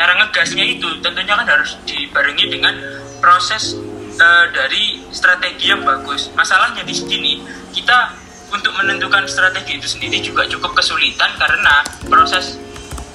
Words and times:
cara 0.00 0.16
ngegasnya 0.16 0.64
itu 0.64 0.88
tentunya 1.04 1.36
kan 1.36 1.44
harus 1.44 1.76
dibarengi 1.84 2.48
dengan 2.48 2.72
proses 3.20 3.76
uh, 4.16 4.48
dari 4.48 5.04
strategi 5.12 5.68
yang 5.68 5.84
bagus. 5.84 6.32
Masalahnya 6.32 6.80
di 6.88 6.96
sini 6.96 7.44
kita 7.76 8.16
untuk 8.48 8.72
menentukan 8.80 9.28
strategi 9.28 9.76
itu 9.76 9.84
sendiri 9.84 10.24
juga 10.24 10.48
cukup 10.48 10.72
kesulitan 10.80 11.36
karena 11.36 11.84
proses 12.08 12.56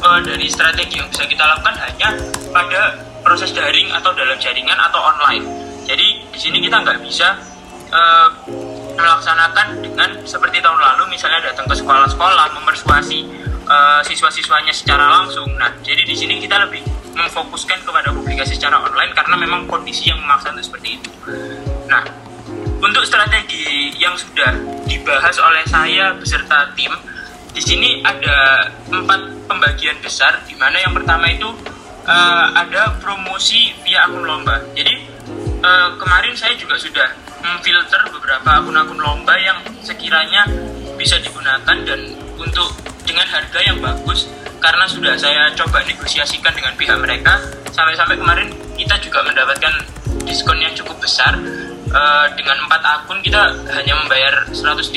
uh, 0.06 0.22
dari 0.22 0.46
strategi 0.46 1.02
yang 1.02 1.10
bisa 1.10 1.26
kita 1.26 1.42
lakukan 1.42 1.74
hanya 1.90 2.14
pada 2.54 3.02
proses 3.26 3.50
daring 3.50 3.90
atau 3.90 4.14
dalam 4.14 4.38
jaringan 4.38 4.78
atau 4.78 5.02
online. 5.02 5.42
Jadi 5.90 6.22
di 6.30 6.38
sini 6.38 6.62
kita 6.62 6.86
nggak 6.86 7.02
bisa 7.02 7.34
uh, 7.90 8.30
melaksanakan 8.94 9.82
dengan 9.82 10.22
seperti 10.22 10.62
tahun 10.62 10.78
lalu 10.78 11.18
misalnya 11.18 11.50
datang 11.50 11.66
ke 11.66 11.82
sekolah-sekolah 11.82 12.54
memersuasi 12.62 13.45
uh, 13.66 14.02
siswa-siswanya 14.06 14.72
secara 14.72 15.22
langsung. 15.22 15.50
Nah, 15.58 15.74
jadi 15.82 16.06
di 16.06 16.16
sini 16.16 16.42
kita 16.42 16.62
lebih 16.66 16.82
memfokuskan 17.16 17.84
kepada 17.86 18.12
publikasi 18.12 18.60
secara 18.60 18.82
online 18.82 19.12
karena 19.16 19.36
memang 19.40 19.62
kondisi 19.66 20.12
yang 20.12 20.20
memaksa 20.22 20.52
untuk 20.52 20.66
seperti 20.72 21.00
itu. 21.00 21.10
Nah, 21.88 22.04
untuk 22.80 23.04
strategi 23.08 23.96
yang 23.98 24.14
sudah 24.20 24.52
dibahas 24.86 25.36
oleh 25.40 25.64
saya 25.66 26.14
beserta 26.18 26.70
tim, 26.76 26.92
di 27.56 27.62
sini 27.64 28.04
ada 28.04 28.68
empat 28.92 29.48
pembagian 29.48 29.96
besar, 30.04 30.44
di 30.44 30.54
mana 30.60 30.76
yang 30.76 30.92
pertama 30.92 31.32
itu 31.32 31.48
uh, 32.06 32.48
ada 32.52 33.00
promosi 33.00 33.74
via 33.88 34.06
akun 34.06 34.28
lomba. 34.28 34.60
Jadi 34.76 35.08
uh, 35.64 35.96
kemarin 35.96 36.36
saya 36.36 36.54
juga 36.60 36.76
sudah 36.76 37.08
memfilter 37.46 38.02
beberapa 38.10 38.60
akun-akun 38.60 39.00
lomba 39.00 39.38
yang 39.38 39.62
sekiranya 39.86 40.50
bisa 40.98 41.22
digunakan 41.22 41.78
dan 41.86 42.00
untuk 42.36 42.74
dengan 43.06 43.26
harga 43.30 43.60
yang 43.62 43.78
bagus. 43.80 44.28
Karena 44.60 44.90
sudah 44.90 45.14
saya 45.14 45.54
coba 45.54 45.86
negosiasikan 45.86 46.50
dengan 46.58 46.74
pihak 46.74 46.98
mereka 46.98 47.38
sampai-sampai 47.70 48.18
kemarin 48.18 48.50
kita 48.74 48.98
juga 48.98 49.22
mendapatkan 49.22 49.74
diskon 50.26 50.58
yang 50.60 50.74
cukup 50.74 50.98
besar. 51.00 51.38
Uh, 51.96 52.28
dengan 52.36 52.60
empat 52.66 52.82
akun 52.84 53.24
kita 53.24 53.56
hanya 53.72 53.94
membayar 53.96 54.44
135 54.52 54.92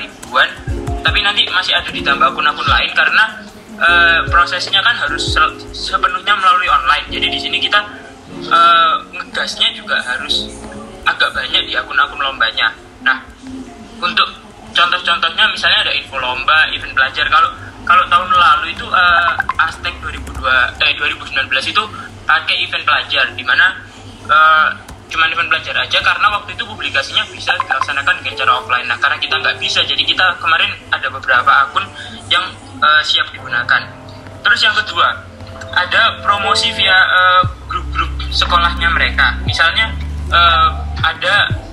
ribuan. 0.00 0.48
Tapi 1.02 1.18
nanti 1.20 1.44
masih 1.50 1.76
ada 1.76 1.90
ditambah 1.92 2.32
akun-akun 2.32 2.64
lain 2.64 2.90
karena 2.96 3.24
uh, 3.76 4.20
prosesnya 4.30 4.80
kan 4.80 4.96
harus 4.96 5.34
sepenuhnya 5.74 6.34
melalui 6.38 6.70
online. 6.72 7.10
Jadi 7.10 7.26
di 7.26 7.38
sini 7.42 7.58
kita 7.60 7.84
uh, 8.48 9.02
ngegasnya 9.12 9.76
juga 9.76 10.00
harus 10.00 10.48
agak 11.04 11.36
banyak 11.36 11.68
di 11.68 11.74
akun-akun 11.76 12.22
lombanya. 12.22 12.72
Nah 13.04 13.20
untuk 14.00 14.45
contoh-contohnya 14.76 15.44
misalnya 15.48 15.88
ada 15.88 15.92
info 15.96 16.20
lomba 16.20 16.68
event 16.76 16.92
belajar 16.92 17.24
kalau 17.32 17.48
kalau 17.88 18.04
tahun 18.12 18.28
lalu 18.28 18.76
itu 18.76 18.84
uh, 18.84 19.32
Aztec 19.62 19.94
2002 20.04 20.44
eh 20.84 20.92
2019 21.00 21.72
itu 21.72 21.82
pakai 22.26 22.56
event 22.66 22.84
pelajar 22.84 23.24
di 23.32 23.44
mana 23.46 23.72
uh, 24.28 24.68
cuma 25.06 25.30
event 25.30 25.46
belajar 25.46 25.72
aja 25.78 25.98
karena 26.02 26.26
waktu 26.34 26.58
itu 26.58 26.66
publikasinya 26.66 27.22
bisa 27.30 27.54
dilaksanakan 27.62 28.20
dengan 28.20 28.34
cara 28.42 28.52
offline. 28.58 28.86
Nah 28.90 28.98
karena 28.98 29.16
kita 29.22 29.38
nggak 29.38 29.56
bisa, 29.62 29.80
jadi 29.86 30.02
kita 30.02 30.34
kemarin 30.42 30.74
ada 30.90 31.06
beberapa 31.08 31.52
akun 31.62 31.86
yang 32.26 32.42
uh, 32.82 33.02
siap 33.06 33.30
digunakan. 33.30 33.86
Terus 34.42 34.60
yang 34.66 34.74
kedua 34.74 35.08
ada 35.78 36.20
promosi 36.26 36.74
via 36.74 36.98
grup-grup 37.70 38.12
uh, 38.18 38.34
sekolahnya 38.34 38.90
mereka. 38.90 39.38
Misalnya 39.46 39.94
uh, 40.34 40.68
ada 41.06 41.65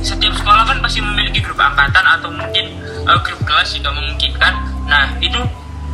setiap 0.00 0.32
sekolah 0.36 0.64
kan 0.64 0.78
pasti 0.80 1.04
memiliki 1.04 1.44
grup 1.44 1.60
angkatan 1.60 2.04
atau 2.04 2.28
mungkin 2.32 2.72
uh, 3.04 3.20
grup 3.20 3.40
kelas 3.44 3.76
jika 3.76 3.92
memungkinkan. 3.92 4.52
Nah 4.88 5.16
itu 5.20 5.40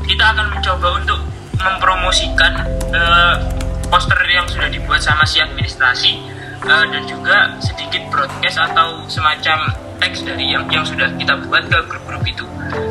kita 0.07 0.25
akan 0.35 0.47
mencoba 0.55 0.89
untuk 1.03 1.19
mempromosikan 1.59 2.53
uh, 2.95 3.35
poster 3.91 4.19
yang 4.29 4.47
sudah 4.47 4.71
dibuat 4.71 5.03
sama 5.03 5.27
si 5.27 5.43
administrasi 5.43 6.19
uh, 6.67 6.85
dan 6.87 7.03
juga 7.07 7.55
sedikit 7.59 8.03
broadcast 8.11 8.59
atau 8.61 9.03
semacam 9.11 9.71
teks 9.97 10.23
dari 10.23 10.53
yang 10.53 10.69
yang 10.69 10.85
sudah 10.85 11.09
kita 11.17 11.35
buat 11.49 11.65
ke 11.67 11.79
grup-grup 11.89 12.23
itu. 12.29 12.45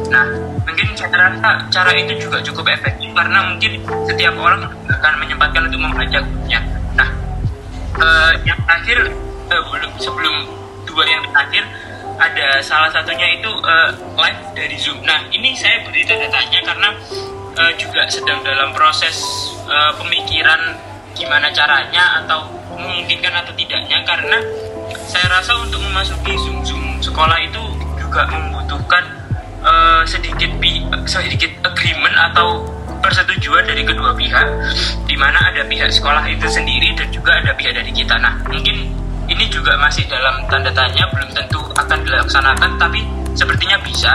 Nah, 0.10 0.26
mungkin 0.66 0.88
cara 0.98 1.38
cara 1.70 1.92
itu 1.94 2.18
juga 2.18 2.42
cukup 2.42 2.66
efektif 2.74 3.14
karena 3.14 3.40
mungkin 3.46 3.78
setiap 4.10 4.36
orang 4.42 4.66
akan 4.90 5.14
menyempatkan 5.22 5.70
untuk 5.70 5.82
membaca 5.86 6.20
grupnya. 6.26 6.60
Nah, 6.98 7.10
uh, 8.02 8.34
yang 8.44 8.58
terakhir 8.66 9.14
uh, 9.54 9.64
belum 9.70 9.92
sebelum 10.02 10.36
dua 10.96 11.04
yang 11.04 11.28
terakhir 11.28 11.64
ada 12.16 12.64
salah 12.64 12.88
satunya 12.88 13.28
itu 13.36 13.52
uh, 13.52 13.92
live 14.16 14.40
dari 14.56 14.80
Zoom. 14.80 15.04
Nah, 15.04 15.20
ini 15.36 15.52
saya 15.52 15.84
beri 15.84 16.08
tanda 16.08 16.32
tanya 16.32 16.64
karena 16.64 16.90
uh, 17.60 17.72
juga 17.76 18.08
sedang 18.08 18.40
dalam 18.40 18.72
proses 18.72 19.20
uh, 19.68 19.92
pemikiran 20.00 20.80
gimana 21.12 21.52
caranya 21.52 22.24
atau 22.24 22.48
memungkinkan 22.72 23.44
atau 23.44 23.52
tidaknya 23.56 24.04
karena 24.08 24.40
saya 25.08 25.28
rasa 25.32 25.60
untuk 25.60 25.84
memasuki 25.84 26.36
Zoom 26.40 26.64
Zoom 26.64 26.84
sekolah 27.04 27.36
itu 27.44 27.64
juga 28.00 28.28
membutuhkan 28.32 29.04
uh, 29.64 30.04
sedikit 30.08 30.52
sedikit 31.08 31.52
agreement 31.68 32.16
atau 32.32 32.64
persetujuan 33.04 33.68
dari 33.68 33.84
kedua 33.84 34.16
pihak 34.16 34.48
di 35.06 35.16
mana 35.20 35.52
ada 35.52 35.68
pihak 35.68 35.92
sekolah 35.92 36.24
itu 36.32 36.48
sendiri 36.48 36.96
dan 36.96 37.12
juga 37.12 37.38
ada 37.44 37.52
pihak 37.54 37.76
dari 37.76 37.92
kita. 37.92 38.16
Nah, 38.18 38.40
mungkin 38.48 39.05
ini 39.26 39.46
juga 39.50 39.74
masih 39.82 40.06
dalam 40.06 40.46
tanda 40.50 40.70
tanya 40.70 41.06
belum 41.10 41.30
tentu 41.34 41.62
akan 41.74 42.00
dilaksanakan 42.06 42.78
tapi 42.78 43.02
sepertinya 43.34 43.78
bisa. 43.82 44.14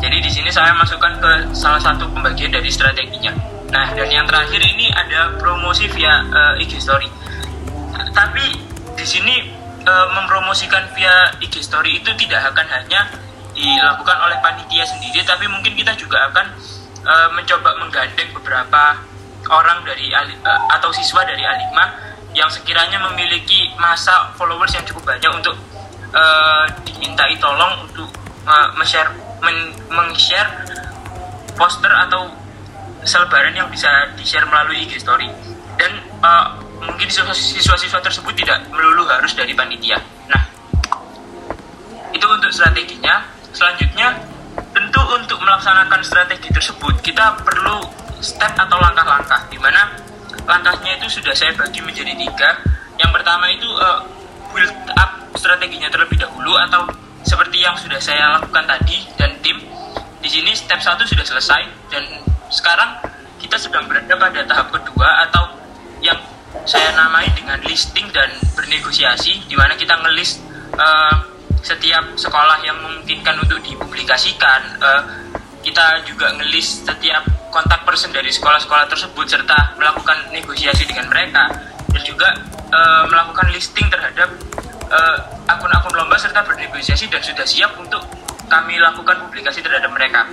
Jadi 0.00 0.16
di 0.20 0.30
sini 0.32 0.50
saya 0.52 0.72
masukkan 0.76 1.12
ke 1.20 1.32
salah 1.56 1.80
satu 1.80 2.08
pembagian 2.10 2.52
dari 2.52 2.68
strateginya. 2.68 3.32
Nah 3.70 3.86
dan 3.94 4.08
yang 4.10 4.26
terakhir 4.26 4.60
ini 4.60 4.90
ada 4.90 5.38
promosi 5.38 5.86
via 5.92 6.24
uh, 6.28 6.60
IG 6.60 6.82
story. 6.82 7.06
Tapi 8.10 8.44
di 8.98 9.06
sini 9.06 9.60
uh, 9.86 10.06
mempromosikan 10.12 10.90
via 10.98 11.30
IG 11.40 11.62
story 11.62 12.02
itu 12.02 12.10
tidak 12.18 12.52
akan 12.52 12.66
hanya 12.68 13.00
dilakukan 13.54 14.18
oleh 14.24 14.38
panitia 14.40 14.86
sendiri 14.86 15.26
tapi 15.26 15.44
mungkin 15.50 15.74
kita 15.74 15.92
juga 15.98 16.30
akan 16.30 16.46
uh, 17.02 17.28
mencoba 17.34 17.76
menggandeng 17.82 18.30
beberapa 18.34 18.96
orang 19.50 19.82
dari 19.82 20.12
uh, 20.14 20.60
atau 20.78 20.92
siswa 20.94 21.26
dari 21.26 21.42
A5 21.42 21.74
yang 22.40 22.48
sekiranya 22.48 22.96
memiliki 23.12 23.68
masa 23.76 24.32
followers 24.40 24.72
yang 24.72 24.84
cukup 24.88 25.12
banyak 25.12 25.28
untuk 25.36 25.52
uh, 26.16 26.64
dimintai 26.88 27.36
tolong 27.36 27.84
untuk 27.84 28.08
uh, 28.48 28.72
share 28.80 29.12
men-share 29.92 30.48
poster 31.52 31.92
atau 31.92 32.32
selebaran 33.04 33.52
yang 33.52 33.68
bisa 33.68 33.88
di-share 34.16 34.48
melalui 34.48 34.88
IG 34.88 35.00
story 35.04 35.28
dan 35.76 35.92
uh, 36.24 36.56
mungkin 36.80 37.08
siswa-siswa 37.12 38.00
tersebut 38.00 38.32
tidak 38.36 38.64
melulu 38.72 39.04
harus 39.04 39.36
dari 39.36 39.52
panitia. 39.52 40.00
Nah, 40.28 40.42
itu 42.12 42.24
untuk 42.24 42.48
strateginya. 42.52 43.24
Selanjutnya, 43.52 44.16
tentu 44.72 45.02
untuk 45.12 45.40
melaksanakan 45.40 46.00
strategi 46.00 46.48
tersebut 46.48 47.00
kita 47.04 47.36
perlu 47.44 47.84
step 48.20 48.52
atau 48.56 48.76
langkah-langkah 48.80 49.48
di 49.48 49.58
mana 49.60 49.92
langkahnya 50.50 50.98
itu 50.98 51.06
sudah 51.22 51.30
saya 51.30 51.54
bagi 51.54 51.78
menjadi 51.78 52.10
tiga. 52.18 52.50
Yang 52.98 53.10
pertama 53.14 53.46
itu 53.54 53.70
uh, 53.78 54.02
build 54.50 54.74
up 54.98 55.10
strateginya 55.38 55.86
terlebih 55.86 56.18
dahulu 56.18 56.58
atau 56.66 56.90
seperti 57.22 57.62
yang 57.62 57.78
sudah 57.78 58.02
saya 58.02 58.34
lakukan 58.34 58.66
tadi 58.66 59.06
dan 59.14 59.30
tim. 59.40 59.62
Di 60.20 60.28
sini 60.28 60.52
step 60.52 60.82
satu 60.82 61.06
sudah 61.06 61.22
selesai 61.24 61.62
dan 61.88 62.04
sekarang 62.50 62.98
kita 63.38 63.56
sedang 63.56 63.86
berada 63.86 64.12
pada 64.18 64.42
tahap 64.44 64.68
kedua 64.74 65.30
atau 65.30 65.54
yang 66.02 66.18
saya 66.66 66.92
namai 66.98 67.30
dengan 67.32 67.56
listing 67.64 68.10
dan 68.10 68.28
bernegosiasi 68.58 69.46
di 69.46 69.54
mana 69.54 69.78
kita 69.78 69.96
ngelist 70.02 70.42
uh, 70.76 71.14
setiap 71.62 72.04
sekolah 72.18 72.58
yang 72.66 72.76
memungkinkan 72.84 73.38
untuk 73.38 73.62
dipublikasikan 73.64 74.60
uh, 74.82 75.02
kita 75.62 76.04
juga 76.04 76.34
ngelist 76.36 76.84
setiap 76.84 77.22
kontak 77.50 77.82
person 77.82 78.14
dari 78.14 78.30
sekolah-sekolah 78.30 78.86
tersebut 78.86 79.26
serta 79.26 79.74
melakukan 79.76 80.30
negosiasi 80.30 80.86
dengan 80.86 81.10
mereka 81.10 81.50
dan 81.90 82.02
juga 82.06 82.30
uh, 82.70 83.04
melakukan 83.10 83.50
listing 83.50 83.90
terhadap 83.90 84.30
uh, 84.88 85.18
akun-akun 85.50 85.94
lomba 85.98 86.16
serta 86.16 86.46
bernegosiasi 86.46 87.10
dan 87.10 87.20
sudah 87.20 87.44
siap 87.44 87.74
untuk 87.76 88.00
kami 88.50 88.78
lakukan 88.82 89.14
publikasi 89.26 89.62
terhadap 89.62 89.90
mereka. 89.94 90.26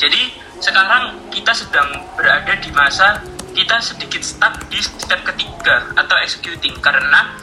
Jadi 0.00 0.32
sekarang 0.60 1.28
kita 1.28 1.52
sedang 1.52 1.88
berada 2.16 2.56
di 2.56 2.70
masa 2.72 3.20
kita 3.52 3.80
sedikit 3.82 4.22
stuck 4.24 4.54
di 4.72 4.80
step 4.80 5.20
ketiga 5.34 5.90
atau 5.96 6.16
executing 6.22 6.76
karena 6.80 7.36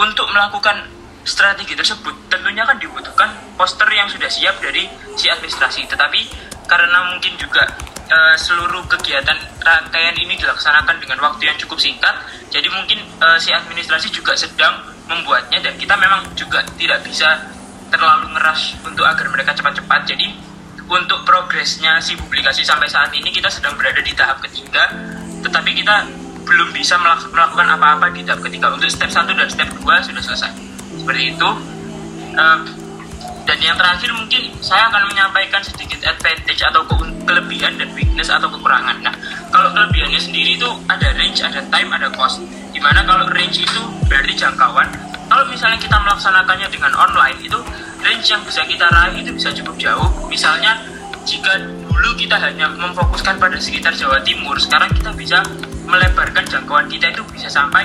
untuk 0.00 0.28
melakukan 0.32 0.88
strategi 1.24 1.76
tersebut 1.76 2.32
tentunya 2.32 2.64
kan 2.64 2.80
dibutuhkan 2.80 3.28
poster 3.60 3.88
yang 3.92 4.08
sudah 4.08 4.30
siap 4.32 4.56
dari 4.64 4.88
si 5.18 5.28
administrasi 5.28 5.84
tetapi 5.84 6.24
karena 6.64 7.12
mungkin 7.12 7.36
juga 7.36 7.66
uh, 8.10 8.34
seluruh 8.36 8.82
kegiatan 8.90 9.38
rangkaian 9.62 10.14
ini 10.18 10.34
dilaksanakan 10.36 10.98
dengan 10.98 11.18
waktu 11.22 11.46
yang 11.46 11.56
cukup 11.62 11.78
singkat. 11.78 12.12
Jadi 12.50 12.66
mungkin 12.68 12.98
uh, 13.22 13.38
si 13.38 13.54
administrasi 13.54 14.10
juga 14.10 14.34
sedang 14.34 14.82
membuatnya 15.06 15.62
dan 15.62 15.74
kita 15.78 15.94
memang 15.98 16.26
juga 16.34 16.62
tidak 16.74 17.02
bisa 17.06 17.38
terlalu 17.90 18.30
ngeras 18.34 18.78
untuk 18.82 19.06
agar 19.06 19.26
mereka 19.30 19.54
cepat-cepat. 19.54 20.06
Jadi 20.06 20.26
untuk 20.90 21.22
progresnya 21.22 22.02
si 22.02 22.18
publikasi 22.18 22.66
sampai 22.66 22.90
saat 22.90 23.14
ini 23.14 23.30
kita 23.30 23.46
sedang 23.46 23.78
berada 23.78 24.02
di 24.02 24.10
tahap 24.14 24.42
ketiga, 24.42 24.90
tetapi 25.46 25.70
kita 25.78 26.06
belum 26.50 26.74
bisa 26.74 26.98
melakukan 26.98 27.68
apa-apa 27.78 28.10
di 28.10 28.26
tahap 28.26 28.42
ketiga 28.42 28.74
untuk 28.74 28.90
step 28.90 29.06
1 29.06 29.38
dan 29.38 29.46
step 29.46 29.70
2 29.70 29.86
sudah 29.86 30.18
selesai 30.18 30.50
seperti 30.98 31.22
itu 31.30 31.48
uh, 32.34 32.58
dan 33.48 33.58
yang 33.60 33.76
terakhir 33.76 34.10
mungkin 34.12 34.52
saya 34.60 34.88
akan 34.92 35.08
menyampaikan 35.10 35.62
sedikit 35.64 36.00
advantage 36.04 36.60
atau 36.60 36.84
kelebihan 37.24 37.76
dan 37.78 37.88
weakness 37.96 38.28
atau 38.28 38.50
kekurangan. 38.50 39.00
Nah 39.00 39.14
kalau 39.50 39.70
kelebihannya 39.72 40.20
sendiri 40.20 40.58
itu 40.58 40.68
ada 40.90 41.08
range 41.16 41.40
ada 41.40 41.60
time 41.68 41.90
ada 41.94 42.08
cost. 42.12 42.42
Di 42.70 42.78
mana 42.78 43.02
kalau 43.04 43.26
range 43.32 43.64
itu 43.64 43.82
berarti 44.06 44.32
jangkauan. 44.36 44.88
Kalau 45.30 45.46
misalnya 45.46 45.78
kita 45.78 45.94
melaksanakannya 45.94 46.68
dengan 46.74 46.92
online 46.98 47.38
itu 47.38 47.58
range 48.02 48.26
yang 48.26 48.42
bisa 48.42 48.66
kita 48.66 48.86
raih 48.90 49.22
itu 49.22 49.30
bisa 49.30 49.54
cukup 49.54 49.74
jauh. 49.78 50.08
Misalnya 50.26 50.74
jika 51.22 51.54
dulu 51.60 52.16
kita 52.16 52.40
hanya 52.40 52.66
memfokuskan 52.74 53.36
pada 53.36 53.60
sekitar 53.60 53.92
Jawa 53.92 54.24
Timur 54.24 54.56
sekarang 54.56 54.88
kita 54.96 55.12
bisa 55.14 55.38
melebarkan 55.84 56.42
jangkauan 56.48 56.88
kita 56.88 57.12
itu 57.12 57.22
bisa 57.28 57.46
sampai 57.46 57.84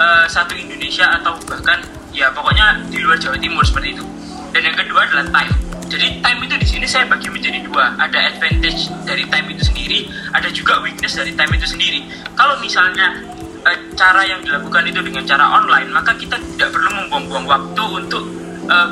uh, 0.00 0.24
satu 0.26 0.56
Indonesia 0.56 1.06
atau 1.20 1.36
bahkan 1.44 1.78
ya 2.10 2.32
pokoknya 2.32 2.80
di 2.88 2.98
luar 3.04 3.20
Jawa 3.20 3.36
Timur 3.36 3.62
seperti 3.62 4.00
itu. 4.00 4.04
Dan 4.50 4.60
yang 4.66 4.76
kedua 4.76 5.06
adalah 5.06 5.26
time. 5.30 5.54
Jadi 5.90 6.22
time 6.22 6.40
itu 6.46 6.54
di 6.54 6.66
sini 6.66 6.86
saya 6.86 7.06
bagi 7.10 7.26
menjadi 7.30 7.66
dua. 7.66 7.98
Ada 7.98 8.34
advantage 8.34 8.90
dari 9.02 9.26
time 9.26 9.46
itu 9.50 9.62
sendiri, 9.66 10.06
ada 10.30 10.48
juga 10.54 10.78
weakness 10.82 11.18
dari 11.18 11.34
time 11.34 11.50
itu 11.58 11.66
sendiri. 11.66 12.06
Kalau 12.38 12.58
misalnya 12.62 13.18
uh, 13.66 13.78
cara 13.98 14.22
yang 14.22 14.38
dilakukan 14.46 14.86
itu 14.86 15.02
dengan 15.02 15.26
cara 15.26 15.50
online, 15.50 15.90
maka 15.90 16.14
kita 16.14 16.38
tidak 16.54 16.70
perlu 16.70 16.90
membuang-buang 16.94 17.46
waktu 17.46 17.82
untuk 17.90 18.22
uh, 18.70 18.90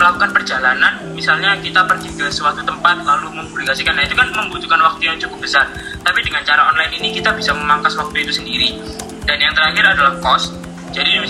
melakukan 0.00 0.32
perjalanan 0.32 0.96
misalnya 1.12 1.52
kita 1.60 1.84
pergi 1.84 2.08
ke 2.16 2.32
suatu 2.32 2.64
tempat 2.64 3.04
lalu 3.04 3.36
mempublikasikan 3.36 3.92
nah 3.92 4.00
itu 4.00 4.16
kan 4.16 4.32
membutuhkan 4.32 4.80
waktu 4.80 5.12
yang 5.12 5.20
cukup 5.20 5.44
besar 5.44 5.68
tapi 6.00 6.24
dengan 6.24 6.40
cara 6.40 6.72
online 6.72 6.96
ini 6.96 7.12
kita 7.12 7.36
bisa 7.36 7.52
memangkas 7.52 8.00
waktu 8.00 8.24
itu 8.24 8.32
sendiri 8.32 8.80
dan 9.28 9.36
yang 9.36 9.52
terakhir 9.52 9.84
adalah 9.92 10.16
cost 10.24 10.56
jadi 10.96 11.20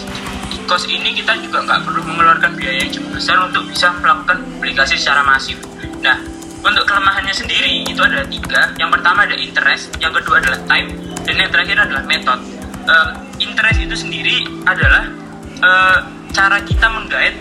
cost 0.71 0.87
ini 0.87 1.11
kita 1.11 1.35
juga 1.43 1.67
nggak 1.67 1.83
perlu 1.83 2.07
mengeluarkan 2.07 2.55
biaya 2.55 2.87
yang 2.87 2.93
cukup 2.95 3.19
besar 3.19 3.43
untuk 3.43 3.67
bisa 3.67 3.91
melakukan 3.99 4.39
publikasi 4.55 4.95
secara 4.95 5.27
masif 5.27 5.59
nah 5.99 6.15
untuk 6.63 6.87
kelemahannya 6.87 7.35
sendiri 7.35 7.83
itu 7.83 7.99
ada 7.99 8.23
tiga 8.31 8.71
yang 8.79 8.95
pertama 8.95 9.27
ada 9.27 9.35
interest 9.35 9.91
yang 9.99 10.15
kedua 10.15 10.39
adalah 10.39 10.63
time 10.71 10.95
dan 11.27 11.35
yang 11.35 11.51
terakhir 11.51 11.75
adalah 11.75 12.07
method 12.07 12.39
uh, 12.87 13.11
interest 13.43 13.79
itu 13.83 13.97
sendiri 13.99 14.47
adalah 14.63 15.11
uh, 15.59 15.99
cara 16.31 16.63
kita 16.63 16.87
menggait 16.87 17.35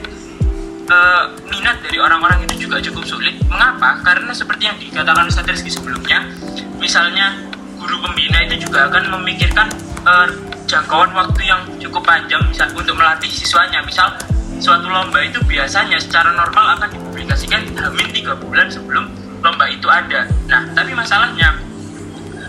uh, 0.89 1.29
minat 1.47 1.77
dari 1.85 1.97
orang-orang 2.01 2.43
itu 2.49 2.67
juga 2.67 2.81
cukup 2.81 3.05
sulit. 3.05 3.37
Mengapa? 3.47 4.01
Karena 4.01 4.33
seperti 4.33 4.63
yang 4.65 4.77
dikatakan 4.81 5.29
Ustaz 5.29 5.45
Rizky 5.45 5.69
sebelumnya, 5.69 6.25
misalnya 6.81 7.37
guru 7.77 8.01
pembina 8.03 8.43
itu 8.49 8.67
juga 8.67 8.89
akan 8.89 9.21
memikirkan 9.21 9.67
uh, 10.03 10.27
jangkauan 10.69 11.09
waktu 11.17 11.49
yang 11.49 11.65
cukup 11.81 12.05
panjang 12.05 12.37
misal 12.45 12.69
untuk 12.77 12.93
melatih 12.93 13.25
siswanya. 13.25 13.81
Misal 13.81 14.13
suatu 14.61 14.85
lomba 14.85 15.17
itu 15.25 15.41
biasanya 15.49 15.97
secara 15.97 16.29
normal 16.37 16.77
akan 16.77 16.93
dipublikasikan 16.93 17.73
hamin 17.73 18.07
tiga 18.13 18.37
bulan 18.37 18.69
sebelum 18.69 19.09
lomba 19.41 19.65
itu 19.65 19.89
ada. 19.89 20.29
Nah, 20.45 20.61
tapi 20.77 20.93
masalahnya 20.93 21.57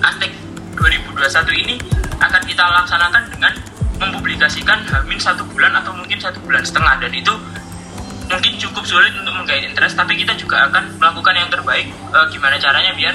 Aztek 0.05 0.37
2021 0.76 1.64
ini 1.64 1.75
akan 2.20 2.43
kita 2.44 2.61
laksanakan 2.61 3.25
dengan 3.32 3.52
mempublikasikan 3.96 4.84
hamin 4.84 5.16
satu 5.16 5.44
bulan 5.49 5.73
atau 5.81 5.96
mungkin 5.96 6.20
satu 6.20 6.40
bulan 6.44 6.61
setengah 6.61 7.00
dan 7.00 7.12
itu 7.12 7.32
mungkin 8.28 8.52
cukup 8.56 8.84
sulit 8.87 9.12
untuk 9.16 9.34
menggait 9.34 9.66
interest 9.66 9.99
tapi 9.99 10.16
kita 10.16 10.32
juga 10.38 10.70
akan 10.70 10.96
melakukan 10.96 11.34
yang 11.37 11.50
terbaik 11.50 11.90
e, 11.90 12.19
gimana 12.32 12.56
caranya 12.56 12.94
biar 12.94 13.12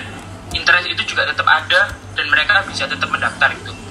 interest 0.54 0.86
itu 0.92 1.02
juga 1.16 1.26
tetap 1.26 1.48
ada 1.48 1.90
dan 2.14 2.26
mereka 2.30 2.62
bisa 2.68 2.86
tetap 2.86 3.08
mendaftar 3.10 3.50
itu 3.56 3.85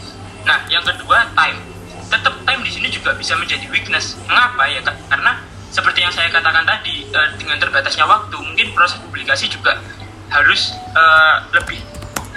nah 0.44 0.64
yang 0.68 0.84
kedua 0.84 1.28
time. 1.32 1.58
Tetap 2.04 2.34
time 2.44 2.60
di 2.62 2.70
sini 2.70 2.88
juga 2.92 3.16
bisa 3.16 3.34
menjadi 3.34 3.64
weakness. 3.72 4.14
Mengapa 4.28 4.68
ya 4.68 4.80
karena 4.84 5.40
seperti 5.72 6.06
yang 6.06 6.12
saya 6.14 6.30
katakan 6.30 6.62
tadi 6.62 7.08
e, 7.10 7.20
dengan 7.40 7.58
terbatasnya 7.58 8.06
waktu 8.06 8.36
mungkin 8.38 8.70
proses 8.76 9.00
publikasi 9.02 9.50
juga 9.50 9.82
harus 10.30 10.70
e, 10.94 11.04
lebih 11.56 11.80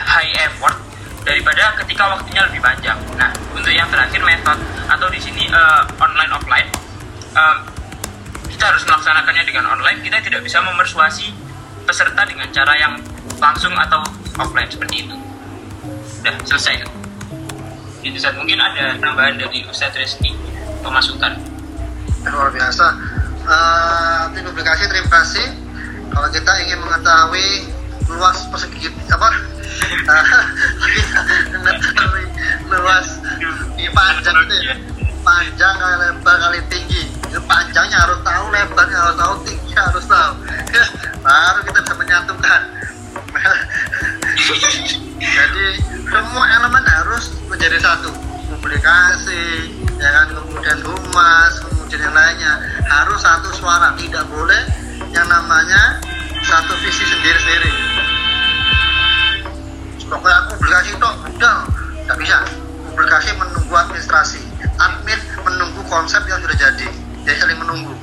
high 0.01 0.33
effort 0.49 0.87
daripada 1.27 1.75
ketika 1.83 2.07
waktunya 2.07 2.41
lebih 2.47 2.63
panjang. 2.63 2.95
Nah, 3.19 3.29
untuk 3.51 3.69
yang 3.75 3.91
terakhir 3.91 4.23
method. 4.23 4.55
Atau 4.87 5.11
di 5.11 5.19
sini 5.19 5.51
uh, 5.51 5.83
online 5.99 6.31
offline, 6.31 6.69
uh, 7.35 7.59
kita 8.47 8.71
harus 8.71 8.87
melaksanakannya 8.87 9.43
dengan 9.43 9.67
online. 9.67 9.99
Kita 9.99 10.23
tidak 10.23 10.47
bisa 10.47 10.63
memersuasi 10.63 11.35
peserta 11.83 12.23
dengan 12.23 12.47
cara 12.55 12.71
yang 12.79 12.95
langsung 13.43 13.75
atau 13.75 13.99
offline 14.39 14.71
seperti 14.71 15.03
itu. 15.03 15.15
Sudah 16.07 16.35
selesai 16.47 16.96
itu 18.05 18.17
saat 18.21 18.37
mungkin 18.37 18.61
ada 18.61 18.93
tambahan 19.01 19.37
dari 19.37 19.65
Ustadz 19.65 19.97
Reski 19.97 20.33
pemasukan. 20.81 21.33
Luar 22.27 22.51
biasa. 22.51 22.85
Uh, 23.47 24.27
tim 24.35 24.43
publikasi 24.43 24.83
terima 24.91 25.09
kasih. 25.09 25.47
Kalau 26.11 26.27
kita 26.31 26.51
ingin 26.67 26.79
mengetahui 26.83 27.71
luas 28.11 28.43
persegi 28.51 28.91
apa? 29.07 29.29
Luas 32.67 33.07
di 33.77 33.85
panjang 33.93 34.35
itu 34.43 34.55
ya 34.67 34.75
panjang 35.27 35.75
kali 35.75 35.95
lebar 36.07 36.35
kali 36.39 36.59
tinggi. 36.71 37.03
Itu 37.27 37.39
panjangnya 37.43 37.97
harus 38.07 38.19
tahu 38.23 38.45
lebarnya 38.51 38.95
harus 38.95 39.17
tahu 39.19 39.33
tinggi 39.43 39.71
harus 39.75 40.05
tahu. 40.07 40.33
Baru 41.25 41.59
kita 41.67 41.79
bisa 41.83 41.95
menyatukan 41.99 42.61
jadi 45.17 45.67
semua 46.07 46.45
elemen 46.59 46.83
harus 46.85 47.33
menjadi 47.49 47.77
satu. 47.81 48.09
Publikasi 48.57 49.73
ya 49.97 50.09
kan? 50.13 50.27
Kemudian 50.33 50.79
humas 50.85 51.51
kemudian 51.61 52.01
yang 52.07 52.15
lainnya. 52.15 52.53
Harus 52.87 53.19
satu 53.21 53.49
suara. 53.53 53.93
Tidak 53.97 54.23
boleh 54.31 54.61
yang 55.13 55.27
namanya 55.27 56.01
satu 56.45 56.73
visi 56.81 57.03
sendiri-sendiri. 57.05 57.71
Pokoknya 60.07 60.35
aku 60.47 60.55
publikasi 60.55 60.89
itu 60.95 61.07
udah. 61.35 61.59
Nggak 62.07 62.17
bisa. 62.23 62.39
Publikasi 62.93 63.29
menunggu 63.35 63.73
administrasi. 63.75 64.41
Admin 64.77 65.19
menunggu 65.43 65.81
konsep 65.91 66.23
yang 66.29 66.39
sudah 66.39 66.57
jadi. 66.57 66.87
Jadi 67.27 67.37
saling 67.37 67.59
menunggu. 67.59 67.93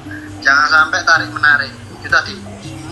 Jangan 0.44 0.69
sampai 0.69 1.00
tarik 1.08 1.32
menarik 1.32 1.72
itu 2.04 2.12
tadi 2.12 2.36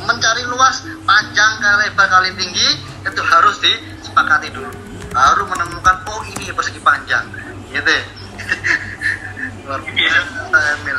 mencari 0.07 0.43
luas 0.49 0.85
panjang 1.07 1.53
kali 1.59 1.89
lebar 1.89 2.07
kali 2.09 2.31
tinggi 2.39 2.69
itu 3.03 3.23
harus 3.23 3.57
disepakati 3.63 4.49
dulu. 4.53 4.71
Baru 5.13 5.45
menemukan 5.49 5.97
oh 6.09 6.21
ini 6.37 6.53
persegi 6.53 6.81
panjang. 6.81 7.27
Gitu 7.71 7.89
ya. 7.89 8.05
luar 9.67 9.81
biasa 9.87 10.59
Emil. 10.79 10.99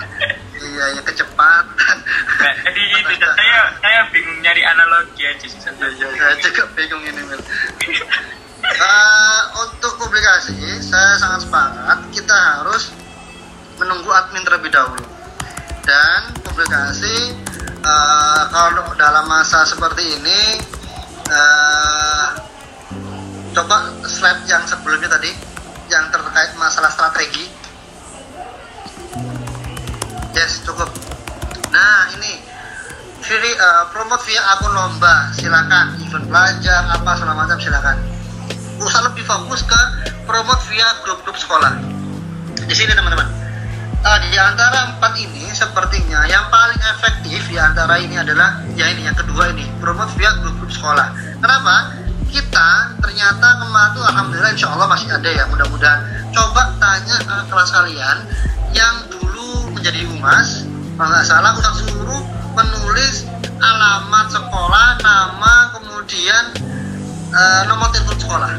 Iya 0.63 0.95
ya 0.95 1.01
kecepatan 1.03 1.97
jadi 2.39 2.83
itu 3.03 3.27
saya 3.35 3.59
saya 3.83 3.99
bingung 4.15 4.39
nyari 4.39 4.63
analogi 4.63 5.27
aja 5.27 5.43
sih 5.43 5.59
iya, 5.59 6.07
iya, 6.07 6.07
saya 6.07 6.35
juga 6.39 6.63
bingung 6.71 7.03
ini 7.03 7.19
Mil 7.19 7.41
uh, 8.63 9.41
untuk 9.59 9.91
publikasi 9.99 10.55
saya 10.79 11.19
sangat 11.19 11.43
sepakat 11.43 11.99
kita 12.15 12.31
harus 12.31 12.95
menunggu 13.77 14.09
admin 14.13 14.43
terlebih 14.45 14.71
dahulu. 14.71 15.05
Dan 15.83 16.31
publikasi 16.47 17.32
kalau 18.53 18.85
dalam 18.93 19.25
masa 19.25 19.65
seperti 19.65 20.21
ini 20.21 20.61
uh, 21.25 22.37
coba 23.57 23.97
slide 24.05 24.45
yang 24.45 24.61
sebelumnya 24.69 25.09
tadi 25.09 25.33
yang 25.89 26.05
terkait 26.13 26.53
masalah 26.61 26.93
strategi. 26.93 27.49
Yes 30.37 30.61
cukup. 30.61 30.93
Nah 31.73 32.13
ini. 32.13 32.53
Free, 33.23 33.55
uh, 33.55 33.87
promote 33.89 34.21
via 34.29 34.41
akun 34.53 34.69
lomba. 34.69 35.33
Silakan. 35.33 35.97
Event 36.05 36.27
pelajar 36.29 36.81
apa 36.93 37.11
segala 37.17 37.33
macam 37.33 37.57
silakan. 37.57 37.97
Usah 38.77 39.01
lebih 39.09 39.25
fokus 39.25 39.65
ke 39.65 39.81
promote 40.29 40.61
via 40.69 40.85
grup-grup 41.01 41.37
sekolah. 41.41 41.73
Di 42.69 42.75
sini 42.75 42.93
teman-teman 42.93 43.32
uh, 44.03 44.19
di 44.19 44.35
antara 44.35 44.93
empat 44.93 45.13
ini 45.17 45.49
sepertinya 45.55 46.27
yang 46.27 46.45
paling 46.51 46.79
efektif 46.93 47.47
di 47.47 47.57
antara 47.57 47.97
ini 47.97 48.19
adalah 48.19 48.59
ya 48.75 48.91
ini 48.91 49.07
yang 49.07 49.17
kedua 49.17 49.49
ini 49.55 49.65
promote 49.79 50.11
via 50.19 50.31
grup-grup 50.43 50.71
sekolah. 50.71 51.07
Kenapa? 51.39 51.95
Kita 52.33 52.97
ternyata 52.99 53.61
kemarin 53.61 53.89
tuh 53.93 54.03
alhamdulillah 54.03 54.51
insya 54.51 54.67
Allah 54.73 54.87
masih 54.89 55.07
ada 55.09 55.29
ya 55.29 55.43
mudah-mudahan. 55.47 55.99
Coba 56.35 56.75
tanya 56.77 57.17
uh, 57.31 57.43
kelas 57.47 57.69
kalian 57.71 58.17
yang 58.75 58.95
dulu 59.07 59.71
menjadi 59.71 60.03
humas 60.09 60.67
kalau 60.97 61.09
nggak 61.09 61.25
salah 61.25 61.51
usah 61.57 61.73
suruh 61.77 62.23
menulis 62.53 63.25
alamat 63.57 64.27
sekolah 64.29 64.87
nama 65.01 65.53
kemudian 65.77 66.43
uh, 67.31 67.61
nomor 67.69 67.89
telepon 67.95 68.17
sekolah. 68.19 68.51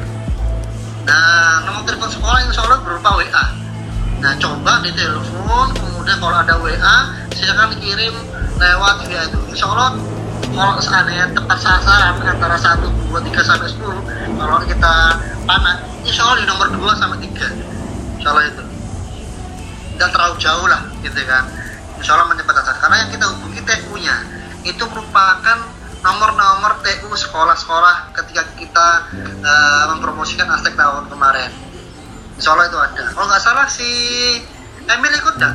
Nah, 1.04 1.68
nomor 1.68 1.84
telepon 1.84 2.08
sekolah 2.08 2.38
insya 2.48 2.64
Allah 2.64 2.80
berupa 2.80 3.20
WA. 3.20 3.63
Nah, 4.22 4.32
coba 4.38 4.80
di 4.84 4.90
telepon, 4.94 5.66
kemudian 5.74 6.16
kalau 6.20 6.36
ada 6.38 6.54
WA, 6.60 6.96
silakan 7.34 7.74
dikirim 7.76 8.14
lewat 8.58 8.94
via 9.08 9.22
itu. 9.26 9.38
Insya 9.50 9.66
Allah 9.70 9.98
kalau 10.54 10.78
seandainya 10.78 11.26
tepat 11.34 11.58
sasaran 11.58 12.14
antara 12.22 12.54
1, 12.54 13.10
2, 13.10 13.10
3 13.10 13.42
sampai 13.42 13.68
10 13.70 14.38
kalau 14.38 14.58
kita 14.62 14.94
panah 15.48 15.82
insya 16.06 16.22
Allah 16.30 16.38
di 16.38 16.46
nomor 16.46 16.68
2 16.70 17.00
sama 17.00 17.16
3 17.18 17.26
insya 18.20 18.28
Allah 18.30 18.44
itu. 18.46 18.62
Tidak 19.94 20.10
terlalu 20.10 20.34
jauh 20.38 20.66
lah 20.70 20.82
gitu 21.02 21.20
kan. 21.26 21.44
Insya 21.98 22.10
Allah 22.18 22.26
menyempatkan 22.30 22.76
karena 22.78 22.96
yang 23.06 23.10
kita 23.10 23.26
hubungi 23.34 23.60
TU 23.66 23.94
nya 23.98 24.16
itu 24.64 24.82
merupakan 24.86 25.58
nomor-nomor 26.04 26.84
TU 26.84 27.08
sekolah-sekolah 27.08 28.12
ketika 28.12 28.42
kita 28.60 28.86
uh, 29.40 29.84
mempromosikan 29.96 30.44
aspek 30.52 30.76
tahun 30.76 31.08
kemarin 31.08 31.48
insya 32.38 32.50
Allah 32.54 32.66
itu 32.66 32.78
ada. 32.78 33.04
Kalau 33.14 33.26
nggak 33.30 33.42
salah 33.42 33.66
si 33.70 33.90
Emil 34.84 35.12
ikut 35.14 35.34
dah 35.38 35.54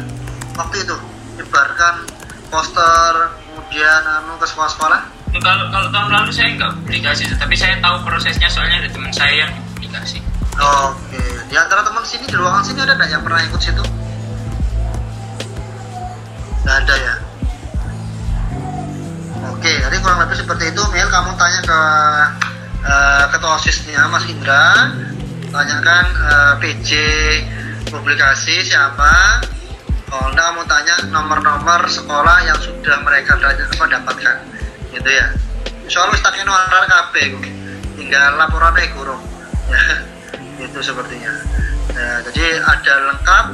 waktu 0.57 0.75
itu. 0.83 0.95
Nyebarkan 1.39 1.95
poster 2.51 3.13
kemudian 3.47 4.01
anu 4.03 4.35
ke 4.39 4.47
sekolah-sekolah. 4.47 5.01
Kalau 5.39 5.65
kalau 5.69 5.87
tahun 5.93 6.09
lalu 6.09 6.31
saya 6.33 6.49
nggak 6.57 6.71
publikasi 6.81 7.29
tapi 7.37 7.53
saya 7.53 7.77
tahu 7.77 8.01
prosesnya 8.01 8.49
soalnya 8.49 8.81
ada 8.81 8.89
teman 8.89 9.13
saya 9.13 9.45
yang 9.45 9.51
publikasi. 9.75 10.19
Oke. 10.59 11.21
Di 11.47 11.55
antara 11.55 11.85
teman 11.85 12.03
sini 12.03 12.25
di 12.25 12.35
ruangan 12.35 12.65
sini 12.65 12.79
ada 12.81 12.97
nggak 12.97 13.09
yang 13.13 13.23
pernah 13.23 13.41
ikut 13.45 13.61
situ? 13.61 13.83
Nggak 16.65 16.77
ada 16.85 16.95
ya? 16.97 17.13
Oke 19.53 19.71
jadi 19.71 19.95
kurang 20.01 20.19
lebih 20.25 20.37
seperti 20.39 20.73
itu. 20.73 20.81
Mil 20.91 21.07
kamu 21.07 21.31
tanya 21.37 21.61
ke 21.63 21.81
uh, 22.83 23.23
ketua 23.31 23.51
osisnya 23.61 24.09
Mas 24.09 24.25
Indra 24.25 24.91
tanyakan 25.49 26.05
uh, 26.21 26.29
eh, 26.29 26.53
PJ 26.61 26.89
publikasi 27.89 28.61
siapa? 28.61 29.41
Kalau 30.09 30.33
enggak 30.33 30.45
kamu 30.49 30.63
tanya 30.65 30.95
nomor-nomor 31.13 31.85
sekolah 31.85 32.41
yang 32.41 32.57
sudah 32.57 32.97
mereka 33.05 33.37
dapatkan? 33.85 34.37
Gitu 34.89 35.09
ya. 35.09 35.27
Soalnya 35.89 36.21
tak 36.21 36.37
warar 36.45 36.85
KB 36.85 37.37
tinggal 37.97 38.37
laporannya 38.37 38.89
kurung 38.93 39.21
ya 40.61 40.65
itu 40.65 40.79
sepertinya. 40.81 41.33
Ya, 41.93 42.21
jadi 42.29 42.61
ada 42.63 42.93
lengkap 43.13 43.45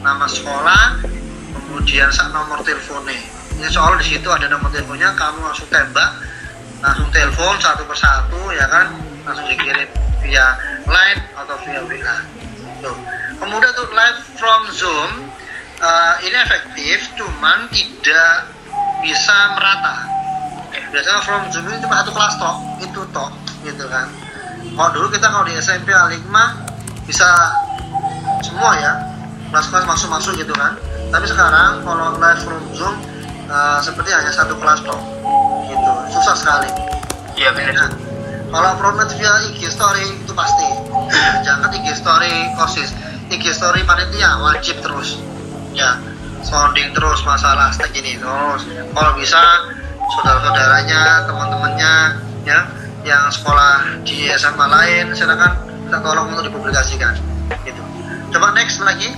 nama 0.00 0.26
sekolah 0.26 1.04
kemudian 1.52 2.08
sak 2.12 2.32
nomor 2.32 2.60
teleponnya 2.64 3.14
ini 3.56 3.68
soal 3.68 3.94
di 4.00 4.16
situ 4.16 4.26
ada 4.26 4.48
nomor 4.48 4.72
teleponnya 4.72 5.12
kamu 5.14 5.44
langsung 5.44 5.68
tembak 5.68 6.10
langsung 6.82 7.08
telepon 7.12 7.56
satu 7.60 7.84
persatu 7.84 8.40
ya 8.56 8.66
kan? 8.68 8.90
Langsung 9.22 9.46
dikirim 9.48 10.11
via 10.22 10.46
line 10.86 11.20
atau 11.36 11.54
via 11.66 11.80
WA 11.84 12.16
tuh. 12.82 12.96
Kemudian 13.38 13.70
untuk 13.74 13.90
live 13.90 14.20
from 14.38 14.60
zoom 14.70 15.10
uh, 15.82 16.14
ini 16.22 16.36
efektif 16.42 17.10
cuman 17.18 17.66
tidak 17.70 18.50
bisa 19.02 19.36
merata. 19.58 20.06
Biasanya 20.94 21.20
from 21.26 21.42
zoom 21.50 21.66
ini 21.70 21.78
cuma 21.82 22.00
satu 22.02 22.12
kelas 22.14 22.34
toh 22.38 22.54
itu 22.82 23.00
toh 23.10 23.30
gitu 23.66 23.84
kan. 23.90 24.06
Kalau 24.72 24.90
dulu 24.94 25.06
kita 25.10 25.26
kalau 25.28 25.44
di 25.44 25.54
SMP 25.58 25.90
A5 25.90 26.32
bisa 27.04 27.28
semua 28.40 28.78
ya 28.78 28.92
kelas-kelas 29.50 29.84
masuk-masuk 29.84 30.38
gitu 30.38 30.54
kan. 30.54 30.78
Tapi 31.12 31.26
sekarang 31.28 31.82
kalau 31.84 32.16
live 32.16 32.40
from 32.40 32.62
zoom 32.72 32.94
uh, 33.50 33.78
seperti 33.82 34.14
hanya 34.14 34.32
satu 34.32 34.54
kelas 34.56 34.80
toh 34.86 35.00
gitu. 35.66 35.90
Susah 36.14 36.36
sekali. 36.38 36.70
Iya 37.32 37.48
benar 37.56 37.74
nah, 37.74 37.90
kalau 38.52 38.76
promote 38.76 39.16
via 39.16 39.32
IG 39.48 39.72
story 39.72 40.04
itu 40.04 40.32
pasti. 40.36 40.68
Jangan 41.40 41.72
IG 41.72 41.96
story 41.96 42.52
kosis. 42.60 42.92
IG 43.32 43.48
story 43.48 43.80
panitia 43.88 44.36
wajib 44.44 44.76
terus. 44.84 45.16
Ya 45.72 45.96
sounding 46.44 46.92
terus 46.92 47.24
masalah 47.24 47.72
stek 47.72 47.96
ini 47.96 48.20
terus. 48.20 48.68
Kalau 48.68 49.12
bisa 49.16 49.40
saudara-saudaranya 50.12 51.24
teman-temannya 51.24 51.94
ya 52.44 52.60
yang 53.08 53.32
sekolah 53.32 54.04
di 54.04 54.28
SMA 54.36 54.66
lain 54.68 55.16
silakan 55.16 55.56
kita 55.88 55.98
tolong 56.04 56.36
untuk 56.36 56.52
dipublikasikan. 56.52 57.16
Gitu. 57.64 57.82
Coba 58.36 58.52
next 58.52 58.84
lagi. 58.84 59.16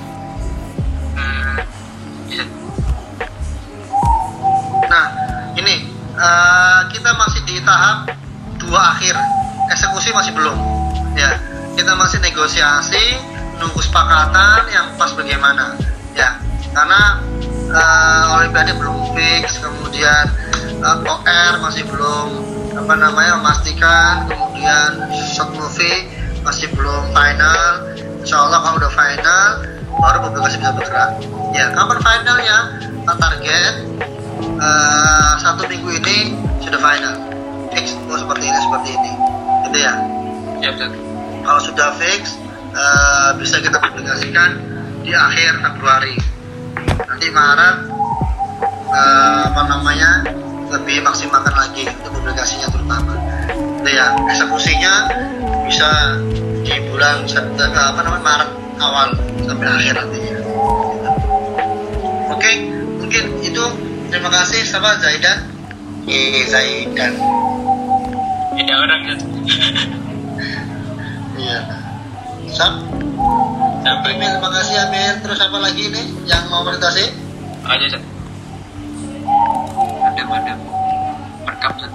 Nah, 4.85 5.07
ini 5.59 5.91
uh, 6.15 6.87
kita 6.87 7.11
masih 7.19 7.43
di 7.51 7.59
tahap 7.67 8.15
dua 8.69 8.97
akhir, 8.97 9.15
eksekusi 9.71 10.11
masih 10.13 10.33
belum. 10.35 10.57
Ya, 11.15 11.39
kita 11.79 11.95
masih 11.95 12.19
negosiasi, 12.21 13.21
nunggu 13.61 13.81
sepakatan 13.81 14.67
yang 14.73 14.87
pas 14.99 15.13
bagaimana. 15.15 15.79
Ya, 16.17 16.39
karena 16.75 17.23
uh, 17.71 18.37
Olimpiade 18.41 18.75
belum 18.75 19.15
fix, 19.15 19.63
kemudian 19.63 20.27
uh, 20.83 20.99
eh, 20.99 21.11
OR 21.11 21.55
masih 21.63 21.87
belum 21.87 22.29
apa 22.75 22.95
namanya 22.99 23.39
memastikan, 23.39 24.27
kemudian 24.27 25.07
short 25.35 25.55
movie 25.55 26.11
masih 26.43 26.67
belum 26.75 27.15
final. 27.15 27.95
Insya 28.25 28.41
Allah 28.41 28.59
kalau 28.65 28.81
udah 28.81 28.93
final, 28.93 29.49
baru 30.01 30.19
publikasi 30.29 30.57
bisa 30.59 30.73
bergerak. 30.75 31.11
Ya, 31.55 31.71
kapan 31.71 31.99
finalnya? 32.03 32.59
Target 33.05 33.75
uh, 34.59 35.33
satu 35.37 35.69
minggu 35.69 36.01
ini 36.01 36.33
sudah 36.65 36.81
final 36.81 37.34
fix 37.75 37.99
oh 38.09 38.19
seperti 38.19 38.45
ini 38.47 38.59
seperti 38.63 38.89
ini. 38.95 39.13
Gitu 39.69 39.79
ya? 39.83 39.93
Ya 40.63 40.69
betul. 40.73 40.91
Kalau 41.45 41.61
sudah 41.61 41.89
fix 42.01 42.39
uh, 42.73 43.37
bisa 43.37 43.61
kita 43.61 43.77
publikasikan 43.83 44.57
di 45.05 45.13
akhir 45.13 45.61
Februari. 45.61 46.17
Nanti 47.05 47.27
Maret 47.31 47.77
uh, 48.91 49.41
apa 49.53 49.63
namanya 49.69 50.11
lebih 50.73 51.05
maksimalkan 51.05 51.55
lagi 51.55 51.87
untuk 51.87 52.23
publikasinya 52.23 52.71
terutama. 52.71 53.15
Itu 53.83 53.91
ya? 53.91 54.15
Eksekusinya 54.31 54.93
bisa 55.69 56.19
di 56.65 56.75
bulan 56.89 57.29
apa 57.29 58.01
namanya 58.01 58.25
Maret 58.25 58.51
awal 58.81 59.09
sampai 59.45 59.69
akhir 59.71 59.95
nantinya 60.01 60.35
oke 62.35 62.41
okay, 62.41 62.55
mungkin 62.99 63.25
itu. 63.45 63.65
Terima 64.11 64.31
kasih 64.31 64.63
sama 64.63 64.95
Zaidan. 65.03 65.43
Iya 66.07 66.47
Zaidan. 66.47 67.15
Ini 68.55 68.73
orang 68.75 69.01
gitu. 69.11 69.25
Iya. 71.35 71.61
Sam. 72.55 72.87
Sampai 73.83 74.15
Amil, 74.17 74.31
terima 74.39 74.51
kasih 74.55 74.75
Amil. 74.87 75.15
Terus 75.21 75.39
apa 75.43 75.59
lagi 75.59 75.91
nih 75.91 76.07
yang 76.31 76.47
mau 76.49 76.63
presentasi? 76.63 77.11
Aja, 77.67 77.87
Sat. 77.91 78.03
Ada, 80.05 80.23
ada. 80.23 80.55
Perkap, 81.43 81.73
Sat. 81.83 81.93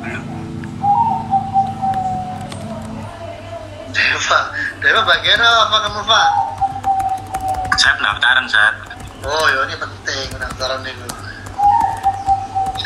Belum. 0.00 0.24
Deva, 3.90 4.40
Deva 4.78 5.00
bagian 5.02 5.40
apa 5.42 5.76
kamu, 5.84 6.02
Pak? 6.06 6.28
saya 7.76 8.02
pendaftaran 8.02 8.46
saat 8.50 8.74
oh 9.22 9.46
ya 9.52 9.60
ini 9.68 9.76
penting 9.78 10.26
pendaftaran 10.32 10.80
itu 10.82 11.06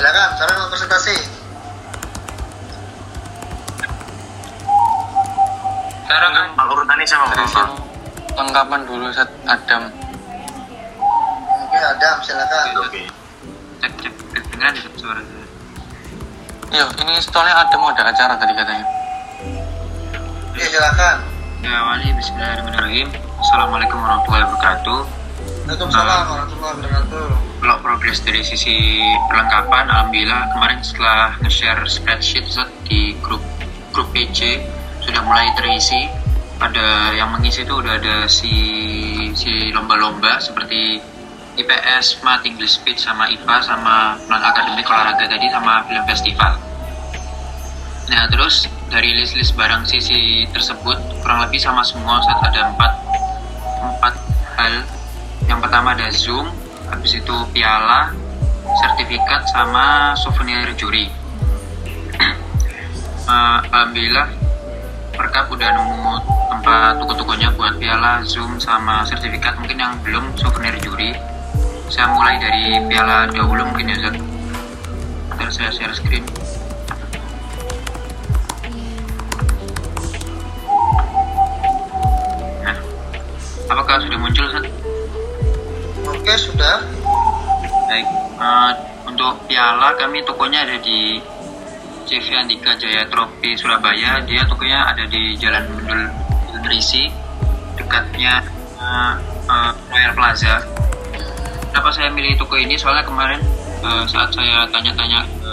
silakan 0.01 0.33
cara 0.33 0.53
mau 0.57 0.69
presentasi 0.73 1.13
sekarang 6.09 6.33
kan 6.33 6.47
urutannya 6.73 7.05
sama 7.05 7.29
Bapak 7.37 7.69
lengkapan 8.33 8.81
dulu 8.89 9.13
set 9.13 9.29
Adam 9.45 9.93
oke 11.53 11.77
Adam 11.85 12.17
silakan 12.25 12.65
oke 12.81 13.03
cek 13.85 13.93
cek 14.01 14.15
kedengeran 14.33 14.73
cek 14.73 14.95
suara 14.97 15.21
Iya, 16.71 16.87
ini 17.03 17.19
soalnya 17.19 17.67
Adam 17.67 17.83
ada 17.83 18.15
acara 18.15 18.39
tadi 18.39 18.55
katanya. 18.55 18.87
Iya, 20.55 20.67
silakan. 20.71 21.19
Ya, 21.67 21.83
awali 21.83 22.15
Bismillahirrahmanirrahim. 22.15 23.11
Assalamualaikum 23.43 23.99
warahmatullahi 23.99 24.47
wabarakatuh. 24.47 24.99
Waalaikumsalam 25.67 26.23
warahmatullahi 26.31 26.75
wabarakatuh. 26.79 27.50
Kalau 27.61 27.77
progres 27.85 28.25
dari 28.25 28.41
sisi 28.41 29.05
perlengkapan, 29.29 29.85
alhamdulillah 29.93 30.49
kemarin 30.57 30.81
setelah 30.81 31.37
nge-share 31.45 31.85
spreadsheet 31.85 32.49
di 32.89 33.13
grup 33.21 33.45
grup 33.93 34.09
PC 34.17 34.65
sudah 35.05 35.21
mulai 35.29 35.53
terisi. 35.53 36.09
Ada 36.57 37.13
yang 37.13 37.37
mengisi 37.37 37.69
itu 37.69 37.77
udah 37.77 38.01
ada 38.01 38.25
si 38.25 38.53
si 39.37 39.69
lomba-lomba 39.77 40.41
seperti 40.41 41.05
IPS, 41.61 42.25
Mat, 42.25 42.49
English 42.49 42.81
Speech, 42.81 43.05
sama 43.05 43.29
IPA, 43.29 43.57
sama 43.61 44.17
non 44.25 44.41
akademik 44.41 44.89
olahraga 44.89 45.29
tadi, 45.29 45.45
sama 45.53 45.85
film 45.85 46.05
festival. 46.09 46.57
Nah 48.09 48.25
terus 48.33 48.73
dari 48.89 49.13
list-list 49.13 49.53
barang 49.53 49.85
sisi 49.85 50.49
tersebut 50.49 50.97
kurang 51.21 51.45
lebih 51.45 51.61
sama 51.61 51.85
semua 51.85 52.25
saat 52.25 52.41
ada 52.41 52.73
empat 52.73 52.93
empat 53.85 54.15
hal 54.57 54.73
yang 55.45 55.61
pertama 55.61 55.93
ada 55.93 56.09
zoom 56.09 56.49
habis 56.91 57.17
itu 57.17 57.37
piala 57.55 58.11
sertifikat 58.83 59.47
sama 59.51 60.13
souvenir 60.19 60.67
juri. 60.75 61.07
Uh, 63.25 63.63
alhamdulillah 63.73 64.29
mereka 65.15 65.47
udah 65.53 65.69
nemu 65.75 66.01
tempat 66.51 66.93
tuku-tukunya 66.99 67.49
buat 67.55 67.79
piala 67.79 68.25
zoom 68.27 68.59
sama 68.59 69.07
sertifikat 69.07 69.55
mungkin 69.63 69.79
yang 69.79 69.95
belum 70.03 70.35
souvenir 70.35 70.75
juri. 70.83 71.15
Saya 71.91 72.11
mulai 72.15 72.39
dari 72.39 72.79
piala 72.87 73.27
dahulu 73.31 73.67
mungkin 73.71 73.91
ya 73.91 73.99
Zat 74.01 74.17
terus 75.41 75.55
saya 75.57 75.71
share 75.73 75.95
screen. 75.95 76.25
Nah 82.63 82.77
apakah 83.71 84.03
sudah 84.05 84.19
muncul 84.19 84.47
Zat? 84.53 84.80
Oke, 86.21 86.37
sudah. 86.37 86.85
Baik, 87.89 88.05
eh, 88.37 88.73
untuk 89.09 89.41
piala 89.49 89.97
kami 89.97 90.21
tokonya 90.21 90.69
ada 90.69 90.77
di 90.77 91.17
CV 92.05 92.37
Andika 92.37 92.77
Jaya 92.77 93.09
Tropi 93.09 93.57
Surabaya. 93.57 94.21
Dia 94.29 94.45
tokonya 94.45 94.85
ada 94.85 95.09
di 95.09 95.33
Jalan 95.41 95.65
Bendul 95.73 96.13
Berisi, 96.61 97.09
dekatnya 97.73 98.45
eh, 98.77 99.15
eh, 99.49 99.71
Royal 99.89 100.13
Plaza. 100.13 100.61
Kenapa 101.73 101.89
saya 101.89 102.13
milih 102.13 102.37
toko 102.37 102.61
ini? 102.61 102.77
Soalnya 102.77 103.09
kemarin 103.09 103.41
eh, 103.81 104.05
saat 104.05 104.29
saya 104.37 104.69
tanya-tanya 104.69 105.25
ke 105.25 105.53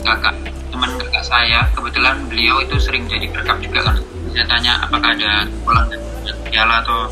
kakak 0.00 0.32
teman 0.72 0.96
kakak 0.96 1.28
saya, 1.28 1.60
kebetulan 1.76 2.16
beliau 2.24 2.56
itu 2.64 2.80
sering 2.80 3.04
jadi 3.04 3.28
rekap 3.28 3.60
juga 3.60 3.84
kan. 3.84 4.00
Saya 4.32 4.48
tanya 4.48 4.80
apakah 4.80 5.12
ada 5.12 5.44
pulang 5.60 5.92
piala 6.48 6.80
atau 6.80 7.04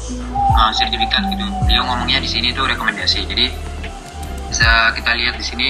eh, 0.51 0.71
sertifikat 0.75 1.23
gitu. 1.31 1.47
Beliau 1.67 1.87
ngomongnya 1.87 2.19
di 2.19 2.29
sini 2.31 2.51
tuh 2.51 2.67
rekomendasi. 2.67 3.27
Jadi 3.27 3.47
bisa 4.51 4.91
kita 4.99 5.15
lihat 5.15 5.39
di 5.39 5.45
sini 5.47 5.69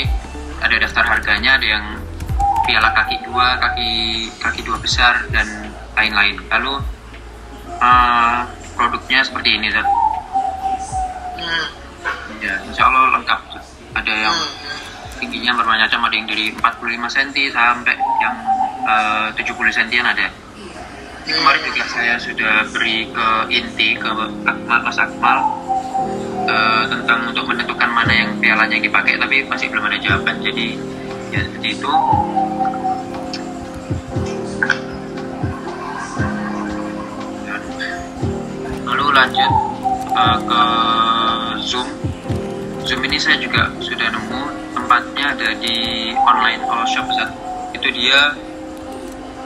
ada 0.60 0.76
daftar 0.76 1.04
harganya 1.04 1.60
ada 1.60 1.66
yang 1.68 1.84
piala 2.64 2.92
kaki 2.92 3.16
dua 3.28 3.56
kaki 3.60 3.92
kaki 4.40 4.60
dua 4.64 4.76
besar 4.80 5.26
dan 5.32 5.48
lain-lain 5.96 6.36
lalu 6.48 6.80
uh, 7.80 8.40
produknya 8.76 9.20
seperti 9.24 9.56
ini 9.56 9.68
Zat. 9.72 9.84
Hmm. 11.40 11.66
ya 12.40 12.56
insya 12.64 12.88
Allah 12.88 13.20
lengkap 13.20 13.40
ada 13.96 14.12
yang 14.12 14.36
Hmm. 14.36 15.18
tingginya 15.20 15.52
bermacam 15.52 16.00
ada 16.00 16.14
yang 16.16 16.24
dari 16.24 16.48
45 16.56 16.64
cm 17.12 17.52
sampai 17.52 17.96
yang 18.24 18.36
uh, 18.88 19.28
70 19.36 19.52
cm 19.52 20.04
ada 20.06 20.32
kemarin 21.32 21.62
juga 21.62 21.84
saya 21.90 22.14
sudah 22.18 22.66
beri 22.74 23.06
ke 23.10 23.28
inti 23.52 23.94
ke 23.94 24.10
Akmal 24.46 24.80
Mas 24.82 24.98
Akmal 24.98 25.38
eh, 26.48 26.84
tentang 26.90 27.30
untuk 27.30 27.44
menentukan 27.46 27.90
mana 27.90 28.12
yang 28.12 28.30
pialanya 28.42 28.78
yang 28.78 28.86
dipakai 28.86 29.14
tapi 29.20 29.44
masih 29.46 29.70
belum 29.70 29.86
ada 29.86 29.98
jawaban. 30.00 30.42
Jadi 30.42 30.78
ya 31.30 31.40
seperti 31.46 31.68
itu. 31.78 31.92
Lalu 38.88 39.06
lanjut 39.14 39.52
eh, 40.16 40.38
ke 40.46 40.62
Zoom. 41.62 41.88
Zoom 42.88 43.00
ini 43.06 43.18
saya 43.22 43.38
juga 43.38 43.70
sudah 43.78 44.08
nemu 44.10 44.40
tempatnya 44.74 45.36
ada 45.36 45.48
di 45.62 46.10
online 46.18 46.62
all 46.66 46.82
shop 46.88 47.06
itu 47.76 47.88
dia 47.94 48.34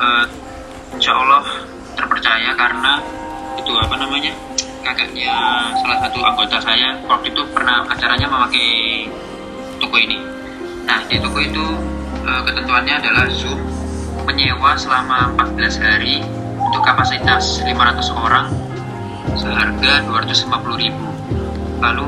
eh, 0.01 0.25
insya 0.95 1.13
Allah 1.13 1.74
terpercaya 2.15 2.55
karena 2.55 3.03
itu 3.59 3.75
apa 3.75 3.99
namanya 3.99 4.31
kakaknya 4.87 5.35
salah 5.83 5.99
satu 5.99 6.23
anggota 6.23 6.63
saya 6.63 6.95
waktu 7.11 7.35
itu 7.35 7.43
pernah 7.51 7.83
acaranya 7.91 8.31
memakai 8.31 9.11
toko 9.83 9.99
ini. 9.99 10.23
Nah 10.87 11.03
di 11.11 11.19
toko 11.19 11.43
itu 11.43 11.75
eh, 12.23 12.43
ketentuannya 12.47 13.03
adalah 13.03 13.27
Zoom 13.35 13.59
menyewa 14.31 14.79
selama 14.79 15.35
14 15.59 15.83
hari 15.83 16.23
untuk 16.55 16.87
kapasitas 16.87 17.67
500 17.67 18.07
orang 18.15 18.47
seharga 19.35 20.07
250.000 20.07 21.83
lalu 21.83 22.07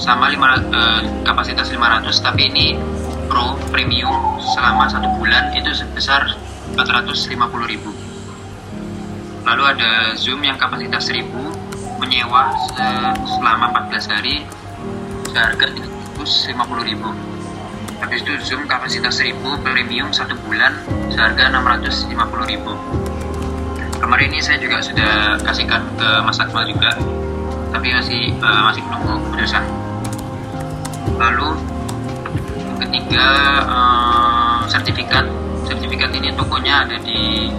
sama 0.00 0.32
500, 0.32 0.64
eh, 0.72 1.00
kapasitas 1.28 1.68
500 1.76 2.24
tapi 2.24 2.48
ini 2.48 2.72
pro 3.28 3.60
premium 3.68 4.40
selama 4.40 4.88
satu 4.88 5.12
bulan 5.20 5.52
itu 5.52 5.76
sebesar 5.76 6.24
450.000 6.72 8.05
lalu 9.46 9.62
ada 9.64 9.90
Zoom 10.18 10.42
yang 10.42 10.58
kapasitas 10.58 11.06
1000 11.08 11.30
menyewa 12.02 12.50
se- 12.68 13.14
selama 13.24 13.70
14 13.88 14.10
hari 14.10 14.42
seharga 15.30 15.66
350.000 15.70 16.52
habis 17.96 18.20
itu 18.20 18.32
Zoom 18.42 18.66
kapasitas 18.66 19.16
1000 19.16 19.38
premium 19.62 20.10
satu 20.10 20.34
bulan 20.44 20.74
seharga 21.08 21.48
650.000 21.48 22.12
kemarin 23.96 24.28
ini 24.28 24.42
saya 24.42 24.58
juga 24.60 24.82
sudah 24.82 25.40
kasihkan 25.40 25.80
ke 25.96 26.08
Mas 26.20 26.36
Akmal 26.36 26.68
juga 26.68 26.92
tapi 27.72 27.92
masih 27.92 28.32
eh, 28.32 28.62
masih 28.64 28.80
menunggu 28.88 29.20
keputusan. 29.28 29.60
Lalu 31.18 31.48
ketiga 32.80 33.26
eh, 33.68 34.58
sertifikat. 34.70 35.26
Sertifikat 35.66 36.10
ini 36.14 36.30
tokonya 36.32 36.86
ada 36.86 36.96
di 37.02 37.50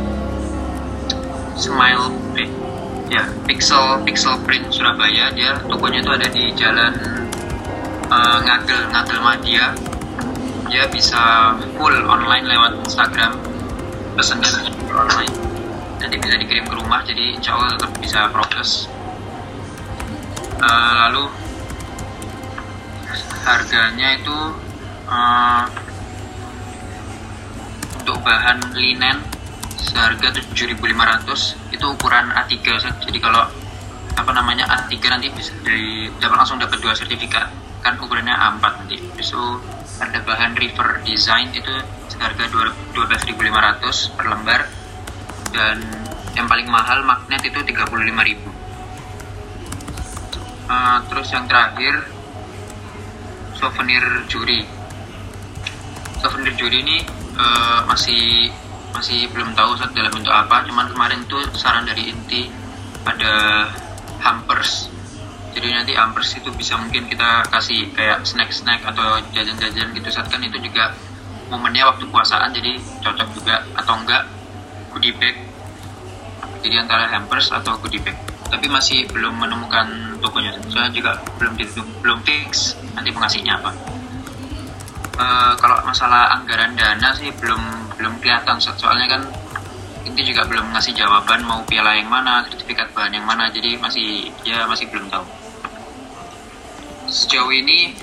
Smile 1.58 2.14
eh, 2.38 2.50
ya 3.10 3.26
Pixel 3.44 4.06
Pixel 4.06 4.38
Print 4.46 4.70
Surabaya. 4.70 5.34
Dia 5.34 5.58
tokonya 5.66 6.06
itu 6.06 6.12
ada 6.14 6.28
di 6.30 6.44
Jalan 6.54 6.94
eh, 8.08 8.38
Ngagel 8.46 8.94
Ngagel 8.94 9.20
Madia. 9.20 9.74
Dia 10.70 10.86
bisa 10.88 11.56
full 11.76 11.98
online 12.06 12.46
lewat 12.46 12.78
Instagram. 12.86 13.36
Pesennya 14.14 14.50
full 14.86 14.96
online. 14.96 15.34
Nanti 15.98 16.16
bisa 16.22 16.38
dikirim 16.38 16.70
ke 16.70 16.76
rumah 16.78 17.02
jadi 17.02 17.42
Allah 17.50 17.74
tetap 17.74 17.92
bisa 17.98 18.30
proses 18.30 18.86
Eh, 20.58 20.92
lalu 21.06 21.30
harganya 23.46 24.18
itu 24.18 24.38
eh, 25.06 25.64
untuk 28.02 28.18
bahan 28.26 28.74
linen 28.74 29.22
seharga 29.78 30.34
7.500 30.34 31.74
itu 31.74 31.86
ukuran 31.86 32.34
A3 32.34 32.54
Ustaz. 32.78 32.98
jadi 33.06 33.20
kalau 33.22 33.46
apa 34.18 34.32
namanya 34.34 34.66
A3 34.66 34.94
nanti 35.14 35.30
bisa 35.30 35.54
dari 35.62 36.10
dapat 36.18 36.38
langsung 36.42 36.58
dapat 36.58 36.82
dua 36.82 36.98
sertifikat. 36.98 37.54
Kan 37.86 38.02
ukurannya 38.02 38.34
A4 38.34 38.64
nanti. 38.82 38.98
Itu 38.98 39.62
ada 40.02 40.18
bahan 40.26 40.58
river 40.58 41.06
design 41.06 41.54
itu 41.54 41.70
seharga 42.10 42.50
12.500 42.50 44.18
per 44.18 44.26
lembar. 44.26 44.62
Dan 45.54 45.78
yang 46.34 46.50
paling 46.50 46.66
mahal 46.70 47.06
magnet 47.06 47.46
itu 47.46 47.62
35.000 47.62 48.58
Eh, 50.68 50.98
terus 51.08 51.28
yang 51.32 51.48
terakhir 51.48 52.04
souvenir 53.56 54.04
juri. 54.28 54.68
Souvenir 56.20 56.54
juri 56.60 56.84
ini 56.84 56.98
eh, 57.40 57.80
masih 57.88 58.52
masih 58.98 59.30
belum 59.30 59.54
tahu 59.54 59.78
saat 59.78 59.94
dalam 59.94 60.10
bentuk 60.10 60.34
apa. 60.34 60.66
Cuman 60.66 60.90
kemarin 60.90 61.22
tuh 61.30 61.46
saran 61.54 61.86
dari 61.86 62.10
inti 62.10 62.50
ada 63.06 63.66
hampers. 64.26 64.90
Jadi 65.54 65.74
nanti 65.74 65.94
hampers 65.94 66.38
itu 66.38 66.50
bisa 66.54 66.78
mungkin 66.78 67.06
kita 67.06 67.46
kasih 67.50 67.94
kayak 67.94 68.26
snack-snack 68.26 68.82
atau 68.86 69.22
jajan-jajan 69.34 69.94
gitu 69.94 70.10
saat 70.10 70.30
kan 70.30 70.42
itu 70.42 70.58
juga 70.62 70.94
momennya 71.50 71.88
waktu 71.94 72.10
puasaan 72.10 72.50
jadi 72.54 72.82
cocok 73.06 73.30
juga. 73.38 73.62
Atau 73.78 73.94
enggak 74.02 74.26
goodie 74.92 75.14
bag. 75.14 75.38
Jadi 76.66 76.76
antara 76.82 77.06
hampers 77.10 77.54
atau 77.54 77.78
goodie 77.78 78.02
bag. 78.02 78.18
Tapi 78.50 78.66
masih 78.66 79.06
belum 79.14 79.38
menemukan 79.38 80.18
tokonya. 80.18 80.58
Saya 80.74 80.90
juga 80.90 81.22
belum 81.38 81.54
belum 82.02 82.20
fix 82.26 82.74
nanti 82.98 83.14
pengasihnya 83.14 83.62
apa 83.62 83.98
Eh, 85.18 85.54
kalau 85.58 85.82
masalah 85.82 86.30
anggaran 86.38 86.78
dana 86.78 87.10
sih 87.18 87.34
belum 87.42 87.90
belum 87.98 88.22
kelihatan 88.22 88.62
so- 88.62 88.78
soalnya 88.78 89.18
kan 89.18 89.22
ini 90.06 90.22
juga 90.22 90.46
belum 90.46 90.70
ngasih 90.78 90.94
jawaban 90.94 91.42
mau 91.42 91.66
piala 91.66 91.98
yang 91.98 92.06
mana 92.06 92.46
sertifikat 92.46 92.94
bahan 92.94 93.18
yang 93.18 93.26
mana. 93.26 93.50
Jadi 93.50 93.82
masih 93.82 94.30
ya 94.46 94.70
masih 94.70 94.86
belum 94.94 95.10
tahu. 95.10 95.26
Sejauh 97.10 97.50
ini 97.50 97.98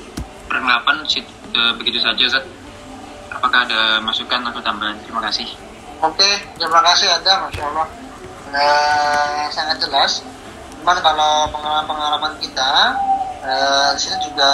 perlengkapan 0.51 1.07
eh, 1.07 1.73
begitu 1.79 2.03
saja 2.03 2.25
Zat 2.27 2.45
apakah 3.31 3.63
ada 3.63 4.03
masukan 4.03 4.43
atau 4.51 4.59
tambahan? 4.59 4.99
Terima 5.07 5.23
kasih. 5.23 5.47
Oke, 6.03 6.31
terima 6.59 6.83
kasih 6.83 7.09
Anda, 7.15 7.47
Masya 7.47 7.63
Allah. 7.63 7.87
Nah, 8.51 9.47
sangat 9.55 9.79
jelas. 9.79 10.21
Cuman 10.83 10.99
kalau 11.01 11.49
pengalaman-pengalaman 11.49 12.37
kita, 12.43 12.93
eh, 13.45 13.89
di 13.95 14.01
sini 14.01 14.17
juga 14.25 14.51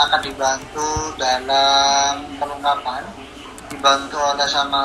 akan 0.00 0.20
dibantu 0.24 1.14
dalam 1.20 2.24
perlengkapan, 2.40 3.02
dibantu 3.68 4.16
oleh 4.16 4.48
sama 4.48 4.82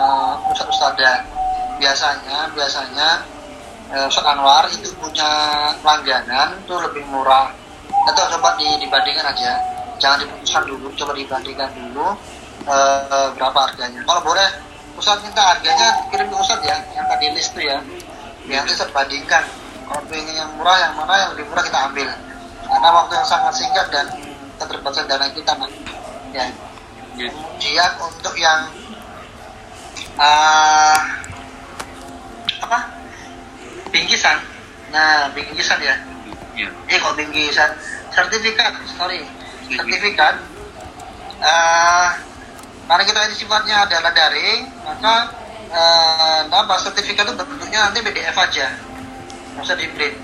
Ustadz 0.52 0.76
Ustadzah. 0.76 1.20
Biasanya, 1.76 2.52
biasanya 2.56 3.10
Ustadz 4.08 4.32
Anwar 4.32 4.68
itu 4.72 4.91
punya 5.00 5.28
langganan 5.84 6.56
itu 6.60 6.76
lebih 6.80 7.04
murah. 7.08 7.52
Atau 8.06 8.28
coba 8.38 8.54
di- 8.60 8.80
dibandingkan 8.86 9.34
aja, 9.34 9.58
jangan 9.98 10.22
diputuskan 10.22 10.63
dulu, 10.70 10.88
coba 10.96 11.12
dibandingkan 11.15 11.70
dulu 11.74 12.15
eh, 12.68 13.28
berapa 13.36 13.60
harganya. 13.72 14.02
Kalau 14.04 14.22
boleh 14.24 14.48
Ustadz 14.96 15.24
minta 15.28 15.44
harganya 15.44 16.00
kirim 16.08 16.32
ke 16.32 16.38
Ustadz 16.39 16.63
ya, 16.63 16.78
yang 16.96 17.06
tadi 17.12 17.26
list 17.36 17.52
tuh 17.52 17.63
ya. 17.63 17.80
Nanti 18.46 18.78
saya 18.78 18.94
bandingkan. 18.94 19.44
Kalau 19.86 20.02
pengen 20.10 20.34
yang 20.34 20.50
murah, 20.58 20.78
yang 20.82 20.94
mana 20.98 21.13
yang 21.18 21.30
lebih 21.38 21.46
murah 21.50 21.62
kita 21.65 21.80
ambil. 21.89 22.10
Karena 22.76 22.90
waktu 22.92 23.14
yang 23.16 23.28
sangat 23.28 23.54
singkat 23.56 23.88
dan 23.88 24.06
keterbatasan 24.60 25.08
dana 25.08 25.32
kita, 25.32 25.56
Mas. 25.56 25.72
Ya. 26.36 26.52
Kemudian 27.16 27.92
untuk 28.04 28.36
yang 28.36 28.68
ah, 30.20 31.00
apa? 32.60 32.80
Bingkisan. 33.96 34.44
Nah, 34.92 35.32
bingkisan 35.32 35.80
ya. 35.80 35.96
Iya. 36.56 36.72
eh 36.88 36.98
kok 37.04 37.16
tinggi 37.20 37.52
Ser- 37.52 37.76
sertifikat 38.16 38.72
sorry 38.96 39.28
sertifikat 39.68 40.40
eh 41.44 42.08
karena 42.88 43.04
kita 43.04 43.20
ini 43.28 43.36
sifatnya 43.36 43.84
adalah 43.84 44.12
daring 44.16 44.72
maka 44.88 45.36
eh 45.68 46.42
apa 46.48 46.76
sertifikat 46.80 47.28
itu 47.28 47.44
bentuknya 47.44 47.92
nanti 47.92 48.00
PDF 48.00 48.38
aja 48.40 48.72
nggak 49.56 49.68
usah 49.68 49.76
di 49.76 49.88
print 49.92 50.18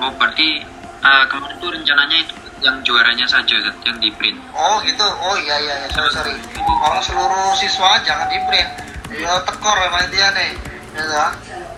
Oh 0.00 0.10
berarti 0.16 0.64
eh, 1.02 1.24
kemarin 1.28 1.56
tuh 1.58 1.70
rencananya 1.70 2.16
itu 2.22 2.34
yang 2.62 2.78
juaranya 2.86 3.26
saja 3.26 3.58
Zat, 3.58 3.74
yang 3.82 3.98
di 3.98 4.06
print. 4.14 4.38
oh 4.54 4.78
gitu 4.86 5.02
oh 5.02 5.34
iya 5.34 5.58
iya 5.58 5.74
iya 5.82 5.88
sorry 5.90 6.10
sorry 6.14 6.34
kalau 6.54 7.00
seluruh 7.02 7.50
siswa 7.58 7.98
jangan 8.06 8.30
di 8.30 8.38
print 8.46 8.70
ya 9.12 9.34
tekor 9.42 9.76
sama 9.76 10.00
dia 10.08 10.28
nih 10.32 10.52
gitu 10.94 11.24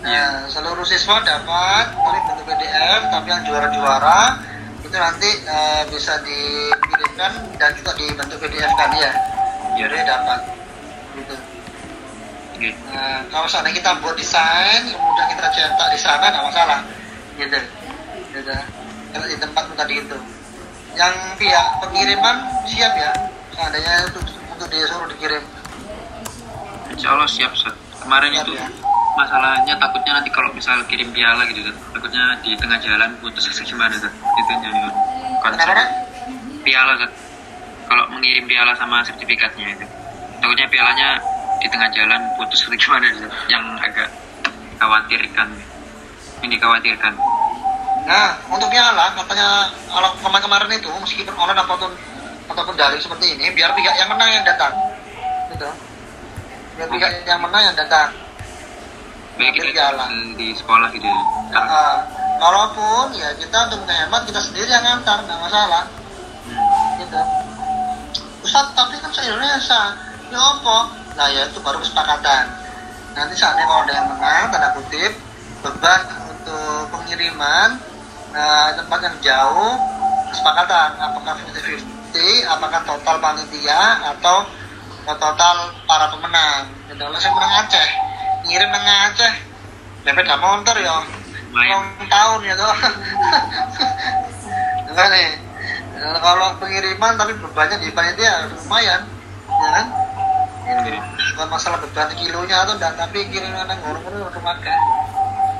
Nah, 0.05 0.45
seluruh 0.45 0.85
siswa 0.85 1.17
dapat 1.25 1.89
tapi 1.89 2.19
bentuk 2.29 2.45
PDF 2.45 3.01
tapi 3.09 3.25
yang 3.25 3.41
juara-juara 3.41 4.37
itu 4.85 4.93
nanti 4.93 5.29
eh, 5.49 5.81
bisa 5.89 6.13
dikirimkan 6.21 7.33
dan 7.57 7.73
juga 7.73 7.91
dibentuk 7.97 8.37
PDF 8.37 8.69
kan 8.77 8.93
ya 8.93 9.09
Iya. 9.75 9.89
jadi 9.89 10.07
dapat 10.07 10.39
gitu. 11.17 11.35
Nah, 12.87 13.19
kalau 13.27 13.47
seandainya 13.51 13.83
kita 13.83 13.91
buat 13.99 14.15
desain, 14.15 14.87
kemudian 14.87 15.27
kita 15.27 15.47
cetak 15.51 15.87
di 15.91 15.99
sana, 15.99 16.25
nggak 16.31 16.45
masalah. 16.47 16.79
Gitu. 17.35 17.59
Gitu. 18.31 18.55
Kalau 19.15 19.27
di 19.31 19.37
tempat 19.39 19.63
tadi 19.79 19.95
itu. 20.03 20.17
Yang 20.95 21.15
pihak 21.39 21.67
pengiriman 21.79 22.35
siap 22.67 22.93
ya, 22.95 23.11
seandainya 23.55 24.11
itu 24.11 24.19
untuk 24.51 24.67
disuruh 24.67 25.07
dikirim. 25.11 25.43
Insya 26.91 27.15
Allah 27.15 27.27
siap 27.27 27.51
Zat. 27.55 27.75
Kemarin 27.99 28.31
Siap, 28.31 28.43
itu 28.47 28.51
ya. 28.59 28.67
masalahnya 29.15 29.73
takutnya 29.79 30.19
nanti 30.19 30.29
kalau 30.31 30.51
misal 30.51 30.79
kirim 30.87 31.11
piala 31.15 31.47
gitu. 31.51 31.71
Takutnya 31.95 32.39
di 32.43 32.55
tengah 32.59 32.79
jalan 32.79 33.11
putus 33.23 33.47
gimana 33.63 33.95
Zat. 33.95 34.11
Itu 34.11 34.51
yang 34.51 34.91
konsep. 35.43 35.67
Piala 36.63 36.95
kalau 37.85 38.03
mengirim 38.09 38.45
piala 38.49 38.73
sama 38.75 39.05
sertifikatnya 39.05 39.77
itu 39.77 39.85
takutnya 40.41 40.67
pialanya 40.69 41.09
di 41.61 41.67
tengah 41.69 41.89
jalan 41.93 42.21
putus 42.37 42.65
gimana 42.65 43.07
Zat. 43.13 43.31
yang 43.49 43.63
agak 43.79 44.09
khawatirkan 44.81 45.47
yang 46.43 46.49
dikhawatirkan 46.51 47.13
Nah, 48.05 48.37
untuk 48.53 48.69
piala, 48.69 49.17
katanya 49.17 49.73
kalau 49.89 50.09
kemarin-kemarin 50.21 50.77
itu, 50.77 50.89
meskipun 51.01 51.33
online 51.33 51.61
ataupun 51.65 51.91
ataupun 52.45 52.73
daring 52.77 53.01
seperti 53.01 53.33
ini, 53.33 53.49
biar 53.57 53.73
pihak 53.73 53.95
yang 53.97 54.09
menang 54.13 54.29
yang 54.29 54.45
datang. 54.45 54.73
Gitu. 55.49 55.69
Biar 56.77 56.89
pihak 56.93 57.11
yang 57.25 57.41
menang 57.41 57.73
yang 57.73 57.77
datang. 57.77 58.13
baik 59.35 59.51
kita 59.51 59.67
Ambil 59.67 59.75
piala. 59.75 60.05
di 60.39 60.47
sekolah 60.55 60.87
gitu 60.95 61.03
ya 61.03 61.21
Nah, 61.51 61.59
ah, 61.67 61.95
kalaupun 62.39 63.19
ya 63.19 63.35
kita 63.35 63.67
untuk 63.67 63.83
menghemat 63.83 64.23
kita 64.31 64.39
sendiri 64.39 64.69
yang 64.71 64.79
ngantar, 64.79 65.27
nggak 65.27 65.39
masalah. 65.43 65.83
Hmm. 66.45 67.01
gitu 67.01 67.21
Ustaz 68.45 68.69
tapi 68.77 69.01
kan 69.01 69.09
se 69.09 69.25
Indonesia 69.25 69.81
ya 70.29 70.37
apa 70.39 70.77
nah 71.17 71.27
ya 71.31 71.49
itu 71.49 71.57
baru 71.63 71.81
kesepakatan 71.81 72.45
nanti 73.17 73.33
saatnya 73.33 73.65
kalau 73.65 73.81
ada 73.81 73.93
yang 73.97 74.07
menang 74.13 74.43
tanda 74.53 74.69
kutip 74.77 75.13
beban 75.65 76.01
untuk 76.29 76.93
pengiriman 76.93 77.81
nah, 78.35 78.67
tempat 78.75 78.99
yang 78.99 79.15
jauh 79.23 79.73
kesepakatan 80.35 80.99
apakah 80.99 81.39
50-50 81.55 82.51
apakah 82.51 82.79
total 82.83 83.15
panitia 83.23 84.03
atau 84.11 84.43
total 85.13 85.55
para 85.85 86.09
pemenang. 86.11 86.65
Jadi 86.89 86.99
kalau 86.99 87.19
saya 87.21 87.31
menang 87.37 87.53
Aceh 87.63 87.89
ngirim 88.45 88.69
nang 88.69 88.85
Aceh. 89.11 89.33
Dapat 90.05 90.23
gak 90.25 90.41
motor 90.41 90.75
ya. 90.77 91.01
Lumayan 91.49 91.81
ulang 91.97 92.09
tahun 92.11 92.39
ya 92.45 92.53
tuh 92.59 92.67
enggak 94.91 95.07
nih. 95.07 95.29
Nah, 95.95 96.19
kalau 96.19 96.47
pengiriman 96.59 97.15
tapi 97.15 97.31
bebannya 97.39 97.79
di 97.79 97.89
panitia 97.95 98.51
lumayan 98.51 99.01
ya 99.47 99.69
kan? 99.71 99.87
Oke. 100.65 100.97
bukan 101.35 101.47
masalah 101.51 101.77
beban 101.79 102.11
kilonya 102.17 102.67
atau 102.67 102.75
enggak. 102.75 102.93
Tapi 102.99 103.17
kiriman 103.31 103.71
yang 103.71 103.79
ngurung-ngurung 103.81 104.29
udah 104.29 104.41
pakai 104.43 104.77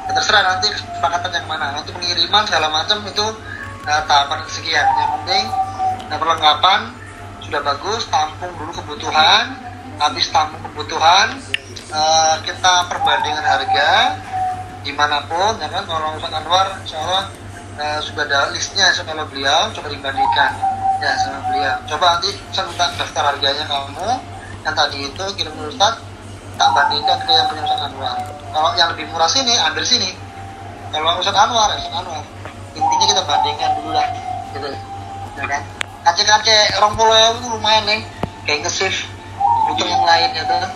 ya, 0.08 0.12
terserah 0.14 0.44
nanti 0.46 0.68
kesepakatan 0.70 1.32
yang 1.34 1.48
mana. 1.50 1.66
Nanti 1.82 1.90
pengiriman 1.92 2.44
segala 2.46 2.68
macam 2.70 3.02
itu 3.06 3.26
nah, 3.86 4.02
tahapan 4.06 4.40
sekian 4.50 4.86
yang 4.86 5.12
penting 5.22 5.46
nah, 6.10 6.18
perlengkapan 6.18 6.80
sudah 7.46 7.62
bagus 7.62 8.10
tampung 8.10 8.54
dulu 8.58 8.72
kebutuhan. 8.74 9.54
Habis 9.96 10.28
tampung 10.34 10.60
kebutuhan 10.72 11.40
eh, 11.94 12.36
kita 12.44 12.74
perbandingan 12.90 13.46
harga. 13.46 13.92
Di 14.86 14.94
mana 14.94 15.26
pun 15.26 15.58
ya 15.58 15.66
kan 15.66 15.82
kalau 15.90 16.14
Ustaz 16.14 16.30
Anwar 16.30 16.68
insya 16.82 16.98
Allah 17.02 17.26
eh, 17.78 18.00
sudah 18.06 18.24
ada 18.30 18.54
listnya 18.54 18.94
kalau 19.02 19.26
beliau 19.30 19.70
coba 19.74 19.88
dibandingkan. 19.90 20.52
Ya 21.02 21.12
sama 21.22 21.40
beliau. 21.52 21.76
Coba 21.90 22.06
nanti 22.18 22.32
saya 22.56 22.72
daftar 22.98 23.24
harganya 23.36 23.66
kamu. 23.68 24.10
Yang 24.66 24.76
tadi 24.76 24.98
itu 25.06 25.26
kirim 25.38 25.54
Ustaz 25.70 26.02
tak 26.56 26.70
bandingkan 26.72 27.18
ke 27.24 27.32
yang 27.32 27.48
punya 27.52 27.64
Ustaz 27.68 27.82
Anwar. 27.92 28.16
Kalau 28.56 28.70
yang 28.80 28.90
lebih 28.96 29.06
murah 29.12 29.28
sini 29.28 29.54
ambil 29.60 29.84
sini. 29.84 30.16
Kalau 30.92 31.20
Ustaz 31.20 31.36
Anwar 31.36 31.70
Ustaz 31.76 31.92
Anwar. 31.92 32.24
Intinya 32.76 33.06
kita 33.08 33.22
bandingkan 33.28 33.70
dulu 33.80 33.92
lah. 33.96 34.08
Gitu. 34.56 34.68
Ya 35.36 35.46
kan? 35.48 35.62
Kace-kace 36.06 36.58
orang 36.80 36.94
pulau 36.96 37.36
itu 37.36 37.48
lumayan 37.52 37.84
nih. 37.88 38.02
Kayak 38.48 38.68
nge-save 38.68 39.00
butuh 39.66 39.88
yang 39.90 40.04
lain 40.06 40.30
ya 40.38 40.44
tuh. 40.46 40.70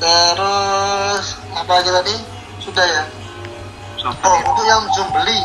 Terus 0.00 1.26
apa 1.56 1.72
aja 1.76 1.90
tadi? 2.00 2.14
Sudah 2.60 2.84
ya? 2.84 3.02
Oh 4.06 4.38
untuk 4.38 4.64
yang 4.64 4.84
zoom 4.96 5.08
beli. 5.12 5.40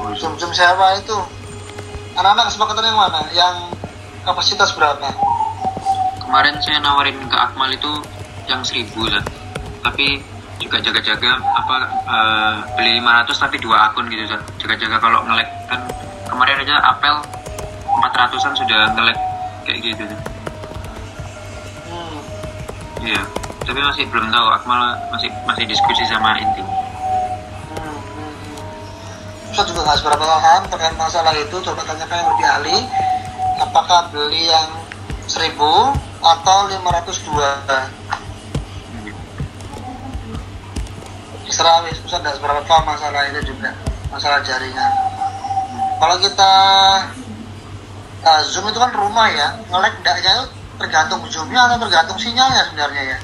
Oh, 0.00 0.12
zoom 0.18 0.34
zoom 0.36 0.52
sewa 0.52 0.98
itu? 0.98 1.16
Anak-anak 2.18 2.52
kesepakatan 2.52 2.84
yang 2.90 2.98
mana? 2.98 3.20
Yang 3.32 3.54
kapasitas 4.24 4.72
berapa 4.76 5.08
kemarin 6.24 6.56
saya 6.64 6.80
nawarin 6.80 7.16
ke 7.28 7.36
Akmal 7.36 7.70
itu 7.70 7.92
yang 8.48 8.64
seribu 8.64 9.08
lah 9.08 9.24
tapi 9.84 10.20
juga 10.56 10.80
jaga-jaga 10.80 11.36
apa 11.36 11.76
eh, 12.08 12.54
beli 12.80 12.90
500 13.04 13.36
tapi 13.36 13.56
dua 13.60 13.92
akun 13.92 14.08
gitu 14.08 14.24
Zat. 14.24 14.40
jaga-jaga 14.56 14.96
kalau 14.96 15.20
ngelek 15.28 15.48
kan 15.68 15.80
kemarin 16.24 16.56
aja 16.64 16.80
apel 16.80 17.20
400an 18.00 18.52
sudah 18.56 18.80
ngelek 18.96 19.18
kayak 19.68 19.78
gitu 19.84 20.02
Zat. 20.08 20.20
hmm. 21.92 22.18
iya 23.04 23.22
tapi 23.64 23.80
masih 23.80 24.04
belum 24.08 24.28
tahu 24.32 24.46
Akmal 24.52 24.96
masih 25.12 25.28
masih 25.44 25.64
diskusi 25.68 26.04
sama 26.08 26.36
Inti 26.40 26.64
Hmm, 27.74 27.80
hmm, 27.80 28.32
hmm. 28.32 29.52
Saya 29.56 29.64
juga 29.66 29.80
nggak 29.82 29.98
seberapa 29.98 30.24
paham 30.26 30.62
terkait 30.70 30.94
masalah 30.94 31.34
itu. 31.34 31.56
Coba 31.58 31.82
tanyakan 31.82 32.22
yang 32.22 32.28
lebih 32.34 32.46
ahli. 32.46 32.76
Apakah 33.58 34.10
beli 34.14 34.46
yang 34.46 34.68
1000 35.26 35.58
atau 36.24 36.72
502? 36.72 37.84
Terserah 41.44 41.84
wis, 41.84 42.00
Ustaz 42.00 42.24
nggak 42.24 42.40
seberapa 42.40 42.64
paham 42.64 42.88
masalah 42.88 43.28
itu 43.28 43.52
juga. 43.52 43.76
Masalah 44.08 44.40
jaringan. 44.40 44.92
Kalau 46.00 46.16
kita 46.18 46.52
nah, 48.24 48.40
zoom 48.48 48.66
itu 48.72 48.80
kan 48.80 48.90
rumah 48.96 49.28
ya, 49.28 49.52
ngelek 49.68 50.00
itu 50.00 50.44
tergantung 50.80 51.22
zoomnya 51.30 51.70
atau 51.70 51.76
tergantung 51.86 52.18
sinyalnya 52.18 52.66
sebenarnya 52.66 53.02
ya. 53.14 53.18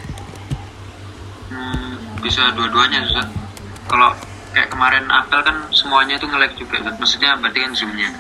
Hmm, 1.50 1.98
bisa 2.22 2.52
dua-duanya 2.54 3.02
Zat. 3.10 3.28
kalau 3.90 4.14
kayak 4.54 4.70
kemarin 4.70 5.02
apel 5.10 5.42
kan 5.42 5.66
semuanya 5.74 6.14
itu 6.14 6.30
ngelek 6.30 6.54
juga 6.54 6.78
Zat. 6.86 6.94
maksudnya 7.02 7.34
berarti 7.42 7.58
kan 7.58 7.72
zoomnya 7.74 8.10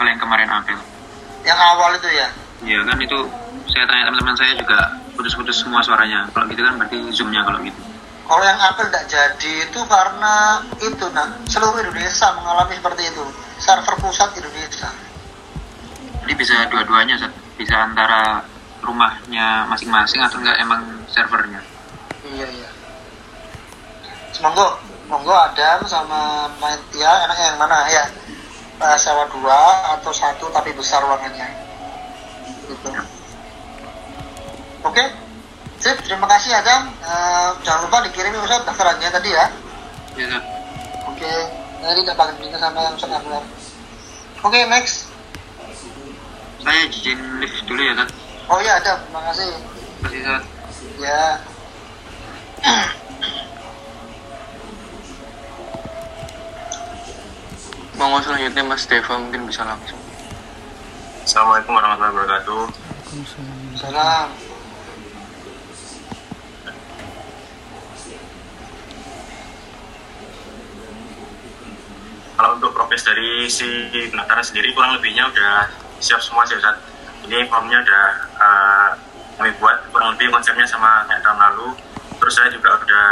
kalau 0.00 0.08
yang 0.08 0.20
kemarin 0.20 0.48
apel 0.48 0.78
Yang 1.44 1.60
awal 1.60 1.90
itu 1.96 2.08
ya. 2.08 2.28
Iya 2.60 2.80
kan 2.88 2.96
itu 3.00 3.18
saya 3.70 3.84
tanya 3.86 4.10
teman-teman 4.10 4.36
saya 4.36 4.52
juga 4.58 4.78
putus-putus 5.14 5.62
semua 5.62 5.80
suaranya. 5.80 6.26
Kalau 6.34 6.46
gitu 6.50 6.60
kan 6.62 6.74
berarti 6.76 6.98
zoomnya 7.14 7.46
kalau 7.46 7.58
gitu. 7.62 7.80
Kalau 8.30 8.44
yang 8.46 8.60
apel 8.62 8.86
tidak 8.86 9.04
jadi 9.10 9.52
itu 9.66 9.80
karena 9.90 10.62
itu 10.78 11.06
nah 11.10 11.26
seluruh 11.50 11.82
Indonesia 11.82 12.30
mengalami 12.38 12.78
seperti 12.78 13.02
itu 13.10 13.24
server 13.58 13.94
pusat 13.98 14.30
Indonesia. 14.38 14.90
Jadi 16.22 16.32
bisa 16.38 16.54
dua-duanya 16.70 17.18
bisa 17.58 17.74
antara 17.74 18.46
rumahnya 18.86 19.66
masing-masing 19.66 20.22
atau 20.22 20.38
enggak 20.38 20.56
emang 20.62 20.82
servernya. 21.10 21.60
Iya 22.22 22.46
iya. 22.48 22.70
Monggo, 24.40 24.78
monggo 25.10 25.34
Adam 25.36 25.84
sama 25.84 26.48
Maitia 26.62 27.12
enak 27.28 27.36
yang 27.36 27.58
mana 27.60 27.84
ya? 27.90 28.04
Eh, 28.80 28.96
sewa 28.96 29.28
dua 29.28 29.92
atau 29.98 30.08
satu 30.08 30.48
tapi 30.48 30.72
besar 30.72 31.04
ruangannya. 31.04 31.50
Gitu. 32.64 33.19
Oke, 34.80 35.04
sip. 35.80 35.96
Terima 36.04 36.24
kasih 36.24 36.56
Adam. 36.56 36.88
Eh, 36.88 37.50
jangan 37.64 37.84
lupa 37.88 38.04
dikirim 38.08 38.32
Ustaz 38.40 38.64
daftarannya 38.64 39.08
tadi 39.12 39.30
ya. 39.32 39.46
Iya. 40.16 40.38
Oke, 41.08 41.32
jadi 41.84 42.00
tidak 42.00 42.16
pakai 42.16 42.34
bincang 42.40 42.62
sama 42.62 42.80
yang 42.84 42.94
Ustaz. 42.96 43.22
Oke, 44.40 44.58
next. 44.72 45.10
Saya 46.60 46.80
izin 46.92 47.20
lift 47.40 47.64
dulu 47.64 47.80
ya 47.80 47.92
Zat. 47.96 48.10
Oh 48.52 48.58
iya 48.60 48.76
Adam, 48.76 48.98
terima 49.08 49.20
kasih. 49.32 49.48
Terima 49.48 50.04
kasih 50.04 50.20
Zat. 50.24 50.44
Ya. 51.00 51.24
monggo 58.00 58.16
selanjutnya 58.24 58.64
Mas 58.64 58.88
Deva 58.88 59.14
mungkin 59.20 59.44
bisa 59.44 59.60
langsung. 59.60 60.00
Assalamualaikum 61.20 61.76
warahmatullahi 61.76 62.16
wabarakatuh. 62.16 62.62
salam 63.76 64.49
Kalau 72.40 72.56
untuk 72.56 72.72
progres 72.72 73.04
dari 73.04 73.44
si 73.52 73.68
pendaftaran 73.92 74.40
sendiri 74.40 74.72
kurang 74.72 74.96
lebihnya 74.96 75.28
udah 75.28 75.68
siap 76.00 76.24
semua 76.24 76.40
sih 76.48 76.56
Ustaz. 76.56 76.72
Ini 77.28 77.44
formnya 77.52 77.84
udah 77.84 78.04
eh, 78.32 78.88
kami 79.36 79.52
buat 79.60 79.84
kurang 79.92 80.16
lebih 80.16 80.32
konsepnya 80.32 80.64
sama 80.64 81.04
kayak 81.04 81.20
tahun 81.20 81.36
lalu. 81.36 81.76
Terus 82.16 82.32
saya 82.32 82.48
juga 82.48 82.80
udah 82.80 83.06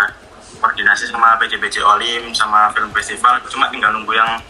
koordinasi 0.65 1.13
sama 1.13 1.37
PJBJ 1.37 1.85
Olim 1.85 2.33
sama 2.33 2.73
film 2.73 2.89
festival. 2.97 3.37
Cuma 3.53 3.69
tinggal 3.69 3.93
nunggu 3.93 4.17
yang 4.17 4.41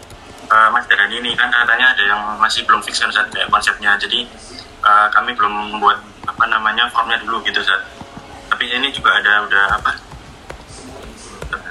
eh, 0.47 0.69
Mas 0.71 0.87
Darani 0.87 1.27
ini 1.27 1.35
kan 1.35 1.51
katanya 1.51 1.91
ada 1.91 2.03
yang 2.15 2.21
masih 2.39 2.63
belum 2.63 2.79
fix 2.79 3.03
kan 3.03 3.11
Ustaz 3.11 3.27
kayak 3.35 3.51
konsepnya. 3.51 3.99
Jadi 3.99 4.31
eh, 4.79 5.07
kami 5.11 5.35
belum 5.35 5.75
membuat 5.75 5.99
apa 6.23 6.47
namanya 6.47 6.87
formnya 6.95 7.19
dulu 7.19 7.43
gitu 7.43 7.59
Ustaz. 7.59 7.83
Tapi 8.47 8.71
ini 8.71 8.95
juga 8.95 9.11
ada 9.11 9.43
udah 9.43 9.65
apa 9.75 9.91
udah 11.51 11.67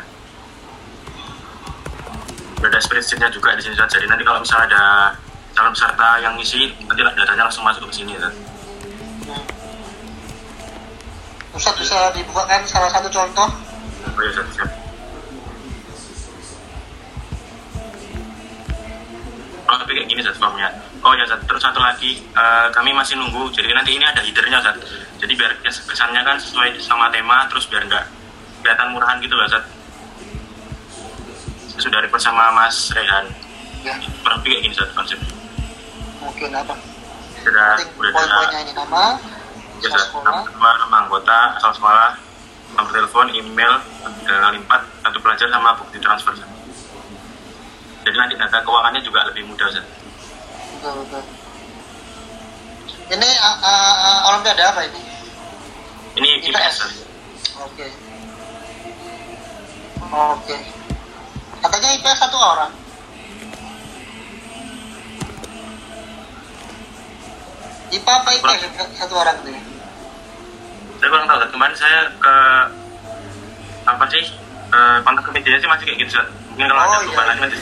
ada 2.67 2.79
spreadsheetnya 2.83 3.31
juga 3.31 3.55
di 3.55 3.63
sini. 3.63 3.79
Jadi 3.79 4.07
nanti 4.11 4.27
kalau 4.27 4.43
misalnya 4.43 4.67
ada 4.67 4.83
calon 5.55 5.71
peserta 5.75 6.09
yang 6.19 6.35
ngisi, 6.35 6.75
nanti 6.87 7.01
datanya 7.03 7.47
langsung 7.47 7.63
masuk 7.63 7.87
ke 7.91 7.95
sini 8.03 8.19
Ustaz. 8.19 8.35
Ustaz 11.55 11.75
bisa 11.79 11.99
dibukakan 12.15 12.63
salah 12.67 12.91
satu 12.91 13.09
contoh 13.11 13.49
Oh 14.15 14.21
iya 14.23 14.31
Ustaz, 14.31 14.47
siap. 14.55 14.71
Oh, 19.69 19.77
tapi 19.77 19.91
kayak 19.99 20.09
gini 20.09 20.21
Ustaz 20.23 20.39
formnya. 20.41 20.71
Oh 21.03 21.15
ya 21.15 21.27
terus 21.27 21.63
satu 21.63 21.79
lagi, 21.79 22.19
eh, 22.23 22.67
kami 22.75 22.91
masih 22.91 23.15
nunggu, 23.19 23.51
jadi 23.55 23.71
nanti 23.75 23.95
ini 23.95 24.03
ada 24.03 24.23
headernya 24.23 24.59
Ustaz. 24.59 24.77
Jadi 25.19 25.33
biar 25.35 25.53
kes- 25.63 25.87
kesannya 25.87 26.23
kan 26.23 26.39
sesuai 26.39 26.79
sama 26.83 27.11
tema, 27.11 27.47
terus 27.51 27.67
biar 27.71 27.87
nggak 27.87 28.05
kelihatan 28.63 28.89
murahan 28.95 29.19
gitu 29.23 29.35
loh 29.35 29.47
Ustaz. 29.47 29.63
Saya 31.79 31.87
sudah 31.87 32.01
request 32.03 32.27
sama 32.27 32.51
Mas 32.51 32.91
Rehan. 32.91 33.31
ya 33.81 33.95
Kurang 34.19 34.43
lebih 34.43 34.51
kayak 34.51 34.61
gini 34.61 34.75
Ustaz 34.75 34.91
konsepnya. 34.91 35.31
mungkin 36.19 36.51
apa 36.51 36.75
Sudah, 37.39 37.79
penting 37.79 37.95
udah 37.95 38.11
ada 38.11 38.19
poin-poinnya 38.19 38.61
ini 38.61 38.73
nama 38.75 39.03
Ya, 39.79 39.95
nama, 40.19 40.43
nama 40.77 40.97
anggota, 41.07 41.55
asal 41.55 41.71
sekolah, 41.71 42.19
nomor 42.75 42.91
telepon, 42.91 43.31
email, 43.31 43.79
kali 44.27 44.59
empat, 44.59 44.83
kartu 44.99 45.23
pelajar 45.23 45.47
sama 45.47 45.71
bukti 45.79 46.03
transfer. 46.03 46.35
Ustaz. 46.35 46.51
Jadi 48.03 48.17
nanti 48.19 48.35
data 48.35 48.59
keuangannya 48.59 48.99
juga 48.99 49.23
lebih 49.31 49.47
mudah, 49.47 49.71
Ustaz. 49.71 49.87
betul 50.75 50.93
betul 51.01 51.23
ini 53.09 53.29
uh, 53.39 53.57
uh, 53.57 53.95
uh, 53.97 54.19
olimpiade 54.29 54.63
apa 54.63 54.81
ini 54.85 55.01
Ini 56.17 56.31
IPS. 56.43 56.51
IPS, 56.51 56.75
Ustaz. 56.75 56.93
oke 57.57 57.87
oke 60.11 60.57
katanya 61.59 61.89
IPS 61.95 62.19
satu 62.21 62.37
orang 62.37 62.71
IPA 67.89 68.13
apa 68.13 68.29
IPS 68.31 68.61
satu 68.95 69.15
orang 69.17 69.37
itu 69.41 69.51
ya? 69.51 69.61
Saya 70.99 71.09
kurang 71.09 71.27
tahu. 71.27 71.39
Kemarin 71.49 71.77
saya 71.79 72.01
ke 72.13 72.37
apa 73.87 74.05
sih 74.13 74.25
eh, 74.69 74.97
kontak 75.01 75.25
ke 75.25 75.31
media 75.33 75.57
sih 75.57 75.65
masih 75.67 75.85
kayak 75.89 75.99
gitu. 76.05 76.21
Mungkin 76.53 76.69
kalau 76.69 76.81
Oh, 76.81 76.85
ada 76.85 76.93
iya, 76.93 77.05
perubahan 77.07 77.29
iya. 77.31 77.41
nanti. 77.41 77.59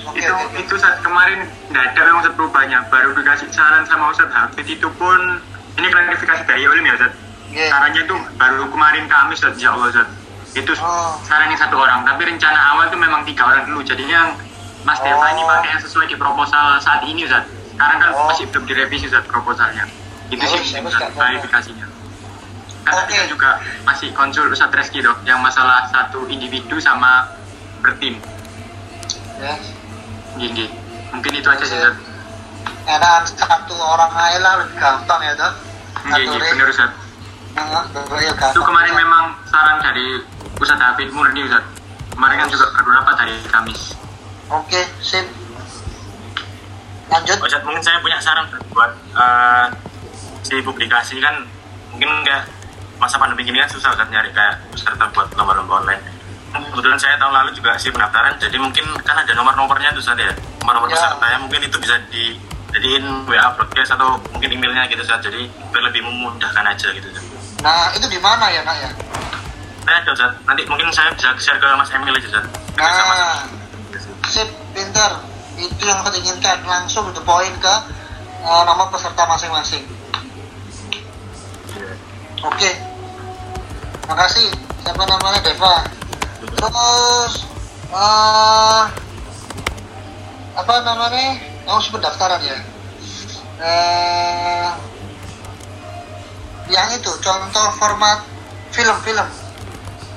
Oke, 0.00 0.18
itu 0.18 0.30
oke. 0.32 0.54
itu 0.56 0.74
saat 0.78 0.98
kemarin 1.00 1.38
nggak 1.68 1.84
ada 1.84 2.00
memang 2.04 2.20
Ustadz 2.20 2.36
perubahannya 2.36 2.78
baru 2.88 3.10
dikasih 3.12 3.48
saran 3.50 3.84
sama 3.86 4.10
Ustadz 4.10 4.32
Hafid 4.32 4.66
itu 4.66 4.88
pun 4.94 5.18
ini 5.76 5.86
klarifikasi 5.86 6.42
dari 6.44 6.62
Olim 6.66 6.84
ya 6.84 6.94
Ustadz 6.94 7.18
Iya. 7.50 7.66
sarannya 7.68 8.00
itu 8.00 8.14
baru 8.36 8.64
kemarin 8.68 9.04
Kamis 9.06 9.38
Ustadz 9.38 9.58
ya 9.58 9.70
Allah 9.70 9.90
Ustadz 9.90 10.14
itu 10.52 10.72
Oh. 10.76 11.14
sarannya 11.22 11.54
satu 11.54 11.76
orang 11.76 12.02
tapi 12.02 12.26
rencana 12.26 12.58
awal 12.74 12.84
itu 12.86 12.98
memang 12.98 13.22
tiga 13.22 13.46
orang 13.46 13.64
dulu 13.64 13.80
jadinya 13.80 14.34
Mas 14.80 14.98
Oh. 14.98 15.04
Deva 15.04 15.26
ini 15.30 15.42
pakai 15.42 15.68
yang 15.70 15.80
sesuai 15.80 16.06
di 16.06 16.16
proposal 16.16 16.78
saat 16.78 17.04
ini 17.04 17.22
Ustadz 17.22 17.46
sekarang 17.70 17.98
kan 17.98 18.10
Oh. 18.12 18.26
masih 18.26 18.44
belum 18.48 18.64
direvisi 18.64 19.06
Ustadz 19.06 19.26
proposalnya 19.26 19.86
itu 20.28 20.38
Bagus, 20.38 20.62
sih 20.64 20.78
Kak. 20.78 21.10
klarifikasinya 21.12 21.86
kan 22.80 22.94
Oke. 22.98 23.12
kan 23.12 23.26
juga 23.26 23.50
masih 23.84 24.08
konsul 24.10 24.48
Ustadz 24.48 24.74
Reski 24.74 24.98
dok 25.00 25.22
yang 25.22 25.38
masalah 25.38 25.86
satu 25.86 26.26
individu 26.26 26.78
sama 26.78 27.30
bertim 27.80 28.18
ya 29.38 29.54
gini 30.36 30.66
mungkin 31.10 31.32
itu 31.32 31.46
aja 31.46 31.62
sih 31.62 31.76
Ustadz 31.76 32.02
enak 32.82 33.22
satu 33.30 33.74
orang 33.76 34.10
aja 34.10 34.38
lah 34.40 34.52
lebih 34.58 34.76
gampang 34.76 35.22
ya 35.22 35.34
toh 35.34 35.52
Iya, 36.00 36.16
iya, 36.24 36.32
benar 36.32 36.64
Ustaz. 36.66 36.90
Itu 38.50 38.60
kemarin 38.62 38.94
memang 38.94 39.24
saran 39.46 39.78
dari 39.80 40.22
Ustadz 40.56 40.80
Hafid 40.80 41.10
Murni 41.10 41.44
Ustaz. 41.44 41.64
Kemarin 42.14 42.36
kan 42.38 42.48
juga 42.48 42.66
beberapa 42.74 43.10
dari 43.16 43.34
Kamis. 43.48 43.96
oke 44.50 44.82
sip 44.98 45.22
lanjut 47.06 47.38
Ustaz, 47.38 47.62
mungkin 47.62 47.82
saya 47.82 47.98
punya 47.98 48.18
saran 48.18 48.46
Ustaz, 48.46 48.62
buat 48.70 48.92
eh, 49.14 49.66
si 50.42 50.58
publikasi 50.60 51.18
kan 51.18 51.46
mungkin 51.90 52.10
kayak 52.22 52.46
masa 52.98 53.14
pandemi 53.16 53.42
gini 53.42 53.58
kan 53.58 53.70
susah 53.70 53.94
Ustaz 53.94 54.10
nyari 54.10 54.30
kayak 54.30 54.58
peserta 54.70 55.06
buat 55.10 55.26
lomba-lomba 55.34 55.80
online. 55.80 56.02
Kebetulan 56.50 56.98
saya 56.98 57.14
tahun 57.14 57.30
lalu 57.30 57.50
juga 57.54 57.78
si 57.78 57.94
pendaftaran, 57.94 58.34
jadi 58.42 58.58
mungkin 58.58 58.82
kan 59.06 59.14
ada 59.14 59.32
nomor-nomornya 59.34 59.94
tuh 59.94 60.02
Ustaz 60.02 60.18
ya. 60.18 60.34
Nomor-nomor 60.60 60.90
Ya. 60.90 60.98
pesertanya 60.98 61.38
mungkin 61.38 61.60
itu 61.62 61.76
bisa 61.78 61.94
dijadiin 62.10 63.06
WA 63.30 63.46
broadcast 63.54 63.94
atau 63.94 64.18
mungkin 64.34 64.50
emailnya 64.50 64.82
gitu 64.90 64.98
Ustaz. 65.02 65.22
Jadi 65.22 65.46
biar 65.70 65.82
lebih 65.86 66.02
memudahkan 66.02 66.64
aja 66.66 66.90
gitu 66.90 67.06
Ustaz. 67.06 67.29
Nah 67.60 67.92
itu 67.92 68.06
di 68.08 68.18
mana 68.20 68.48
ya 68.48 68.64
nak 68.64 68.76
ya? 68.80 68.90
Nah, 69.84 69.94
ada 70.00 70.10
Ustaz. 70.12 70.32
Nanti 70.44 70.62
mungkin 70.68 70.92
saya 70.92 71.10
bisa 71.16 71.32
share 71.40 71.58
ke 71.58 71.66
Mas 71.74 71.90
Emil 71.90 72.14
aja 72.14 72.28
sama- 72.30 72.48
nah 72.78 73.38
sip 74.28 74.48
pinter. 74.76 75.10
Itu 75.60 75.82
yang 75.84 76.00
kita 76.04 76.16
inginkan. 76.20 76.58
Langsung 76.64 77.10
itu 77.10 77.20
poin 77.26 77.52
ke 77.60 77.74
uh, 78.44 78.62
nomor 78.64 78.88
peserta 78.92 79.26
masing-masing. 79.28 79.84
Oke. 82.40 82.70
Makasih. 84.08 84.48
Siapa 84.86 85.02
namanya? 85.04 85.40
Deva. 85.44 85.84
Terus 86.40 87.34
uh, 87.92 88.84
apa 90.56 90.74
namanya? 90.86 91.36
Oh 91.68 91.76
si 91.82 91.92
pendaftaran 91.92 92.40
ya? 92.40 92.58
Eh 93.60 94.89
yang 96.70 96.88
itu 96.94 97.10
contoh 97.18 97.66
format 97.76 98.22
film-film 98.70 99.26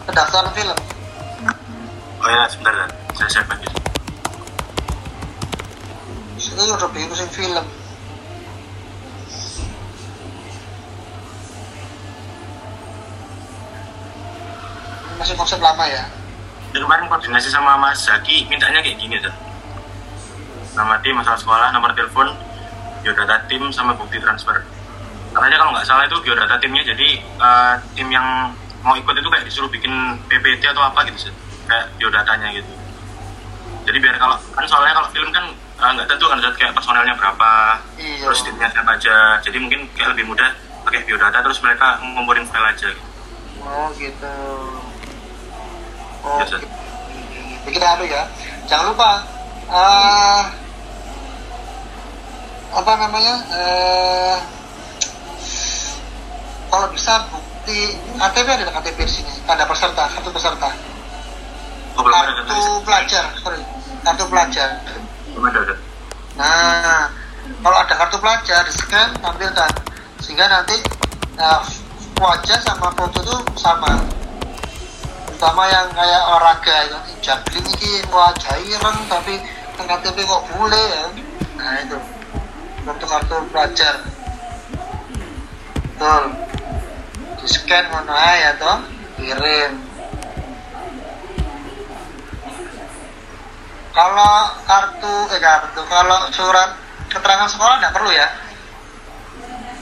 pendaftaran 0.05 0.53
film 0.53 0.77
Oh 2.23 2.31
ya, 2.31 2.47
sebentar 2.47 2.71
Ustaz. 2.87 2.95
Saya 3.19 3.43
share 3.43 3.47
lagi. 3.51 3.67
Ini 6.39 6.71
udah 6.71 6.87
bingung 6.95 7.27
film. 7.27 7.65
Masih 15.19 15.35
konsep 15.35 15.59
lama 15.59 15.83
ya. 15.83 16.07
Jadi 16.71 16.79
kemarin 16.79 17.11
koordinasi 17.11 17.51
sama 17.51 17.75
Mas 17.75 18.07
Zaki 18.07 18.47
mintanya 18.47 18.79
kayak 18.79 19.03
gini 19.03 19.19
tuh. 19.19 19.35
Nama 20.79 20.95
tim, 21.03 21.19
masalah 21.19 21.35
sekolah, 21.43 21.75
nomor 21.75 21.91
telepon, 21.91 22.31
biodata 23.03 23.43
tim 23.51 23.67
sama 23.75 23.99
bukti 23.99 24.15
transfer. 24.23 24.63
Katanya 25.33 25.57
kalau 25.57 25.71
nggak 25.73 25.85
salah 25.85 26.03
itu 26.05 26.17
biodata 26.21 26.55
timnya 26.57 26.83
jadi 26.85 27.09
eh, 27.19 27.73
tim 27.97 28.07
yang 28.07 28.53
mau 28.83 28.93
ikut 28.93 29.15
itu 29.15 29.27
kayak 29.27 29.45
disuruh 29.47 29.69
bikin 29.71 29.91
PPT 30.27 30.63
atau 30.69 30.83
apa 30.83 31.01
gitu 31.09 31.29
sih. 31.29 31.33
Kayak 31.65 31.89
biodatanya 31.97 32.53
gitu. 32.53 32.69
Jadi 33.83 33.97
biar 33.99 34.15
kalau 34.15 34.37
kan 34.53 34.63
soalnya 34.63 34.93
kalau 34.93 35.09
film 35.09 35.29
kan 35.33 35.45
eh, 35.53 35.89
nggak 35.97 36.07
tentu 36.07 36.25
kan 36.29 36.37
Zat, 36.37 36.55
kayak 36.55 36.73
personelnya 36.73 37.15
berapa, 37.17 37.51
Iya. 37.97 38.23
terus 38.23 38.39
timnya 38.45 38.69
siapa 38.69 38.93
aja. 38.93 39.15
Jadi 39.41 39.57
mungkin 39.57 39.89
kayak 39.97 40.13
lebih 40.13 40.25
mudah 40.29 40.49
pakai 40.85 41.01
biodata 41.03 41.41
terus 41.41 41.59
mereka 41.59 41.97
ngumpulin 42.03 42.45
file 42.45 42.69
aja. 42.69 42.87
Gitu. 42.87 43.03
Oh 43.63 43.87
gitu. 43.95 44.35
Oh, 46.23 46.39
gitu. 46.39 46.57
Bikin 47.65 47.81
anu 47.81 48.03
ya. 48.05 48.23
Jangan 48.67 48.91
lupa. 48.91 49.11
eh 49.63 50.43
apa 52.73 52.91
namanya? 52.99 53.35
eh 53.49 54.35
kalau 56.73 56.89
bisa 56.89 57.29
bukti 57.29 57.93
KTP 58.17 58.47
ada 58.49 58.73
KTP 58.81 58.97
di 59.05 59.13
sini. 59.21 59.33
Ada 59.45 59.69
peserta, 59.69 60.09
kartu 60.09 60.33
peserta. 60.33 60.73
Oh, 61.93 62.01
belum 62.01 62.17
ada 62.17 62.33
Kartu 62.41 62.81
pelajar, 62.81 63.29
sorry. 63.37 63.61
Kartu 64.01 64.25
pelajar. 64.25 64.81
Belum 65.37 65.45
ada, 65.53 65.59
Zat. 65.69 65.79
Nah, 66.33 67.05
kalau 67.61 67.77
ada 67.77 67.93
kartu 67.93 68.17
pelajar, 68.17 68.65
di 68.65 68.73
scan, 68.73 69.13
tampilkan. 69.21 69.71
Sehingga 70.17 70.49
nanti 70.49 70.81
nah, 71.37 71.61
wajah 72.17 72.57
sama 72.65 72.89
foto 72.97 73.21
itu 73.21 73.37
sama. 73.61 73.93
Terutama 75.29 75.69
yang 75.69 75.93
kayak 75.93 76.21
olahraga, 76.25 76.75
itu 76.89 76.97
juggling 77.21 77.67
ini 77.77 78.01
wajah 78.09 78.57
ireng 78.65 78.97
tapi 79.05 79.37
KTP 79.73 80.17
kok 80.25 80.43
bule 80.53 80.81
ya 80.89 81.05
nah 81.57 81.73
itu 81.81 81.97
untuk 82.83 83.07
kartu 83.07 83.37
pelajar 83.49 83.95
betul 85.93 86.23
di 87.43 87.51
scan 87.51 87.91
mana 87.91 88.39
ya 88.39 88.55
toh 88.55 88.79
kirim. 89.19 89.71
Kalau 93.91 94.35
kartu 94.63 95.15
eh 95.35 95.41
kartu 95.43 95.81
kalau 95.91 96.31
surat 96.31 96.79
keterangan 97.11 97.51
sekolah 97.51 97.83
nggak 97.83 97.91
perlu 97.91 98.15
ya? 98.15 98.31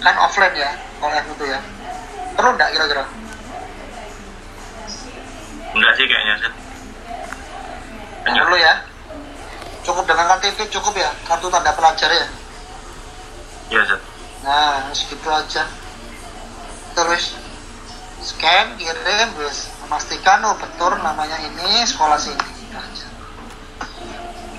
Kan 0.02 0.18
offline 0.26 0.58
ya 0.58 0.74
online 1.06 1.28
itu 1.30 1.46
ya. 1.46 1.62
Perlu 2.34 2.50
nggak 2.58 2.70
kira-kira? 2.74 3.06
Enggak 5.78 5.94
sih 6.02 6.06
kayaknya 6.10 6.50
nggak 8.26 8.46
perlu 8.50 8.58
ya. 8.58 8.74
Cukup 9.86 10.10
dengan 10.10 10.34
KTP 10.34 10.66
cukup 10.82 10.98
ya 10.98 11.14
kartu 11.30 11.46
tanda 11.54 11.78
pelajar 11.78 12.10
ya. 12.10 12.28
Iya 13.70 14.02
nah 14.42 14.90
segitu 14.98 15.30
aja. 15.30 15.70
Terus 16.98 17.38
scan 18.22 18.78
kirim 18.78 19.28
terus 19.38 19.70
memastikan 19.86 20.46
oh 20.46 20.56
betul 20.58 20.94
namanya 21.02 21.38
ini 21.42 21.86
sekolah 21.86 22.18
sini. 22.22 22.40
Aja. 22.72 23.08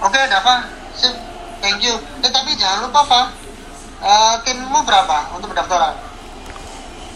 oke 0.03 0.21
Dava. 0.29 0.55
Sip. 0.93 1.15
Thank 1.63 1.87
you. 1.87 1.95
Eh 2.27 2.31
tapi 2.31 2.59
jangan 2.59 2.91
lupa 2.91 3.07
Pak 3.07 3.27
Eh, 4.03 4.35
timmu 4.43 4.83
berapa 4.83 5.31
untuk 5.31 5.55
pendaftaran? 5.55 5.95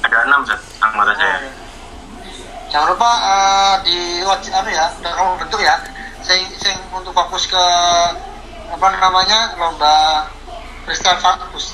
Ada 0.07 0.23
enam 0.23 0.47
anggota 0.79 1.13
saya. 1.19 1.43
Oh, 1.43 1.51
jangan 2.71 2.95
lupa 2.95 3.11
eh, 3.11 3.75
di 3.83 3.97
anu 4.55 4.71
ya 4.71 4.87
udah 5.03 5.13
kamu 5.19 5.33
bentuk 5.43 5.61
ya. 5.67 5.83
Sing 6.23 6.47
sing 6.63 6.79
untuk 6.95 7.11
fokus 7.11 7.51
ke 7.51 7.65
apa 8.71 8.87
namanya 9.03 9.59
lomba 9.59 10.31
freestyle 10.87 11.19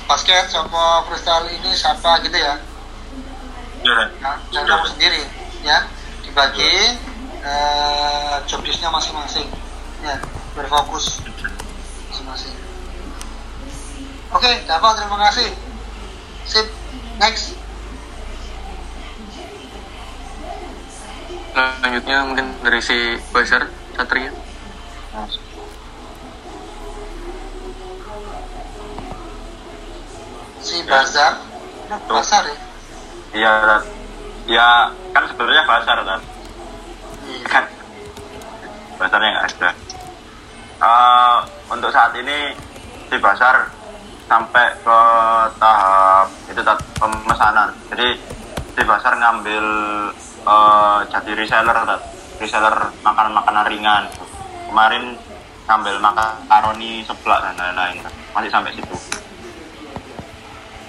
basket 0.09 0.49
sama 0.49 1.05
freestyle 1.05 1.45
ini 1.45 1.69
siapa 1.77 2.17
gitu 2.25 2.33
ya. 2.33 2.57
iya. 2.57 2.72
Nah, 3.83 4.39
jangan 4.47 4.67
kamu 4.79 4.85
sendiri 4.95 5.21
ya. 5.59 5.83
Dibagi 6.23 6.95
eh, 7.43 8.35
job 8.47 8.63
listnya 8.63 8.87
masing-masing 8.87 9.47
ya. 9.99 10.15
Berfokus 10.55 11.19
masing-masing. 12.07 12.55
Oke 14.31 14.51
Dava 14.63 14.95
terima 14.95 15.19
kasih. 15.27 15.51
Sip 16.47 16.67
next. 17.19 17.59
Selanjutnya 21.53 22.17
mungkin 22.25 22.47
dari 22.65 22.81
si 22.81 23.19
Buzzer, 23.35 23.67
Satria. 23.99 24.31
si 30.63 30.79
Bazar. 30.87 31.43
Bazar 32.07 32.47
ya 32.47 32.72
iya 33.33 33.81
ya 34.45 34.67
kan 35.11 35.23
sebenarnya 35.25 35.63
pasar 35.65 35.97
kan 36.03 36.21
Iya. 37.23 37.47
kan. 37.47 37.65
Pasarnya 38.99 39.29
nggak 39.31 39.47
ada. 39.55 39.69
Eh, 40.83 41.37
untuk 41.71 41.87
saat 41.89 42.11
ini 42.19 42.51
di 43.07 43.17
pasar 43.17 43.71
sampai 44.27 44.75
ke 44.83 44.99
tahap 45.55 46.27
itu 46.51 46.59
tat- 46.59 46.83
pemesanan. 46.99 47.71
Jadi 47.89 48.19
di 48.75 48.83
pasar 48.83 49.15
ngambil 49.15 49.65
eh, 50.43 50.99
jadi 51.09 51.31
reseller 51.33 51.77
tat. 51.87 52.01
reseller 52.41 52.75
makanan-makanan 53.01 53.65
ringan. 53.71 54.03
Kemarin 54.67 55.15
ngambil 55.63 55.95
makaroni 56.03 57.07
seblak 57.07 57.39
dan 57.39 57.55
lain-lain 57.55 58.03
masih 58.35 58.51
sampai 58.51 58.75
situ. 58.75 58.95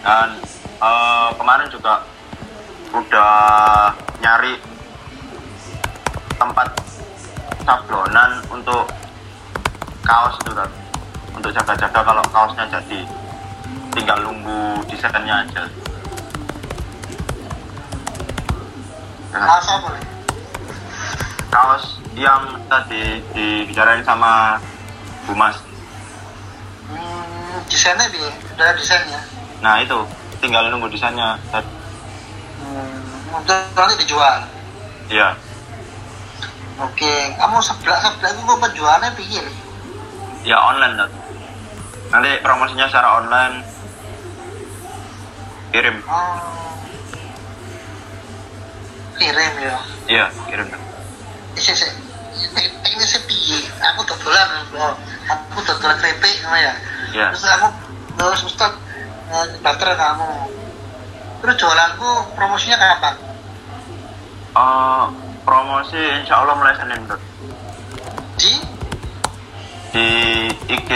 Dan 0.03 0.29
eh, 0.83 1.29
kemarin 1.39 1.71
juga 1.71 2.03
udah 2.95 3.91
nyari 4.23 4.55
tempat 6.39 6.69
sablonan 7.67 8.39
untuk 8.55 8.87
kaos 10.07 10.39
itu 10.47 10.53
kan 10.55 10.71
untuk 11.35 11.51
jaga-jaga 11.51 12.01
kalau 12.07 12.23
kaosnya 12.31 12.71
jadi 12.71 13.03
tinggal 13.91 14.19
nunggu 14.23 14.87
desainnya 14.87 15.43
aja. 15.43 15.63
Nah, 19.35 19.59
Asa 19.59 19.75
boleh 19.83 20.03
kaos 21.51 21.99
yang 22.15 22.63
tadi 22.71 23.19
dibicarain 23.35 24.07
sama 24.07 24.59
Bu 25.27 25.35
Mas. 25.35 25.59
Hmm, 26.87 27.59
desainnya 27.67 28.07
bi 28.11 28.23
udah 28.55 28.71
desainnya? 28.79 29.19
Nah 29.59 29.83
itu. 29.83 29.99
Tinggal 30.39 30.69
nunggu 30.71 30.93
desainnya 30.93 31.41
untuk 33.35 33.59
nanti 33.75 33.95
dijual. 34.07 34.39
Iya. 35.11 35.29
Oke 36.83 37.13
kamu 37.39 37.59
sebelah 37.63 37.99
sebelah 38.03 38.31
itu 38.35 38.41
kok 38.43 38.59
penjualannya 38.59 39.11
piye? 39.15 39.41
Li? 39.43 39.55
ya 40.45 40.61
online 40.61 40.95
Tad. 41.01 41.11
nanti 42.13 42.31
promosinya 42.45 42.87
secara 42.91 43.09
online. 43.23 43.57
Kirim. 45.75 45.97
Oh. 46.07 46.39
Kirim 49.19 49.53
ya? 49.59 49.79
Iya 50.07 50.27
kirim 50.51 50.69
isi 51.55 51.71
isi. 51.71 51.89
Ini 52.85 53.07
piye? 53.27 53.59
Aku 53.95 54.03
dodolan 54.07 54.49
oh, 54.75 54.95
aku 55.27 55.59
dodolan 55.63 55.97
keripik 56.03 56.43
ya? 56.43 56.75
Iya. 57.15 57.27
Terus 57.35 57.47
aku 57.59 57.69
terus 58.15 58.41
ustad 58.47 58.73
eh, 59.31 59.47
daftar 59.63 59.95
kamu 59.95 60.31
terus 61.45 61.61
jualanku 61.61 62.09
promosinya 62.33 62.81
kapan 62.81 63.15
Eh, 64.55 65.05
promosi 65.43 65.99
insya 66.23 66.41
Allah 66.41 66.55
mulai 66.55 66.73
Senin 66.73 67.05
Tad. 67.05 67.19
di? 68.39 68.55
Di 69.91 70.07
IG 70.71 70.91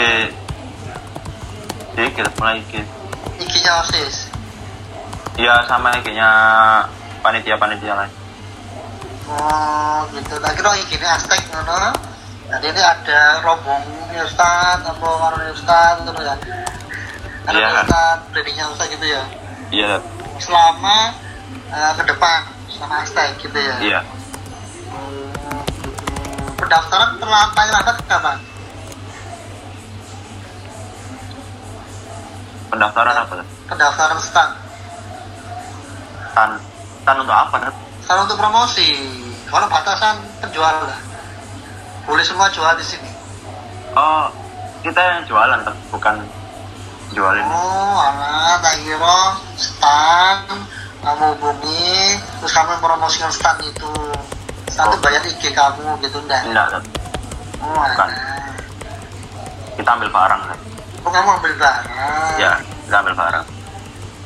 di 1.91 2.01
IG 2.01 2.17
mulai 2.39 2.63
IG 2.63 2.73
IG-nya 3.37 3.71
OSIS? 3.83 4.31
Iya 5.35 5.59
sama 5.67 5.91
IG-nya 5.99 6.29
panitia-panitia 7.19 7.93
lain. 7.93 8.11
oh 9.29 10.07
gitu. 10.15 10.33
Tak 10.39 10.55
kira 10.55 10.71
IG 10.79 10.91
aspek 10.97 11.39
ngono 11.51 11.93
jadi 12.49 12.65
ini 12.73 12.81
ada 12.81 13.43
rombong 13.43 13.83
Ustad 14.23 14.81
apa 14.81 15.03
warung 15.05 15.45
Ustad 15.51 16.01
gitu 16.01 16.21
ya? 16.23 16.35
Ada 17.45 17.57
Iya. 17.59 17.67
Ustad 17.83 18.17
brandingnya 18.31 18.65
Ustad 18.71 18.87
gitu 18.87 19.05
ya? 19.05 19.21
Iya, 19.69 19.99
selama 20.39 21.13
eh, 21.69 21.91
ke 21.95 22.03
depan 22.07 22.39
selama 22.71 23.03
hashtag 23.03 23.35
gitu 23.43 23.57
ya. 23.59 23.75
Iya. 23.79 23.99
Pendaftaran 26.59 27.15
telah 27.19 27.43
paling 27.55 27.71
lambat 27.71 27.97
kapan 28.03 28.37
Pendaftaran 32.69 33.15
apa? 33.17 33.41
Pendaftaran 33.65 34.19
stand. 34.21 34.53
Tan, 36.37 36.51
tan 37.01 37.17
untuk 37.17 37.33
apa? 37.33 37.73
Stand 38.05 38.29
untuk 38.29 38.37
promosi. 38.37 38.93
Kalau 39.49 39.65
batasan 39.65 40.21
penjual 40.37 40.85
lah. 40.85 40.99
Boleh 42.05 42.21
semua 42.21 42.45
jual 42.53 42.69
di 42.77 42.85
sini. 42.85 43.09
Oh, 43.97 44.29
kita 44.85 45.01
yang 45.01 45.25
jualan, 45.25 45.65
bukan 45.89 46.21
jualin. 47.11 47.43
oh 47.43 47.97
anak 48.03 48.61
tak 48.61 48.75
kira 48.79 49.19
stand 49.55 50.45
kamu 50.99 51.23
hubungi 51.33 51.97
terus 52.37 52.51
kamu 52.51 52.71
promosikan 52.77 53.29
stand 53.29 53.59
itu 53.63 53.89
stand 54.69 54.87
itu 54.87 54.95
Oh. 54.95 55.01
bayar 55.01 55.23
IG 55.23 55.43
kamu 55.51 55.85
gitu 55.99 56.17
enggak 56.19 56.41
Enggak, 56.45 56.67
oh 57.59 57.73
Bukan. 57.75 58.09
kita 59.75 59.89
ambil 59.91 60.09
barang. 60.09 60.41
Tad. 60.45 60.59
oh 60.99 61.11
kamu 61.11 61.29
ambil 61.35 61.53
barang 61.55 61.85
Ya, 62.35 62.51
kita 62.85 62.95
ambil 62.99 63.15
barang. 63.15 63.45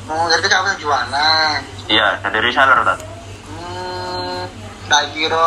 oh 0.06 0.24
jadi 0.28 0.46
kamu 0.46 0.64
yang 0.68 0.80
jualan 0.80 1.58
Iya, 1.84 2.06
jadi 2.22 2.38
reseller, 2.40 2.78
Tad. 2.80 3.00
hmm 3.46 4.42
tak 4.84 5.04
kira 5.10 5.46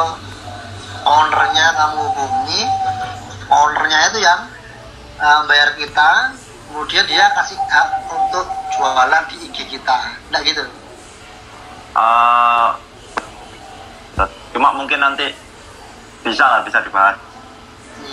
ownernya 1.04 1.66
kamu 1.72 2.02
hubungi 2.04 2.62
ownernya 3.48 4.00
itu 4.10 4.20
yang 4.20 4.42
uh, 5.18 5.42
bayar 5.46 5.72
kita 5.78 6.34
kemudian 6.68 7.06
dia 7.08 7.26
kasih 7.34 7.58
hak 7.58 7.88
untuk 8.12 8.46
jualan 8.76 9.24
di 9.32 9.36
IG 9.48 9.58
kita 9.72 9.98
enggak 10.30 10.44
gitu 10.54 10.64
Tad. 14.18 14.30
cuma 14.54 14.70
mungkin 14.74 15.02
nanti 15.02 15.30
bisa 16.26 16.44
lah, 16.44 16.62
bisa 16.66 16.82
dibahas. 16.82 17.18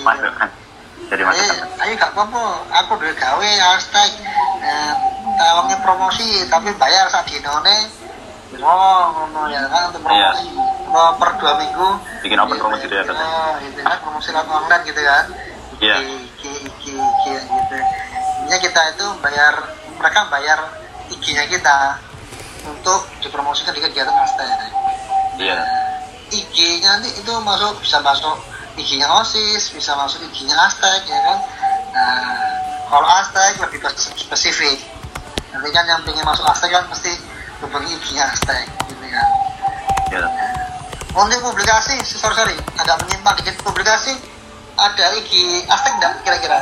Masuk 0.04 0.32
kan? 0.36 0.48
Jadi 1.08 1.22
masuk 1.24 1.44
kan? 1.44 1.68
ayo 1.84 1.92
gak 2.00 2.12
apa-apa, 2.16 2.44
aku 2.72 2.90
udah 2.96 3.12
gawe 3.16 3.50
hashtag 3.72 4.10
eh, 4.64 4.92
tawangnya 5.36 5.76
promosi, 5.84 6.44
tapi 6.48 6.72
bayar 6.76 7.08
saat 7.12 7.28
dinone 7.28 8.04
Oh, 8.54 9.10
ngono 9.10 9.50
ya 9.50 9.66
kan 9.66 9.90
untuk 9.90 10.06
promosi 10.06 10.46
oh, 10.86 11.10
per 11.18 11.30
dua 11.42 11.58
minggu 11.58 11.88
Bikin 12.22 12.38
open 12.38 12.54
promosi 12.54 12.86
dia, 12.86 13.02
Tad. 13.02 13.18
Oh, 13.18 13.58
itu 13.58 13.82
kan 13.82 13.98
promosi 13.98 14.30
lewat 14.30 14.46
online 14.46 14.82
gitu 14.86 15.00
kan 15.02 15.24
Iya. 15.82 15.96
Intinya 18.44 18.60
kita 18.60 18.80
itu 18.92 19.06
bayar 19.24 19.56
mereka 19.96 20.28
bayar 20.28 20.60
IG-nya 21.08 21.48
kita 21.48 21.96
untuk 22.68 23.08
dipromosikan 23.24 23.72
di 23.72 23.80
kegiatan 23.80 24.12
Aztec. 24.12 24.44
Iya. 25.40 25.64
IG-nya 26.28 27.00
nanti 27.00 27.08
itu 27.16 27.32
masuk 27.40 27.80
bisa 27.80 28.04
masuk 28.04 28.36
IG-nya 28.76 29.08
OSIS, 29.08 29.72
bisa 29.72 29.96
masuk 29.96 30.20
IG-nya 30.28 30.52
Aztec 30.60 31.08
ya 31.08 31.20
kan. 31.24 31.38
Nah, 31.96 32.36
kalau 32.92 33.08
Aztec 33.08 33.56
lebih 33.64 33.80
spes- 33.80 34.12
spesifik. 34.12 34.76
Nanti 35.56 35.68
kan 35.72 35.88
yang 35.88 36.04
pengen 36.04 36.28
masuk 36.28 36.44
Aztec 36.44 36.68
kan 36.68 36.84
pasti 36.92 37.16
hubungi 37.64 37.96
IG-nya 37.96 38.28
Aztec 38.28 38.68
gitu 38.92 39.04
kan. 39.08 39.28
Iya. 40.12 40.28
Untuk 41.16 41.40
publikasi, 41.48 41.96
sorry 42.04 42.36
sorry, 42.36 42.56
agak 42.76 43.00
menyimpang 43.08 43.40
dikit 43.40 43.56
publikasi 43.64 44.12
ada 44.76 45.16
IG 45.16 45.64
Aztec 45.64 45.96
enggak 45.96 46.12
kira-kira? 46.28 46.60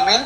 Emil? 0.00 0.22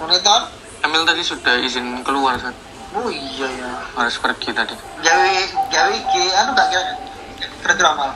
Monitor? 0.00 0.40
Emil 0.80 1.02
tadi 1.04 1.22
sudah 1.22 1.54
izin 1.60 2.00
keluar 2.02 2.36
Sat. 2.36 2.56
Oh 2.94 3.10
iya 3.10 3.48
ya. 3.50 3.70
harus 3.98 4.14
pergi 4.22 4.54
tadi 4.54 4.70
Gawe 5.02 5.32
gawe 5.66 5.90
IG 5.90 6.12
anu 6.30 6.54
kira 6.54 6.82
kira-kira 7.58 7.90
mal? 7.98 8.10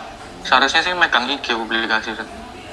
seharusnya 0.46 0.78
sih 0.80 0.94
megang 0.94 1.26
IG 1.26 1.50
publikasi 1.50 2.14
Sat. 2.14 2.28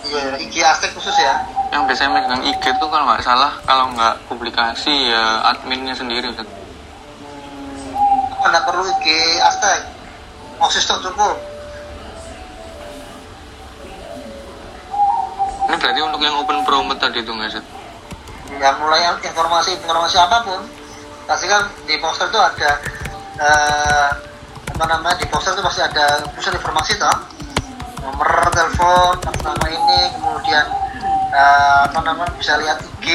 Iya, 0.06 0.38
IG 0.38 0.62
Aztec 0.62 0.94
khusus 0.94 1.18
ya. 1.18 1.42
yang 1.74 1.90
biasanya 1.90 2.14
megang 2.14 2.46
IG 2.46 2.62
itu 2.62 2.86
kalau 2.86 3.10
nggak 3.10 3.26
salah 3.26 3.58
kalau 3.66 3.90
nggak 3.92 4.22
publikasi 4.30 5.10
ya 5.10 5.50
adminnya 5.50 5.98
sendiri 5.98 6.30
Sat. 6.38 6.46
Hmm, 6.46 8.38
apa 8.38 8.46
enggak 8.54 8.64
perlu 8.70 8.84
IG 8.86 9.06
Aztec? 9.42 9.82
Osis 10.62 10.86
tok 10.86 11.02
cukup. 11.02 11.36
Ini 15.66 15.76
berarti 15.82 16.00
untuk 16.06 16.22
yang 16.22 16.36
open 16.38 16.62
promote 16.62 17.02
tadi 17.02 17.26
itu 17.26 17.32
nggak 17.34 17.52
Sat? 17.58 17.66
ya 18.62 18.72
mulai 18.78 19.02
informasi 19.26 19.74
informasi 19.82 20.16
apa 20.22 20.38
pun. 20.46 20.62
Pasti 21.26 21.50
kan 21.50 21.66
di 21.90 21.98
poster 21.98 22.30
itu 22.30 22.38
ada 22.38 22.72
eh, 23.42 24.10
apa 24.70 24.86
namanya 24.86 25.18
di 25.18 25.26
poster 25.28 25.58
itu 25.58 25.64
pasti 25.66 25.82
ada 25.82 26.22
pusat 26.38 26.54
informasi 26.54 26.94
toh. 27.02 27.18
Nomor 28.06 28.30
telepon 28.54 29.18
nama 29.42 29.66
ini 29.66 30.00
kemudian 30.14 30.66
eh, 31.34 31.80
apa 31.90 32.00
namanya 32.06 32.30
bisa 32.38 32.54
lihat 32.62 32.78
IG 33.02 33.08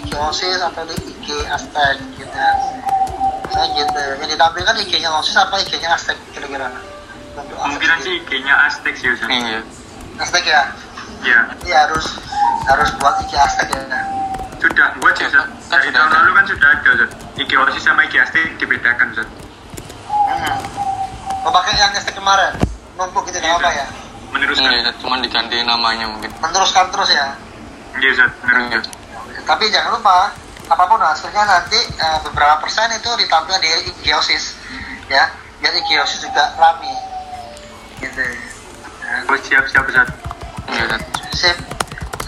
IG 0.00 0.08
osis 0.16 0.58
atau 0.64 0.82
di 0.88 0.96
IG 0.96 1.26
Aztec 1.52 2.00
gitu. 2.16 2.32
Saya 3.52 3.66
gitu. 3.76 4.02
Yang 4.24 4.36
ditampilkan 4.36 4.74
IG-nya 4.88 5.10
osis 5.20 5.36
apa 5.36 5.60
IG-nya 5.60 5.92
Aztec 5.92 6.16
kira-kira? 6.32 6.72
Aztec 7.36 7.98
sih 8.00 8.12
IG-nya 8.24 8.54
Aztec 8.66 8.94
sih 8.96 9.08
Ustaz. 9.12 9.28
iya. 9.28 9.60
Aztec 10.18 10.44
ya 10.48 10.72
Ya, 11.20 11.40
iya 11.62 11.78
harus 11.84 12.06
harus 12.64 12.88
buat 12.96 13.14
IG 13.20 13.32
Aztec 13.34 13.68
ya 13.68 13.82
sudah 14.58 14.90
buat 14.98 15.14
sih 15.14 15.22
Ustaz. 15.24 15.46
Kan 15.70 15.78
Dari 15.78 15.86
sudah 15.86 16.02
tahun 16.02 16.10
lalu 16.18 16.30
kan 16.32 16.44
sudah 16.46 16.68
ada 16.68 16.88
Ustaz. 16.92 17.10
IG 17.36 17.50
OSIS 17.54 17.82
sama 17.82 18.00
IG 18.04 18.14
Aztec 18.18 18.44
dibedakan 18.56 19.06
Ustaz. 19.12 19.28
Hmm. 20.28 20.56
Mau 21.42 21.52
pakai 21.52 21.74
yang 21.74 21.90
Aztec 21.92 22.12
kemarin 22.12 22.52
numpuk 22.94 23.22
gitu 23.26 23.38
nggak 23.38 23.54
apa 23.56 23.70
ya 23.72 23.86
Meneruskan. 24.28 24.68
iya 24.68 24.90
cuma 24.98 25.16
diganti 25.18 25.62
namanya 25.62 26.04
mungkin 26.04 26.28
meneruskan 26.36 26.90
terus 26.90 27.08
ya 27.08 27.30
Iya 27.96 28.08
Ustaz, 28.12 28.30
meneruskan. 28.42 28.94
tapi 29.46 29.70
jangan 29.70 29.94
lupa 29.94 30.34
apa 30.66 30.84
pun 30.84 30.98
hasilnya 30.98 31.40
nanti 31.40 31.78
eh, 31.78 32.18
beberapa 32.26 32.58
persen 32.58 32.90
itu 32.92 33.08
ditampilkan 33.16 33.62
di 33.62 33.70
IG 33.88 34.10
OSIS 34.12 34.44
ya 35.06 35.30
biar 35.56 35.72
IG 35.72 35.88
OSIS 35.96 36.26
juga 36.26 36.52
rame 36.58 36.90
gitu 38.02 38.20
nah, 39.00 39.24
Oh, 39.24 39.38
siap-siap 39.38 39.86
Ustaz. 39.86 40.10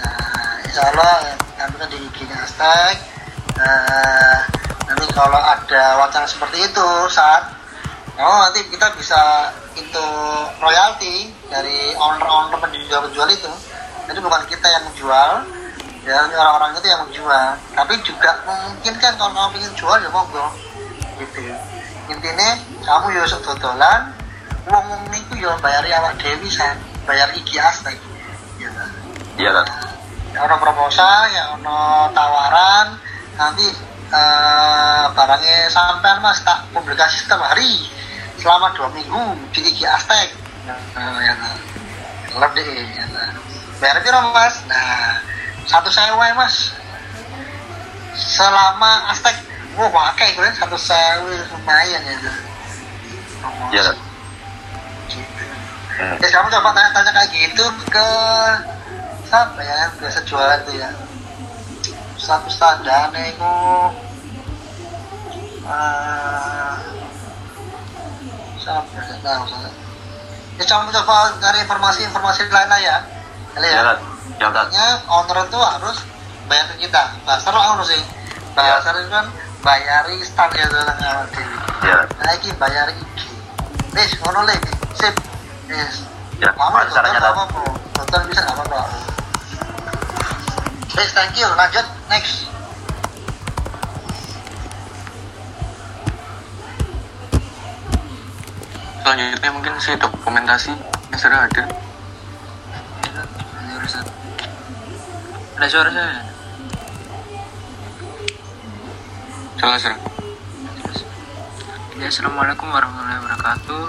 Nah 0.01 0.49
insya 0.65 0.83
Allah 0.95 1.15
ya, 1.29 1.35
tampilkan 1.61 1.89
di 1.93 2.25
Aztec 2.33 3.11
Eh, 3.61 4.39
nanti 4.89 5.05
kalau 5.13 5.37
ada 5.37 6.01
wacana 6.01 6.25
seperti 6.25 6.65
itu 6.65 6.89
saat 7.13 7.53
oh 8.17 8.37
nanti 8.49 8.65
kita 8.73 8.89
bisa 8.97 9.53
itu 9.77 10.07
royalti 10.65 11.29
dari 11.53 11.93
owner-owner 11.93 12.57
penjual-penjual 12.57 13.29
itu. 13.29 13.53
Jadi 14.09 14.19
bukan 14.25 14.43
kita 14.49 14.65
yang 14.65 14.83
menjual 14.89 15.31
ya 16.09 16.25
orang-orang 16.25 16.73
itu 16.81 16.89
yang 16.89 17.05
menjual. 17.05 17.49
Tapi 17.77 17.95
juga 18.01 18.31
memungkinkan 18.49 19.13
kalau 19.21 19.29
kamu 19.37 19.61
ingin 19.61 19.73
jual 19.77 19.97
ya 20.01 20.09
monggo. 20.09 20.47
Gitu. 21.21 21.53
Intinya 22.09 22.57
kamu 22.81 23.13
ya 23.13 23.29
dodolan 23.29 24.17
uang 24.73 24.85
uang 24.89 25.05
niku 25.13 25.37
ya 25.37 25.53
bayari 25.61 25.93
awak 26.01 26.17
dewi 26.17 26.49
san 26.49 26.81
bayar 27.05 27.29
iki 27.37 27.61
gitu 27.61 28.09
Iya, 29.41 29.57
ya 30.37 30.45
ono 30.45 30.57
proposal 30.61 31.33
ya 31.33 31.57
ono 31.57 32.13
tawaran 32.13 32.93
nanti 33.41 33.73
eh, 34.13 35.05
barangnya 35.17 35.65
sampai 35.73 36.21
mas 36.21 36.45
tak 36.45 36.69
publikasi 36.77 37.25
setiap 37.25 37.41
hari 37.41 37.89
selama 38.37 38.69
dua 38.77 38.93
minggu 38.93 39.41
di 39.57 39.65
IG 39.65 39.89
Aztec 39.89 40.37
nah, 40.69 41.25
ya 41.25 41.33
nah. 41.41 41.57
lebih 42.37 42.69
ya 42.69 43.05
nah. 43.17 43.33
bayar 43.81 44.05
piro 44.05 44.21
mas 44.29 44.61
nah 44.69 45.25
satu 45.65 45.89
sewa 45.89 46.37
mas 46.37 46.77
selama 48.13 49.09
Aztec 49.09 49.41
wah 49.81 49.89
pakai 49.89 50.37
gue 50.37 50.49
satu 50.53 50.77
sewa 50.77 51.33
lumayan 51.57 52.05
ya. 52.05 52.17
Iya. 53.73 53.93
Ya 56.21 56.29
kamu 56.29 56.49
coba 56.53 56.77
tanya-tanya 56.77 57.13
kayak 57.13 57.31
gitu 57.33 57.65
ke 57.89 58.09
siapa 59.31 59.63
ya 59.63 59.75
yang 59.87 59.93
biasa 59.95 60.21
jualan 60.27 60.59
tuh 60.67 60.75
ya. 60.75 60.91
Satu 62.19 62.51
standar 62.51 63.15
itu 63.15 63.55
uh, 65.71 66.75
siapa 68.59 68.91
ya 68.91 69.15
tahu 69.23 69.45
saya. 69.47 69.71
Ya 70.59 70.65
coba 70.67 71.31
cari 71.41 71.59
informasi-informasi 71.63 72.51
lain 72.51 72.69
lah 72.69 72.81
ya. 72.83 72.97
Kali 73.55 73.67
Iya, 73.71 73.79
ya. 73.79 73.95
Iya. 74.43 74.47
Artinya 74.51 74.87
owner 75.07 75.39
itu 75.47 75.59
harus 75.63 75.99
bayar 76.51 76.67
ke 76.75 76.85
kita. 76.85 77.03
Pasar 77.23 77.55
lah 77.55 77.65
owner 77.79 77.87
sih. 77.87 78.03
Pasar 78.53 78.99
itu 78.99 79.09
kan 79.15 79.31
bayari 79.63 80.19
stand 80.27 80.53
ya 80.59 80.67
tuh 80.67 80.81
nggak 80.83 81.17
dewi 81.37 81.57
Iya. 81.81 81.99
nah 82.17 82.33
ini 82.37 82.49
bayar 82.57 82.89
iki 82.93 83.05
wis 83.95 84.11
ngono 84.21 84.43
le 84.45 84.59
iki. 84.59 84.73
sip. 84.99 85.15
Yes. 85.71 86.03
Ya, 86.41 86.51
apa 86.57 86.89
caranya, 86.89 87.21
apa 87.21 87.45
apa 87.47 87.61
total 87.95 88.21
bisa 88.27 88.41
nggak 88.43 88.85
wis 90.97 91.11
thank 91.15 91.35
you 91.39 91.47
lanjut 91.55 91.87
next 92.09 92.47
selanjutnya 99.03 99.51
mungkin 99.51 99.73
si 99.83 99.93
dokumentasi 99.99 100.73
yang 101.11 101.21
sudah 101.21 101.47
ada 101.47 101.65
Ada 105.61 105.69
suara 105.69 105.93
saya. 105.93 106.25
jelas. 109.61 109.85
Ya, 112.01 112.09
Assalamualaikum 112.09 112.65
warahmatullahi 112.73 113.21
wabarakatuh. 113.21 113.85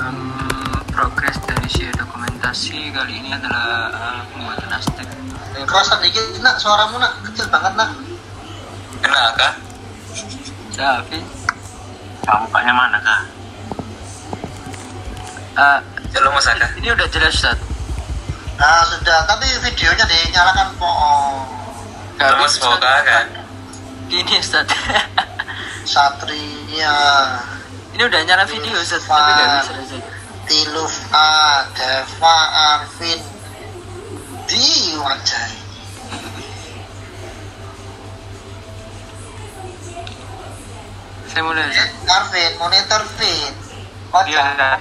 Um, 0.00 0.65
progres 0.96 1.36
dari 1.44 1.68
si 1.68 1.84
dokumentasi 1.92 2.88
kali 2.88 3.20
ini 3.20 3.36
adalah 3.36 3.92
uh, 3.92 4.20
pembuatan 4.32 4.72
Aztec. 4.72 5.04
kerasa 5.68 6.00
dikit 6.00 6.40
nak 6.40 6.56
suaramu 6.56 6.96
nak 6.96 7.20
kecil 7.20 7.44
banget 7.52 7.76
nak 7.76 7.92
Kenal 9.04 9.28
kah? 9.36 9.52
Tapi, 10.72 11.20
Kamu 12.24 12.48
mukanya 12.48 12.72
mana 12.72 12.98
kah? 13.04 13.20
uh, 15.60 15.78
Halo 16.16 16.32
Mas 16.32 16.48
Aka. 16.48 16.64
ini 16.80 16.88
udah 16.88 17.04
jelas 17.12 17.36
Ustaz. 17.36 17.60
nah 18.56 18.80
sudah 18.88 19.28
tapi 19.28 19.44
videonya 19.68 20.04
dinyalakan 20.08 20.80
po 20.80 20.88
Mas 22.16 22.56
Boga 22.56 23.04
kan? 23.04 23.26
Gini 24.08 24.40
Ustaz. 24.40 24.64
Satria 25.92 26.96
ini 27.92 28.00
udah 28.00 28.20
nyala 28.24 28.48
video 28.48 28.80
Ustaz, 28.80 29.04
tapi 29.04 29.28
gak 29.36 29.48
bisa 29.60 29.72
Ustaz. 29.76 30.15
Tiluf 30.46 30.94
A 31.10 31.66
Deva 31.74 32.38
Arvin 32.74 33.20
di 34.46 34.66
wajah 34.98 35.50
Saya 41.26 41.42
mulai 41.42 41.68
Ustaz. 41.68 41.90
Arvin 42.06 42.52
monitor 42.62 43.02
Vin 43.18 43.52
wajah 44.14 44.46
Iya. 44.46 44.78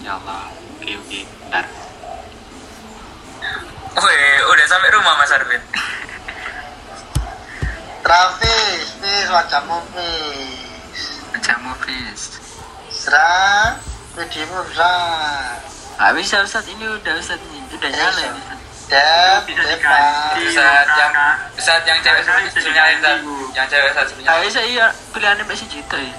Ya 0.00 0.16
Allah. 0.16 0.48
Oke 0.80 0.96
oke. 0.96 1.20
Bentar. 1.22 1.64
Wih, 4.00 4.36
udah 4.48 4.66
sampai 4.68 4.90
rumah 4.96 5.14
Mas 5.16 5.32
Arvin. 5.32 5.62
Travis, 8.00 8.96
Fis, 8.96 9.28
wajahmu 9.28 9.76
Fis 9.92 10.70
Baca 11.30 11.54
movies. 11.62 12.39
Serang 13.00 13.80
videomu 14.12 14.60
Ustaz 14.68 15.64
Nggak 15.96 16.12
bisa 16.20 16.36
Ustaz, 16.44 16.64
ini 16.68 16.84
udah 16.84 17.14
Ustaz 17.16 17.40
ini 17.40 17.64
udah 17.72 17.88
nyala 17.88 18.20
ini. 18.28 18.40
Ustaz. 18.44 18.58
Dep, 18.90 19.40
bisa 20.36 20.64
yang 20.84 21.14
saat 21.56 21.82
yang 21.88 21.98
cewek 22.04 22.20
Ustaz. 22.20 23.20
Bu. 23.24 23.32
Yang 23.56 23.66
cewek 23.72 23.90
saat 23.96 24.06
suruh 24.12 24.20
Nggak 24.20 24.38
bisa 24.44 24.60
iya 24.68 24.86
pilihannya 25.16 25.44
masih 25.48 25.66
juta 25.72 25.96
ya. 25.96 26.14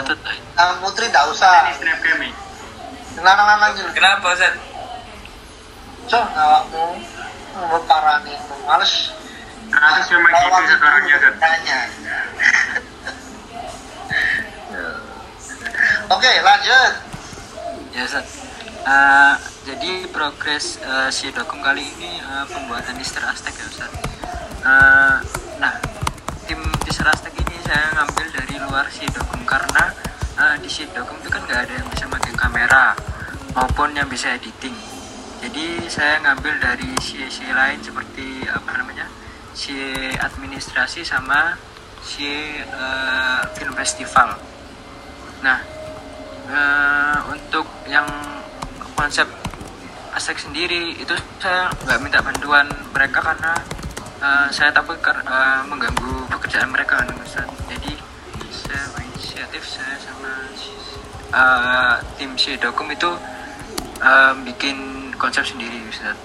Atau 0.00 0.14
Ang 0.56 0.70
Putri 0.80 1.12
nggak 1.12 1.26
usah 1.28 1.76
Ini 1.76 1.92
ya. 1.92 2.28
lanang-lanang 3.20 3.76
gitu 3.76 3.90
Kenapa 3.92 4.32
Ustaz? 4.32 4.54
cok 6.08 6.24
awakmu 6.24 6.96
mau 7.52 7.76
parani 7.84 8.32
males 8.64 9.12
Kasus 9.68 10.08
memang 10.16 10.64
gitu 10.64 10.72
sekarang 10.72 11.04
ya 11.04 11.16
Zat. 11.20 11.36
Oke 16.08 16.32
lanjut 16.44 16.92
ya 17.92 18.02
Ustaz. 18.04 18.28
Eh, 18.88 19.34
jadi 19.68 20.08
progres 20.08 20.80
si 21.12 21.28
dokum 21.34 21.60
kali 21.60 21.84
ini 21.84 22.22
eh, 22.22 22.44
pembuatan 22.48 22.96
teaser 22.96 23.24
Aztec 23.28 23.52
ya 23.52 23.66
Ustaz. 23.68 23.92
Eh, 24.64 25.16
nah, 25.60 25.74
tim 26.48 26.60
teaser 26.84 27.04
Aztec 27.04 27.36
ini 27.36 27.56
saya 27.62 27.92
ngambil 28.00 28.26
dari 28.32 28.54
luar 28.58 28.88
si 28.88 29.04
dokum 29.12 29.44
karena 29.44 29.92
eh, 30.40 30.56
di 30.64 30.68
si 30.72 30.88
dokum 30.88 31.20
itu 31.20 31.28
kan 31.28 31.44
nggak 31.44 31.60
ada 31.68 31.74
yang 31.76 31.88
bisa 31.92 32.04
pakai 32.08 32.32
kamera 32.32 32.96
maupun 33.52 33.92
yang 33.92 34.08
bisa 34.08 34.32
editing. 34.32 34.74
Jadi 35.38 35.86
saya 35.86 36.18
ngambil 36.24 36.58
dari 36.58 36.90
si 36.98 37.22
lain 37.46 37.78
seperti 37.84 38.42
apa 38.50 38.70
namanya 38.74 39.06
si 39.52 39.76
administrasi 40.16 41.04
sama 41.04 41.54
si 42.00 42.56
eh, 42.64 43.40
film 43.52 43.74
festival. 43.76 44.32
Nah, 45.44 45.62
eh, 46.48 47.18
untuk 47.28 47.66
yang 47.86 48.08
konsep 48.96 49.28
Aztec 50.16 50.40
sendiri 50.40 50.96
itu 50.98 51.14
saya 51.38 51.70
nggak 51.84 51.98
minta 52.02 52.18
bantuan 52.24 52.66
mereka 52.90 53.22
karena 53.22 53.52
eh, 54.18 54.46
saya 54.50 54.72
takut 54.72 54.98
eh, 54.98 55.60
mengganggu 55.68 56.26
pekerjaan 56.32 56.72
mereka 56.72 57.04
kan. 57.04 57.08
Jadi 57.68 57.92
saya 58.50 58.82
berinisiatif 58.96 59.62
saya 59.62 59.94
sama 60.00 60.32
eh, 61.30 61.94
tim 62.16 62.32
si 62.40 62.56
dokum 62.56 62.88
itu 62.90 63.10
eh, 64.02 64.32
bikin 64.48 64.76
konsep 65.20 65.44
sendiri 65.44 65.84
Ustaz. 65.86 66.16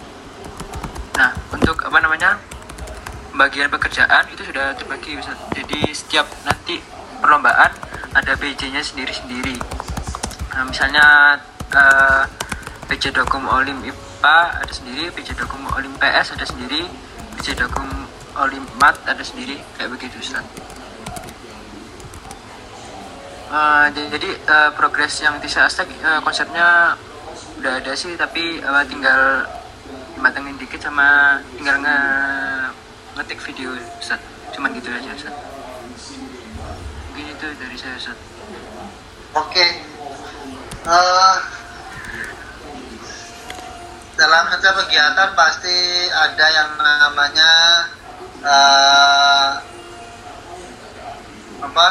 Nah 1.20 1.32
untuk 1.52 1.78
apa 1.84 2.00
namanya 2.00 2.40
bagian 3.34 3.70
pekerjaan 3.70 4.26
itu 4.32 4.42
sudah 4.48 4.74
terbagi 4.74 5.20
Ustaz. 5.20 5.38
Jadi 5.54 5.92
setiap 5.94 6.26
nanti 6.48 6.80
perlombaan 7.22 7.70
ada 8.14 8.34
PJ-nya 8.38 8.82
sendiri-sendiri. 8.82 9.83
Nah, 10.54 10.64
misalnya 10.70 11.34
eh, 11.74 12.24
PJ 12.86 13.10
Dokum 13.10 13.50
Olim 13.50 13.82
IPA 13.82 14.40
ada 14.62 14.74
sendiri, 14.74 15.10
PJ 15.10 15.34
Dokum 15.34 15.66
Olim 15.74 15.90
PS 15.98 16.38
ada 16.38 16.46
sendiri, 16.46 16.86
PJ 17.42 17.58
Dokum 17.58 17.90
Olim 18.38 18.62
Mat 18.78 19.02
ada 19.10 19.26
sendiri, 19.26 19.58
kayak 19.74 19.90
begitu 19.98 20.22
Ustaz. 20.22 20.46
Eh, 23.54 23.86
jadi 24.14 24.30
eh, 24.30 24.70
progres 24.78 25.26
yang 25.26 25.42
Tisa 25.42 25.66
Aztec 25.66 25.90
eh, 25.90 26.22
konsepnya 26.22 26.98
udah 27.62 27.74
ada 27.82 27.94
sih 27.98 28.14
tapi 28.14 28.62
eh, 28.62 28.84
tinggal 28.86 29.50
matengin 30.22 30.58
dikit 30.62 30.82
sama 30.82 31.38
tinggal 31.58 31.82
nge 31.82 31.98
ngetik 33.18 33.42
video 33.42 33.74
Ustaz. 33.98 34.22
Cuman 34.54 34.70
gitu 34.78 34.94
aja 34.94 35.18
Ustaz. 35.18 35.34
Mungkin 37.10 37.26
itu 37.30 37.48
dari 37.58 37.78
saya 37.78 37.98
Ustaz. 37.98 38.18
oke 39.34 39.93
Eh, 40.84 41.36
dalam 44.20 44.44
setiap 44.52 44.84
kegiatan 44.84 45.32
pasti 45.32 45.80
ada 46.12 46.46
yang 46.52 46.76
namanya 46.76 47.52
eh, 48.44 49.50
apa? 51.64 51.88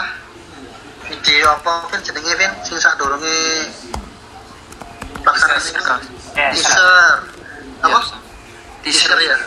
Video 1.09 1.57
apa 1.57 1.88
kan 1.88 2.05
jenenge 2.05 2.36
Vin? 2.36 2.53
Sing 2.68 2.76
sak 2.76 3.01
doronge 3.01 3.72
pelaksanaan 5.24 6.05
teaser. 6.53 7.16
apa? 7.80 8.01
Teaser. 8.84 9.16
Ya 9.24 9.38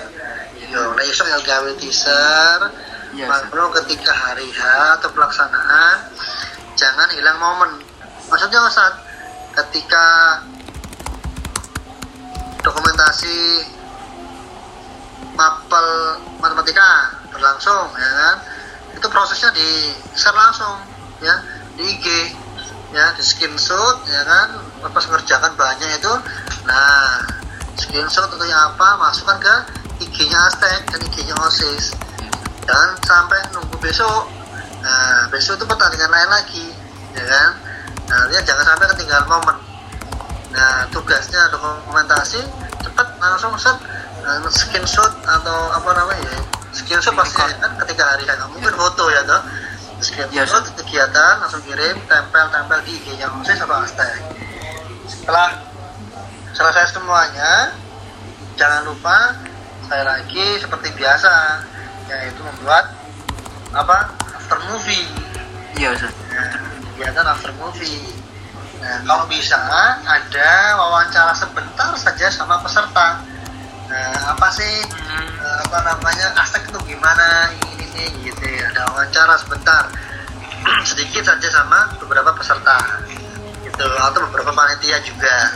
yo 0.73 0.89
nek 0.97 1.05
iso 1.05 1.21
ya 1.21 1.37
gawe 1.45 1.69
teaser. 1.77 2.59
Iya, 3.13 3.29
Makro 3.29 3.69
ketika 3.77 4.09
hari 4.09 4.49
H 4.49 4.61
atau 4.97 5.13
pelaksanaan 5.13 6.09
jangan 6.73 7.13
hilang 7.13 7.37
momen. 7.37 7.85
Maksudnya 8.25 8.65
Ustaz 8.65 9.04
ketika 9.55 10.05
dokumentasi 12.59 13.63
mapel 15.35 15.87
matematika 16.39 17.15
berlangsung 17.31 17.87
ya 17.95 18.09
kan 18.09 18.35
itu 18.95 19.07
prosesnya 19.11 19.51
di 19.51 19.91
share 20.15 20.35
langsung 20.35 20.79
ya 21.19 21.35
di 21.75 21.83
IG 21.83 22.05
ya 22.95 23.11
di 23.15 23.23
screenshot 23.23 24.07
ya 24.07 24.23
kan 24.23 24.47
pas 24.87 25.03
mengerjakan 25.11 25.51
banyak 25.59 25.89
itu 25.99 26.13
nah 26.67 27.19
screenshot 27.75 28.27
atau 28.31 28.47
yang 28.47 28.71
apa 28.75 28.87
masukkan 28.99 29.35
ke 29.39 29.55
IG-nya 29.95 30.39
Aztec 30.47 30.87
dan 30.91 30.99
IG-nya 31.03 31.35
OSIS 31.39 31.95
jangan 32.63 32.91
sampai 33.03 33.39
nunggu 33.51 33.75
besok 33.83 34.31
nah 34.79 35.27
besok 35.31 35.59
itu 35.59 35.65
pertandingan 35.67 36.11
lain 36.11 36.29
lagi 36.31 36.65
ya 37.15 37.23
kan 37.27 37.49
nah 38.05 38.21
lihat 38.29 38.43
jangan 38.45 38.65
sampai 38.65 38.85
ketinggalan 38.93 39.27
momen. 39.29 39.57
Nah 40.53 40.87
tugasnya 40.93 41.51
dokumentasi 41.51 42.39
cepat 42.85 43.07
langsung 43.17 43.53
set 43.57 43.75
nah, 44.21 44.45
screenshot 44.47 45.11
atau 45.25 45.59
apa 45.73 45.89
namanya 45.97 46.23
ya? 46.25 46.41
Screenshot 46.71 47.15
pasti 47.17 47.39
kan 47.39 47.71
ketika 47.85 48.03
hari 48.15 48.23
kan 48.27 48.39
mungkin 48.51 48.73
foto 48.73 49.09
ya 49.09 49.21
toh. 49.25 49.41
Screenshot 49.99 50.63
kegiatan 50.75 51.33
langsung 51.41 51.63
kirim 51.65 51.97
tempel 52.05 52.45
tempel 52.51 52.79
di 52.85 52.99
IG 52.99 53.17
nya 53.17 53.31
OSIS 53.31 53.63
atau 53.63 53.77
Aztec. 53.81 54.11
Setelah 55.09 55.49
selesai 56.55 56.95
semuanya 56.95 57.73
jangan 58.55 58.87
lupa 58.87 59.35
saya 59.85 60.03
lagi 60.07 60.57
seperti 60.57 60.89
biasa 60.97 61.61
yaitu 62.09 62.41
membuat 62.41 62.95
apa? 63.75 64.13
After 64.37 64.59
movie. 64.71 65.03
Iya 65.75 65.91
Ustaz. 65.97 66.13
nah, 66.31 66.74
kegiatan 66.95 67.27
after 67.27 67.51
movie. 67.59 68.07
Nah 68.79 69.03
kalau 69.03 69.27
bisa 69.27 69.59
ada 70.07 70.79
wawancara 70.79 71.35
sebentar 71.35 71.91
saja 71.99 72.31
sama 72.31 72.63
peserta. 72.63 73.19
Nah 73.91 74.15
apa 74.31 74.47
sih 74.55 74.73
eh, 74.87 75.57
apa 75.67 75.77
namanya 75.83 76.31
aspek 76.39 76.71
itu 76.71 76.79
gimana 76.87 77.51
ini 77.51 77.83
ini 77.91 78.31
gitu 78.31 78.47
ya. 78.47 78.71
Ada 78.71 78.95
wawancara 78.95 79.35
sebentar. 79.35 79.91
Sedikit 80.89 81.27
saja 81.27 81.51
sama 81.51 81.99
beberapa 81.99 82.31
peserta 82.31 82.79
gitu. 83.59 83.87
Atau 83.99 84.23
beberapa 84.31 84.55
panitia 84.55 85.03
juga 85.03 85.51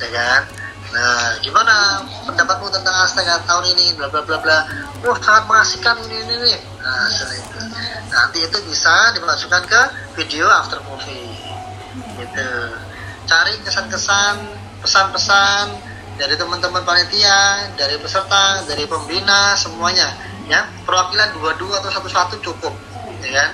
ya 0.00 0.08
kan? 0.08 0.40
Nah 0.88 1.36
gimana 1.44 2.00
pendapatmu 2.24 2.72
tentang 2.72 2.96
Aztec 3.04 3.28
tahun 3.44 3.76
ini? 3.76 3.92
Bla 4.00 4.08
bla 4.08 4.24
bla 4.24 4.40
bla. 4.40 4.58
Wah 5.04 5.18
sangat 5.20 5.44
mengasihkan 5.44 6.00
ini 6.08 6.16
ini 6.32 6.56
nah 6.80 7.04
itu 7.12 7.57
nanti 8.18 8.42
itu 8.42 8.58
bisa 8.66 9.14
dimasukkan 9.14 9.62
ke 9.70 9.80
video 10.18 10.50
after 10.50 10.82
movie. 10.90 11.30
Gitu. 12.18 12.50
Cari 13.30 13.54
kesan-kesan 13.62 14.34
pesan-pesan 14.82 15.64
dari 16.18 16.34
teman-teman 16.34 16.82
panitia 16.82 17.70
dari 17.78 17.94
peserta 18.02 18.66
dari 18.66 18.82
pembina 18.90 19.54
semuanya. 19.54 20.10
Ya 20.50 20.66
perwakilan 20.82 21.36
dua-dua 21.38 21.78
atau 21.78 21.92
satu-satu 21.94 22.42
cukup 22.42 22.74
ya 23.22 23.30
kan? 23.38 23.50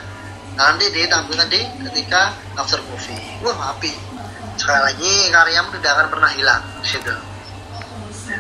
Nanti 0.55 0.87
ditampilkan 0.95 1.51
di 1.51 1.61
ketika 1.91 2.33
after 2.57 2.81
movie. 2.89 3.21
Wah 3.45 3.77
api. 3.77 3.93
Sekali 4.55 4.81
lagi 4.81 5.13
karyamu 5.35 5.75
tidak 5.77 5.93
akan 5.99 6.07
pernah 6.09 6.31
hilang 6.33 6.63
situ. 6.87 7.13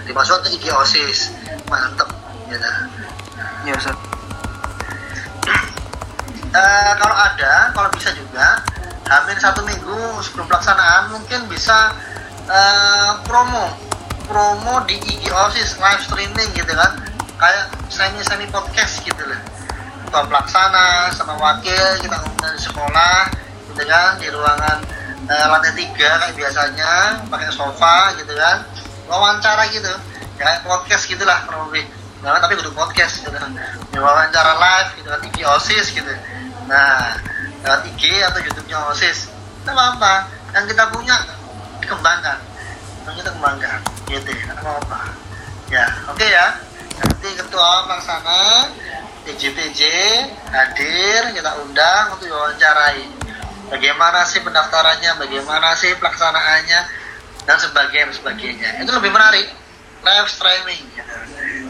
Dimasukkan 0.08 0.46
ke 0.46 0.48
IG 0.56 0.64
OSIS. 0.72 1.34
Mantep 1.68 2.08
gitu. 2.48 2.70
Iya 3.66 3.74
Ustaz. 3.76 4.13
Eh, 6.54 6.92
kalau 7.02 7.16
ada, 7.18 7.74
kalau 7.74 7.90
bisa 7.98 8.14
juga 8.14 8.62
hampir 9.10 9.34
satu 9.42 9.66
minggu 9.66 10.22
sebelum 10.22 10.46
pelaksanaan 10.46 11.10
mungkin 11.10 11.50
bisa 11.50 11.90
eh, 12.46 13.10
promo 13.26 13.74
promo 14.30 14.78
di 14.86 14.94
IG 15.02 15.34
OSIS 15.34 15.82
live 15.82 16.02
streaming 16.06 16.46
gitu 16.54 16.70
kan. 16.78 16.94
Kayak 17.42 17.74
semi 17.90 18.22
semi 18.22 18.46
podcast 18.54 19.02
gitu 19.02 19.18
loh. 19.26 19.40
Ketua 20.06 20.30
pelaksana 20.30 21.10
sama 21.10 21.34
wakil 21.42 21.98
kita 21.98 22.22
ngomongin 22.22 22.54
sekolah 22.62 23.34
gitu 23.74 23.82
kan 23.90 24.14
di 24.22 24.30
ruangan 24.30 24.78
eh, 25.26 25.46
lantai 25.50 25.74
tiga 25.74 26.22
kayak 26.22 26.38
biasanya 26.38 27.18
pakai 27.34 27.50
sofa 27.50 28.14
gitu 28.14 28.30
kan. 28.38 28.62
Wawancara 29.10 29.66
gitu 29.74 29.90
ya 29.90 29.98
kayak 30.38 30.62
podcast 30.62 31.10
gitulah 31.10 31.42
kurang 31.50 31.74
lebih. 31.74 31.82
Nah, 32.22 32.40
tapi 32.40 32.56
untuk 32.56 32.72
podcast 32.78 33.20
gitu 33.20 33.36
ya, 33.36 33.98
wawancara 34.00 34.54
live 34.56 34.90
gitu 35.02 35.08
kan 35.10 35.20
IG 35.26 35.38
OSIS 35.44 35.90
gitu 35.92 36.14
nah 36.68 37.18
lewat 37.64 37.80
IG 37.96 38.02
atau 38.20 38.40
YouTube-nya 38.44 38.78
OSIS 38.92 39.32
itu 39.64 39.72
apa 39.72 40.28
yang 40.52 40.64
kita 40.68 40.84
punya 40.92 41.16
dikembangkan. 41.80 42.38
Tolong 43.04 43.16
kita 43.16 43.30
kembangkan. 43.32 43.80
Gitu 44.04 44.30
ya 44.36 44.52
apa-apa. 44.52 45.00
Ya 45.72 45.84
oke 46.12 46.24
ya. 46.24 46.60
Nanti 46.94 47.28
ketua 47.34 47.88
pelaksana 47.88 48.70
TJPJ 49.24 49.80
hadir 50.52 51.20
kita 51.32 51.50
undang 51.64 52.12
untuk 52.12 52.28
wawancarai 52.28 53.08
bagaimana 53.72 54.28
sih 54.28 54.44
pendaftarannya 54.44 55.16
bagaimana 55.16 55.72
sih 55.80 55.96
pelaksanaannya 55.96 56.80
dan 57.48 57.56
sebagainya 57.56 58.12
sebagainya. 58.12 58.84
Itu 58.84 58.92
lebih 58.92 59.10
menarik 59.10 59.63
live 60.04 60.28
streaming. 60.28 60.84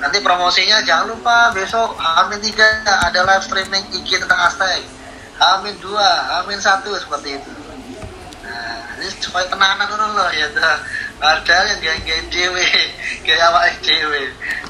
Nanti 0.02 0.18
promosinya 0.20 0.82
jangan 0.82 1.14
lupa 1.14 1.54
besok 1.54 1.96
Amin 1.96 2.42
3 2.42 2.50
ada 2.84 3.20
live 3.24 3.44
streaming 3.46 3.84
IG 3.94 4.20
tentang 4.20 4.50
Aztec 4.50 4.84
Amin 5.40 5.78
2 5.80 5.96
Amin 6.42 6.58
1 6.58 6.82
seperti 6.84 7.40
itu. 7.40 7.52
Nah 8.44 9.00
ini 9.00 9.08
supaya 9.22 9.48
tenanan 9.48 9.86
dulu 9.88 10.06
loh 10.18 10.28
ya 10.34 10.50
ada 11.24 11.56
yang 11.70 11.80
gaya 11.80 12.20
dewe 12.28 12.66
gaya 13.26 13.44
awak 13.52 13.72
dewe 13.80 14.22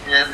ya 0.07 0.23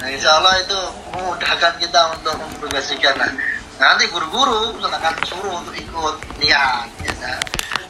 nah 0.00 0.08
insya 0.08 0.30
Allah 0.40 0.54
itu 0.64 0.80
memudahkan 1.12 1.74
kita 1.80 2.00
untuk 2.16 2.34
mempublikasikan 2.38 3.14
nah 3.18 3.32
nanti 3.80 4.06
guru-guru 4.08 4.78
akan 4.80 5.14
suruh 5.26 5.60
untuk 5.60 5.74
ikut 5.74 6.16
lihat 6.40 6.88
ya 7.04 7.12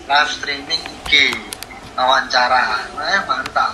live 0.08 0.30
streaming 0.32 0.80
IG 0.80 1.36
wawancara. 1.94 2.62
Nah 2.98 3.22
mantap. 3.26 3.72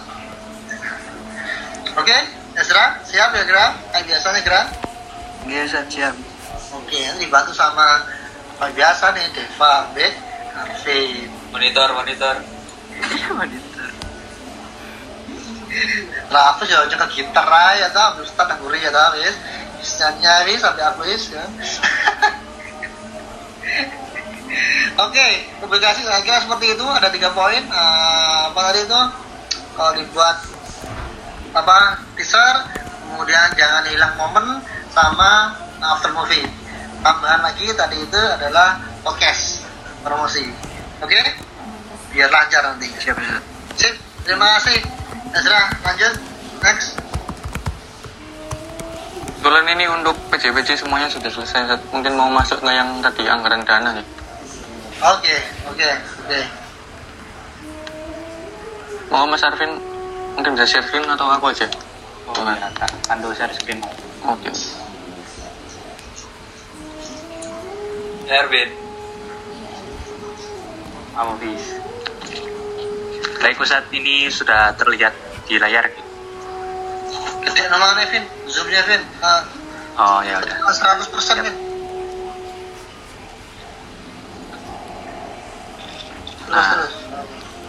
Oke 1.96 2.16
Ezra 2.54 3.00
siap 3.08 3.34
ya 3.34 3.42
Gra? 3.48 3.66
Kayak 3.90 4.04
biasanya 4.06 4.40
Gra? 4.44 4.62
Iya 5.48 5.62
Ustaz 5.66 5.86
siap. 5.88 6.14
oke 6.70 6.98
nanti 7.02 7.26
dibantu 7.26 7.50
sama 7.50 8.06
kayak 8.62 8.78
biasa 8.78 9.10
nih 9.10 9.26
Deva 9.34 9.90
Bek 9.90 10.14
Arvin 10.54 11.26
Monitor, 11.50 11.88
monitor. 11.98 12.36
Monitor. 13.38 13.90
lah 16.30 16.54
aku 16.54 16.62
juga 16.66 16.86
jangan 16.86 17.10
gitar 17.10 17.46
aja 17.46 17.90
tau. 17.90 18.22
Ustaz 18.22 18.46
yang 18.46 18.58
gurih 18.62 18.78
ya 18.78 18.90
tau 18.94 19.18
wis. 19.18 19.34
Bisa 19.82 20.14
nyawi 20.20 20.54
sampai 20.60 20.84
aku 20.86 21.02
wis 21.08 21.32
ya 21.32 21.42
Oke, 25.01 25.28
publikasi 25.62 26.03
saya 26.03 26.20
kira 26.26 26.42
seperti 26.42 26.74
itu 26.74 26.86
ada 26.86 27.09
tiga 27.09 27.30
poin. 27.30 27.62
Eh, 27.62 28.40
apa 28.51 28.61
tadi 28.70 28.80
itu? 28.84 29.01
Kalau 29.78 29.92
dibuat 29.96 30.36
apa 31.55 31.98
teaser, 32.18 32.57
kemudian 33.09 33.48
jangan 33.55 33.86
hilang 33.86 34.14
momen 34.18 34.61
sama 34.90 35.55
after 35.80 36.12
movie. 36.12 36.44
Tambahan 37.01 37.40
lagi 37.40 37.72
tadi 37.72 37.96
itu 38.03 38.20
adalah 38.20 38.76
podcast 39.01 39.64
promosi. 40.05 40.44
Oke, 41.01 41.16
biar 42.12 42.28
lancar 42.28 42.61
nanti. 42.74 42.92
Siap. 42.92 43.16
Sip, 43.78 43.94
terima 44.28 44.61
kasih. 44.61 44.78
Ezra, 45.32 45.62
lanjut. 45.80 46.12
Next. 46.61 47.01
Kebetulan 49.40 49.72
ini 49.72 49.88
untuk 49.88 50.12
PJPJ 50.28 50.84
semuanya 50.84 51.09
sudah 51.09 51.32
selesai. 51.32 51.72
Mungkin 51.96 52.12
mau 52.12 52.28
masuk 52.28 52.61
ke 52.61 52.68
yang 52.68 53.01
tadi 53.01 53.24
anggaran 53.24 53.64
dana 53.64 53.96
nih. 53.96 54.19
Oke, 55.01 55.36
oke, 55.64 55.88
oke. 56.28 56.40
Mau 59.09 59.24
Mas 59.24 59.40
Arvin 59.40 59.80
mungkin 60.36 60.53
bisa 60.53 60.68
share 60.68 60.84
screen 60.84 61.09
atau 61.09 61.24
aku 61.24 61.48
aja? 61.48 61.64
Oh, 62.28 62.44
ya, 62.44 62.68
Kak. 62.76 62.92
Pandu 63.09 63.32
share 63.32 63.48
screen. 63.57 63.80
Oke. 64.28 64.53
Erwin. 68.28 68.70
Kamu 71.16 71.32
bis. 71.40 71.64
Baik 73.40 73.57
Ustaz, 73.57 73.88
ini 73.96 74.28
sudah 74.28 74.76
terlihat 74.76 75.16
di 75.48 75.57
layar. 75.57 75.88
Gede 77.40 77.62
nomornya, 77.72 78.05
Vin. 78.12 78.24
Zoomnya, 78.53 78.84
Vin. 78.84 79.01
Uh, 79.24 79.42
Oh 80.01 80.20
ya 80.24 80.44
udah. 80.44 80.57
100% 80.61 81.44
Vin. 81.44 81.69
Nah. 86.51 86.82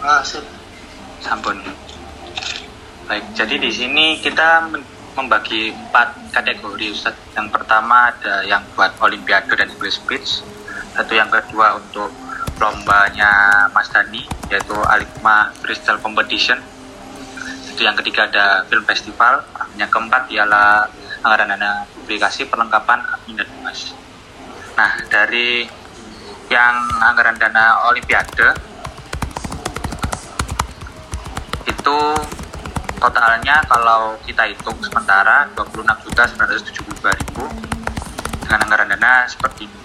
Ah, 0.02 0.20
sip. 0.26 0.42
Sampun. 1.22 1.54
Baik, 3.06 3.30
jadi 3.38 3.54
di 3.62 3.70
sini 3.70 4.18
kita 4.18 4.66
membagi 5.14 5.70
empat 5.70 6.34
kategori 6.34 6.90
Ustaz. 6.90 7.14
Yang 7.38 7.54
pertama 7.54 8.10
ada 8.10 8.42
yang 8.42 8.66
buat 8.74 8.98
Olimpiade 8.98 9.54
dan 9.54 9.70
English 9.70 10.02
Speech. 10.02 10.42
Satu 10.98 11.14
yang 11.14 11.30
kedua 11.30 11.78
untuk 11.78 12.10
lombanya 12.58 13.30
Mas 13.70 13.86
Dani, 13.94 14.26
yaitu 14.50 14.74
Alikma 14.90 15.54
Crystal 15.62 16.02
Competition. 16.02 16.58
Satu 17.62 17.86
yang 17.86 17.94
ketiga 17.94 18.26
ada 18.26 18.66
film 18.66 18.82
festival. 18.82 19.46
Yang 19.78 19.94
keempat 19.94 20.26
ialah 20.34 20.90
anggaran 21.22 21.54
dana 21.54 21.86
publikasi 21.94 22.50
perlengkapan 22.50 22.98
admin 22.98 23.38
dan 23.38 23.48
humas. 23.54 23.94
Nah, 24.74 24.90
dari 25.06 25.70
yang 26.50 26.74
anggaran 26.98 27.38
dana 27.38 27.86
Olimpiade 27.88 28.71
itu 31.64 31.98
totalnya 32.98 33.62
kalau 33.66 34.14
kita 34.22 34.46
hitung 34.46 34.78
sementara 34.80 35.50
26.972.000 35.54 37.02
dengan 38.42 38.58
anggaran 38.62 38.88
dana 38.88 39.26
seperti 39.26 39.66
ini. 39.66 39.80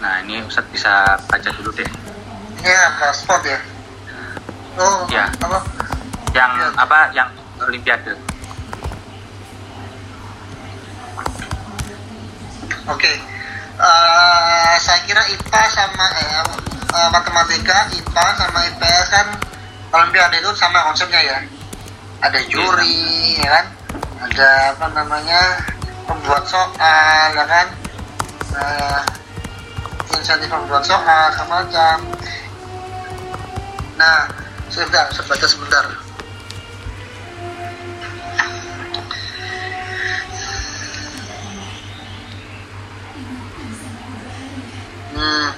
Nah 0.00 0.20
ini 0.20 0.44
Ustadz 0.44 0.68
bisa 0.68 1.16
baca 1.24 1.48
dulu 1.50 1.72
deh 1.72 1.88
Ini 2.60 2.72
apa? 2.92 3.08
Sport 3.10 3.42
ya? 3.44 3.56
Oh, 4.76 5.06
Ya. 5.08 5.32
apa? 5.38 5.58
yang 6.34 6.50
Ya. 6.58 6.68
apa 6.76 6.98
yang 7.14 7.28
Olimpiade. 7.56 8.12
Oke. 12.84 13.12
Eh, 13.84 14.74
saya 14.80 15.00
kira 15.04 15.20
IPA 15.28 15.62
sama 15.68 16.06
eh, 16.16 16.40
eh, 16.88 17.08
matematika, 17.12 17.84
IPA 17.92 18.26
sama 18.40 18.58
IPS 18.72 19.06
kan 19.12 19.28
Olimpiade 19.92 20.40
itu 20.40 20.50
sama 20.56 20.80
konsepnya 20.88 21.20
ya. 21.20 21.38
Ada 22.24 22.40
juri, 22.48 23.36
ya 23.38 23.60
kan? 23.60 23.66
Ada 24.24 24.48
apa 24.72 24.86
namanya? 24.96 25.60
Pembuat 26.08 26.48
soal, 26.48 27.28
ya 27.36 27.44
kan? 27.44 27.66
Eh, 28.56 29.00
insentif 30.16 30.48
pembuat 30.48 30.82
soal 30.82 31.28
sama 31.36 31.62
macam. 31.62 32.08
Nah, 34.00 34.26
sebentar, 34.72 35.06
sebentar, 35.12 35.46
sebentar. 35.46 35.84
Hmm. 45.14 45.50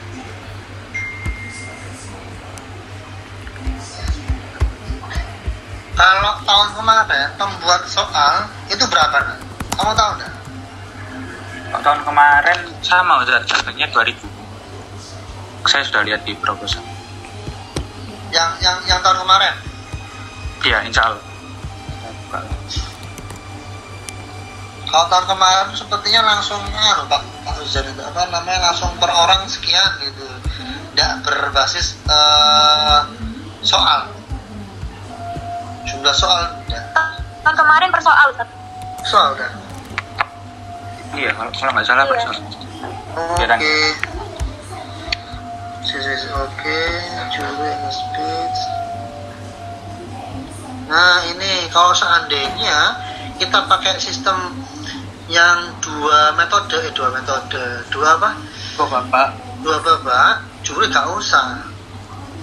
Kalau 5.97 6.33
tahun 6.45 6.69
kemarin 6.77 7.29
pembuat 7.41 7.83
soal 7.89 8.45
itu 8.69 8.85
berapa? 8.85 9.41
Kamu 9.81 9.97
tahu 9.97 10.11
nggak? 10.21 10.33
Kalau 11.73 11.83
tahun 11.83 12.01
kemarin 12.05 12.59
sama 12.85 13.25
Ustadz, 13.25 13.49
harganya 13.49 13.89
2000. 13.97 14.21
Saya 15.65 15.83
sudah 15.89 16.05
lihat 16.05 16.21
di 16.29 16.37
proposal. 16.37 16.85
Yang 18.29 18.51
yang 18.61 18.77
yang 18.85 19.01
tahun 19.01 19.25
kemarin? 19.25 19.55
Iya, 20.69 20.79
insya 20.85 21.03
Allah. 21.09 21.25
Kalau 24.87 25.05
tahun 25.11 25.27
kemarin 25.27 25.67
sepertinya 25.75 26.21
langsung 26.25 26.63
anu 26.63 27.05
Pak 27.11 27.23
itu 27.59 28.01
apa 28.01 28.21
namanya 28.31 28.71
langsung 28.71 28.95
per 28.97 29.11
orang 29.11 29.43
sekian 29.51 29.91
gitu. 30.01 30.25
Tidak 30.95 31.13
berbasis 31.27 31.99
eh, 32.07 33.01
soal. 33.61 34.07
Jumlah 35.87 36.15
soal 36.15 36.43
tidak. 36.67 36.83
Tahun 37.43 37.57
kemarin 37.57 37.89
persoal 37.91 38.27
Ustaz. 38.33 38.49
Soal 39.07 39.35
kan. 39.35 39.53
Iya, 41.15 41.31
kalau, 41.35 41.51
kalau 41.55 41.71
nggak 41.75 41.87
salah 41.87 42.05
Iya. 42.05 42.11
Pak 42.11 42.19
Ustadz. 42.31 42.57
Oke. 43.17 43.45
Ya, 43.47 43.57
si- 45.87 46.03
si- 46.03 46.33
Oke, 46.35 46.81
juri 47.33 47.73
speech. 47.89 48.61
Nah 50.87 51.19
ini 51.27 51.67
kalau 51.71 51.91
seandainya 51.91 52.79
kita 53.39 53.67
pakai 53.67 53.99
sistem 53.99 54.55
yang 55.27 55.75
dua 55.83 56.35
metode, 56.39 56.79
eh 56.87 56.93
dua 56.95 57.11
metode, 57.11 57.83
dua 57.91 58.15
apa? 58.19 58.31
Kok 58.79 58.89
Bapak? 58.89 59.29
Dua 59.65 59.83
babak, 59.83 60.47
juri 60.63 60.87
gak 60.87 61.11
usah, 61.19 61.59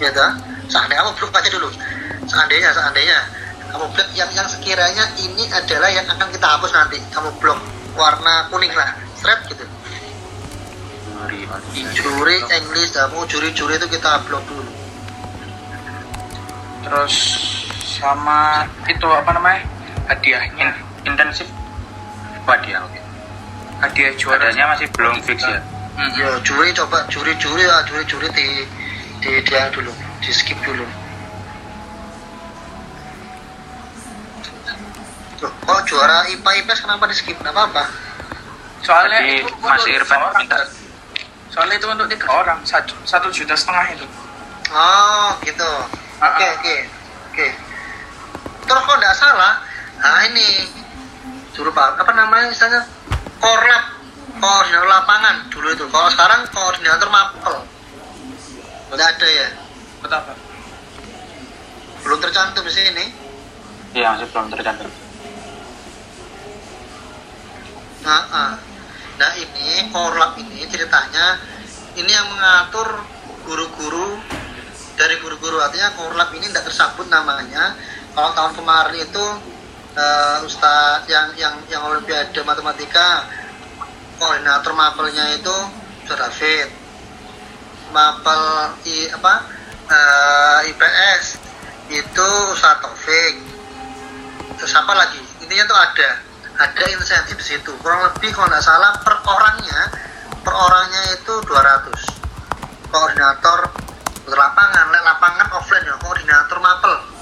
ya 0.02 0.12
dah. 0.12 0.36
Seandainya 0.68 1.08
kamu 1.08 1.14
blok 1.16 1.32
aja 1.40 1.50
dulu. 1.54 1.70
Seandainya, 2.28 2.70
seandainya 2.76 3.18
kamu 3.72 3.86
blok 3.96 4.08
yang 4.18 4.28
yang 4.36 4.48
sekiranya 4.50 5.08
ini 5.16 5.48
adalah 5.54 5.88
yang 5.88 6.04
akan 6.04 6.28
kita 6.28 6.48
hapus 6.58 6.72
nanti. 6.76 7.00
Kamu 7.14 7.32
blok 7.40 7.60
warna 7.96 8.52
kuning 8.52 8.74
lah, 8.76 8.92
strap 9.16 9.40
gitu. 9.48 9.64
juri 11.24 11.48
juri 11.96 12.38
English 12.52 12.92
kamu 12.92 13.24
juri-juri 13.32 13.80
itu 13.80 13.88
kita 13.88 14.20
upload 14.20 14.44
dulu 14.44 14.72
terus 16.84 17.16
sama 17.80 18.68
itu 18.92 19.08
apa 19.08 19.32
namanya 19.32 19.64
hadiahnya 20.12 20.76
intensif 21.08 21.48
hadiah 22.46 22.82
oke 22.84 23.00
hadiah 23.82 24.12
juaranya 24.16 24.64
masih 24.76 24.88
belum 24.92 25.18
fix 25.24 25.42
ya 25.44 25.60
Hmm. 25.94 26.10
ya 26.18 26.42
juri 26.42 26.74
coba 26.74 27.06
juri-juri 27.06 27.70
ya 27.70 27.86
juri-juri 27.86 28.26
di 28.34 28.66
di 29.22 29.30
dia 29.46 29.70
dulu 29.70 29.94
di 30.26 30.32
skip 30.34 30.58
dulu 30.66 30.82
Loh, 35.38 35.52
kok 35.52 35.80
juara 35.86 36.24
IPA 36.32 36.52
IPS 36.64 36.80
kenapa 36.88 37.04
di 37.06 37.16
skip? 37.16 37.36
Nggak 37.38 37.52
apa-apa. 37.52 37.84
soalnya 38.82 39.20
Tadi 39.22 39.44
itu 39.44 39.54
Mas 39.64 39.80
untuk 39.80 39.96
Irfan 39.96 40.20
minta. 40.36 40.60
Soalnya 41.54 41.76
itu 41.78 41.88
untuk 41.88 42.08
tiga 42.10 42.28
orang 42.32 42.60
satu, 42.66 42.96
satu 43.08 43.28
juta 43.32 43.54
setengah 43.56 43.86
itu 43.94 44.08
Oh, 44.74 45.30
gitu. 45.46 45.70
Ah, 46.18 46.34
Oke, 46.34 46.44
ah. 46.44 46.52
oke. 46.58 46.76
Oke. 47.30 47.48
Terus 48.66 48.82
kok 48.82 48.96
nggak 48.98 49.16
salah, 49.16 49.62
nah 50.02 50.26
ini 50.26 50.66
juru 51.54 51.70
pak. 51.74 52.02
Apa 52.02 52.12
namanya 52.14 52.50
misalnya 52.50 52.82
korlap 53.42 53.84
koordinator 54.38 54.90
lapangan. 54.90 55.36
Dulu 55.50 55.68
itu. 55.74 55.86
Kalau 55.90 56.10
sekarang 56.12 56.46
koordinator 56.50 57.10
mapel. 57.10 57.56
Nggak 58.94 59.10
ada 59.18 59.28
ya? 59.30 59.48
Betapa 60.04 60.34
belum 62.04 62.20
tercantum 62.20 62.64
di 62.68 62.74
sini? 62.76 63.06
Iya 63.96 64.14
masih 64.14 64.28
belum 64.30 64.52
tercantum. 64.52 64.92
Nah, 68.04 68.24
ah. 68.36 68.54
nah 69.16 69.32
ini 69.40 69.88
korlap 69.96 70.36
ini 70.36 70.68
ceritanya 70.68 71.40
ini 71.96 72.12
yang 72.12 72.28
mengatur 72.28 73.00
guru-guru. 73.48 74.20
Dari 74.94 75.18
guru-guru 75.24 75.58
artinya 75.58 75.96
korlap 75.96 76.30
ini 76.36 76.52
tidak 76.52 76.70
tersabut 76.70 77.08
namanya. 77.08 77.74
Kalau 78.14 78.30
tahun 78.36 78.54
kemarin 78.60 79.00
itu 79.00 79.26
eh, 79.94 80.38
Ustadz 80.46 81.10
yang 81.10 81.34
yang 81.38 81.56
yang 81.70 81.82
Olimpiade 81.86 82.42
Matematika 82.42 83.30
koordinator 84.18 84.74
mapelnya 84.74 85.38
itu 85.38 85.56
Ustadz 86.06 86.22
David. 86.22 86.70
Mapel 87.94 88.44
i, 88.90 89.06
apa 89.14 89.34
eh, 89.86 90.70
IPS 90.74 91.24
itu 91.94 92.30
Ustadz 92.58 92.82
Taufik. 92.82 93.36
Terus 94.58 94.74
apa 94.74 94.94
lagi? 94.98 95.22
Intinya 95.46 95.66
tuh 95.70 95.78
ada 95.78 96.10
ada 96.54 96.84
insentif 96.90 97.38
di 97.38 97.46
situ. 97.46 97.72
Kurang 97.82 98.10
lebih 98.10 98.34
kalau 98.34 98.50
nggak 98.50 98.66
salah 98.66 98.98
per 99.02 99.22
orangnya 99.26 99.82
per 100.44 100.54
orangnya 100.54 101.02
itu 101.16 101.34
200 101.48 102.92
koordinator 102.92 103.60
lapangan 104.28 104.88
lapangan 104.92 105.48
offline 105.56 105.84
ya 105.88 105.96
koordinator 106.00 106.58
mapel 106.60 107.13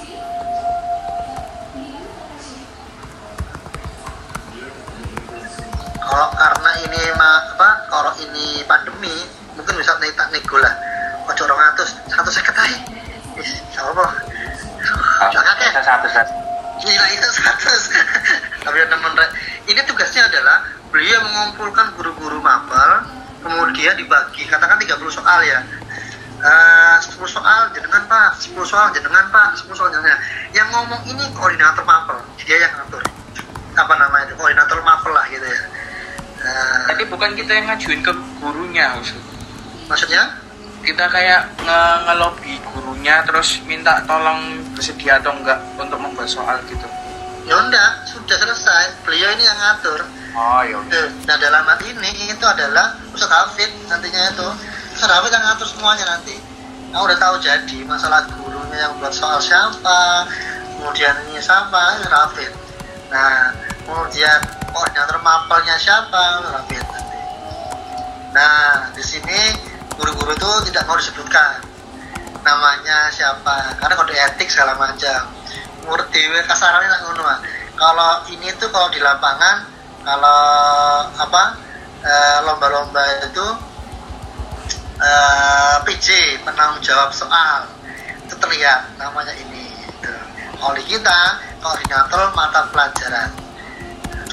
kalau 6.01 6.27
karena 6.33 6.71
ini 6.81 7.01
ma- 7.13 7.45
apa 7.53 7.69
kalau 7.87 8.11
ini 8.17 8.65
pandemi 8.65 9.15
mungkin 9.53 9.73
bisa 9.77 9.93
naik 10.01 10.17
tak 10.17 10.33
nego 10.33 10.57
lah 10.57 10.73
ojo 11.29 11.41
orang 11.45 11.77
atus 11.77 11.93
satu 12.09 12.29
seket 12.33 12.55
aja 12.57 12.77
is 13.37 13.61
apa 13.77 14.05
jangan 15.29 15.55
ya 15.61 15.81
satu 15.81 16.07
satu 16.09 16.33
Gila 16.81 17.07
itu 17.13 17.27
satu 17.37 17.69
tapi 18.65 18.77
teman 18.89 19.13
ini 19.69 19.81
tugasnya 19.85 20.25
adalah 20.25 20.65
beliau 20.89 21.21
mengumpulkan 21.29 21.93
guru-guru 21.93 22.41
mapel 22.41 23.05
kemudian 23.45 23.93
dibagi. 23.97 24.49
Katakan 24.49 24.81
30 24.81 24.97
soal 25.13 25.39
ya. 25.45 25.61
Eh, 26.41 26.95
10 27.05 27.21
soal 27.29 27.69
jenengan 27.77 28.01
pak. 28.09 28.33
10 28.41 28.65
soal 28.65 28.89
jenengan 28.97 29.29
pak. 29.29 29.61
10 29.61 29.77
soal 29.77 29.93
jenengan. 29.93 30.17
Yang 30.57 30.67
ngomong 30.73 31.01
ini 31.05 31.21
koordinator 31.37 31.85
mapel. 31.85 32.17
Dia 32.41 32.65
yang 32.65 32.73
ngatur. 32.81 33.01
Apa 33.77 33.93
namanya 34.01 34.29
itu? 34.29 34.33
Koordinator 34.41 34.81
mapel 34.81 35.13
lah 35.13 35.25
gitu 35.29 35.45
ya 35.45 35.61
Eh, 36.41 36.77
Tadi 36.87 37.03
bukan 37.05 37.31
kita 37.33 37.51
yang 37.53 37.65
ngajuin 37.67 38.01
ke 38.01 38.11
gurunya, 38.37 38.97
Ustaz. 38.97 39.21
maksudnya 39.85 40.23
Kita 40.81 41.05
kayak 41.05 41.61
nge 41.61 41.79
ngelobi 42.09 42.57
gurunya 42.65 43.21
terus 43.21 43.61
minta 43.63 44.01
tolong 44.03 44.41
bersedia 44.73 45.21
atau 45.21 45.29
enggak 45.31 45.61
untuk 45.77 45.93
membuat 45.95 46.25
soal 46.25 46.57
gitu. 46.65 46.81
ya 47.41 47.53
enggak 47.55 48.01
sudah 48.05 48.33
selesai 48.33 48.97
beliau 49.01 49.29
ini 49.31 49.43
yang 49.43 49.57
ngatur 49.57 50.01
Oh, 50.31 50.61
ya. 50.63 50.81
Eh, 50.89 51.07
Nah 51.21 51.37
dalam 51.37 51.61
hal 51.61 51.77
ini 51.83 52.09
itu 52.25 52.41
adalah 52.41 52.97
Ustaz 53.11 53.29
Hafid 53.29 53.69
nantinya 53.85 54.31
itu 54.31 54.47
Ustaz 54.91 55.11
Hafid 55.11 55.29
yang 55.29 55.43
ngatur 55.43 55.67
semuanya 55.67 56.05
nanti 56.07 56.33
Nah 56.89 57.03
udah 57.03 57.17
tahu 57.19 57.35
jadi 57.37 57.77
masalah 57.85 58.25
gurunya 58.31 58.77
yang 58.81 58.97
buat 58.97 59.11
soal 59.11 59.37
siapa 59.37 60.25
Kemudian 60.79 61.13
ini 61.27 61.37
siapa 61.37 61.99
Ustaz 61.99 62.09
Hafid 62.15 62.51
Nah 63.11 63.53
kemudian 63.83 64.39
koordinator 64.71 65.19
mapelnya 65.21 65.75
siapa? 65.77 66.23
Nanti 66.51 66.75
Nah 68.31 68.87
di 68.95 69.03
sini 69.03 69.39
guru-guru 69.99 70.31
itu 70.31 70.51
tidak 70.71 70.87
mau 70.87 70.95
disebutkan 70.95 71.59
namanya 72.41 73.11
siapa. 73.11 73.75
Karena 73.77 73.93
kode 73.99 74.15
etik 74.15 74.47
segala 74.47 74.73
macam. 74.79 75.27
Menurut 75.83 76.07
dewe 76.15 76.39
kasarannya 76.47 76.89
lah 76.89 76.99
ngono 77.03 77.23
kalau 77.75 78.11
ini 78.29 78.53
tuh 78.61 78.69
kalau 78.69 78.87
di 78.93 79.01
lapangan 79.01 79.65
kalau 80.05 80.41
apa 81.17 81.43
eh, 82.05 82.37
lomba-lomba 82.45 83.01
itu 83.27 83.47
eh, 85.01 85.75
PJ 85.83 86.07
penanggung 86.47 86.81
jawab 86.81 87.11
soal. 87.11 87.67
Itu 88.23 88.39
terlihat 88.39 88.95
namanya 88.95 89.35
ini 89.35 89.75
gitu. 89.75 90.13
di 90.55 90.83
kita 90.87 91.19
koordinator 91.59 92.31
mata 92.31 92.63
pelajaran 92.71 93.50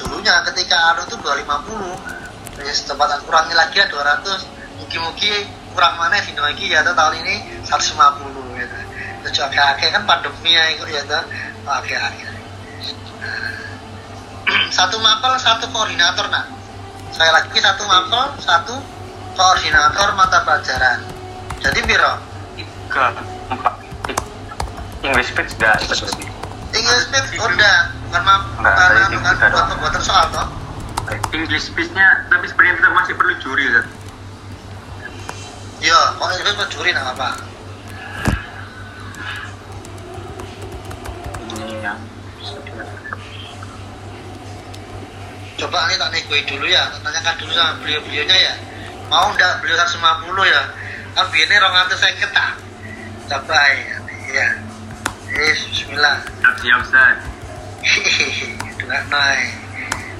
dulunya 0.09 0.41
ketika 0.49 0.77
anu 0.89 1.05
itu 1.05 1.15
250 1.21 2.57
terus 2.57 2.81
tempatan 2.89 3.21
kurangi 3.29 3.53
lagi 3.53 3.77
ya 3.77 3.85
200 3.85 4.81
mungkin-mungkin 4.81 5.41
kurang 5.77 6.01
mana 6.01 6.17
Vino 6.25 6.41
lagi 6.41 6.65
ya 6.65 6.81
tahun 6.81 7.21
ini 7.21 7.61
150 7.61 8.57
gitu 8.57 8.77
terus 9.21 9.39
agak-agak 9.45 9.89
kan 9.93 10.03
pandemi 10.07 10.55
ya 10.55 10.63
itu 10.73 10.87
ya 10.89 11.03
tuh. 11.05 11.23
Agak-agak. 11.67 12.33
Satu 14.77 14.97
mapel 14.97 15.37
satu 15.37 15.69
koordinator 15.69 16.25
nak. 16.33 16.49
Saya 17.13 17.29
lagi 17.37 17.53
satu 17.61 17.85
mapel 17.85 18.33
satu 18.41 18.73
koordinator 19.37 20.17
mata 20.17 20.41
pelajaran. 20.41 21.05
Jadi 21.61 21.79
biro? 21.85 22.17
Tiga 22.57 23.13
empat. 23.53 23.75
English 25.05 25.31
speech 25.31 25.53
ikut 25.55 25.97
berarti 26.01 26.38
English 26.73 27.03
speech 27.09 27.41
udah 27.41 27.77
bukan 28.09 28.21
Enggak, 28.21 28.37
bukan 28.57 29.09
bukan 29.09 29.09
tiga 29.09 29.31
bukan 29.33 29.49
doang. 29.53 29.67
pembuatan 29.73 30.01
soal 30.01 30.25
toh. 30.33 30.47
English 31.33 31.65
speech-nya 31.73 32.07
tapi 32.29 32.45
sebenarnya 32.45 32.89
masih 32.93 33.13
perlu 33.17 33.33
juri 33.41 33.65
Ustaz. 33.73 33.87
iya 35.81 35.99
kalau 36.17 36.33
English 36.37 36.55
speech 36.57 36.71
curi 36.75 36.89
nggak 36.93 37.07
apa 37.17 37.29
ini 41.49 41.93
coba 45.59 45.91
nih 45.91 45.99
tak 45.99 46.09
negoi 46.15 46.41
dulu 46.47 46.65
ya. 46.71 46.87
Tanyakan 47.03 47.35
dulu 47.35 47.51
sama 47.51 47.75
beliau-beliaunya 47.83 48.31
ya. 48.31 48.53
Mau 49.11 49.27
ndak 49.35 49.59
beliau 49.59 49.75
150 49.75 50.31
ya? 50.47 50.61
Kan 51.19 51.25
biasanya 51.35 51.67
orang 51.67 51.91
saya 51.99 52.15
ketak 52.15 52.53
coba 53.29 53.61
ya 53.77 53.97
ya 54.33 54.47
eh 55.29 55.53
Bismillah. 55.69 56.17
Siap-siap 56.25 56.79
Ustaz. 56.81 57.17
Dua 58.79 58.99
naik 59.09 59.69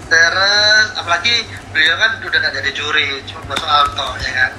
terus 0.10 0.88
apalagi 0.97 1.45
beliau 1.70 1.95
kan 2.01 2.18
udah 2.26 2.38
nggak 2.41 2.53
jadi 2.60 2.72
juri 2.74 3.22
cuma 3.30 3.45
buat 3.45 3.62
soal 3.62 3.84
toh 3.93 4.14
ya 4.26 4.32
kan? 4.34 4.51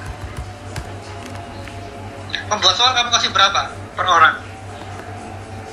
Membuat 2.47 2.75
soal 2.79 2.91
kamu 2.95 3.09
kasih 3.11 3.31
berapa 3.35 3.61
per 3.95 4.07
orang? 4.07 4.35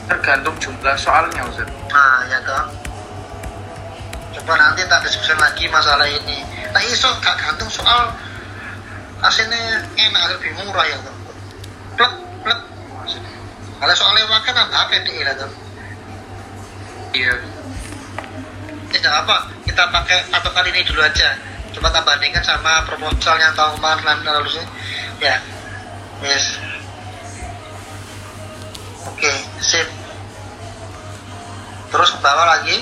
Tergantung 0.09 0.57
jumlah 0.59 0.97
soalnya, 0.99 1.47
Ustaz. 1.47 1.71
nah 1.95 2.27
ya 2.27 2.39
toh. 2.43 2.65
Coba 4.39 4.53
nanti 4.59 4.83
tak 4.87 5.07
diskusi 5.07 5.35
lagi 5.39 5.71
masalah 5.71 6.07
ini. 6.11 6.43
Nah 6.75 6.83
iso 6.83 7.09
gak 7.23 7.39
gantung 7.39 7.71
soal 7.71 8.11
hasilnya 9.23 9.83
enak 9.95 10.23
lebih 10.39 10.59
murah 10.59 10.87
ya 10.91 10.99
toh. 11.07 11.17
Plek 11.95 12.13
plek 12.43 12.61
kalau 13.79 13.95
soalnya 13.95 14.27
makan 14.27 14.53
kan 14.55 14.69
apa 14.75 14.95
deh 15.07 15.23
lah 15.23 15.35
toh 15.39 15.51
Iya. 17.09 17.33
tidak 18.93 19.13
apa 19.25 19.49
kita 19.65 19.83
pakai 19.89 20.19
atau 20.29 20.51
kali 20.53 20.69
ini 20.75 20.85
dulu 20.85 21.01
aja. 21.01 21.35
Coba 21.73 21.89
tak 21.93 22.05
bandingkan 22.05 22.45
sama 22.45 22.85
proposal 22.85 23.39
yang 23.41 23.53
tahun 23.57 23.81
kemarin 23.81 24.25
lalu 24.25 24.49
sih. 24.61 24.67
Ya 25.23 25.41
yes 26.21 26.59
oke 29.09 29.33
sip. 29.63 29.89
Terus 31.89 32.11
ke 32.13 32.19
bawah 32.21 32.47
lagi. 32.59 32.77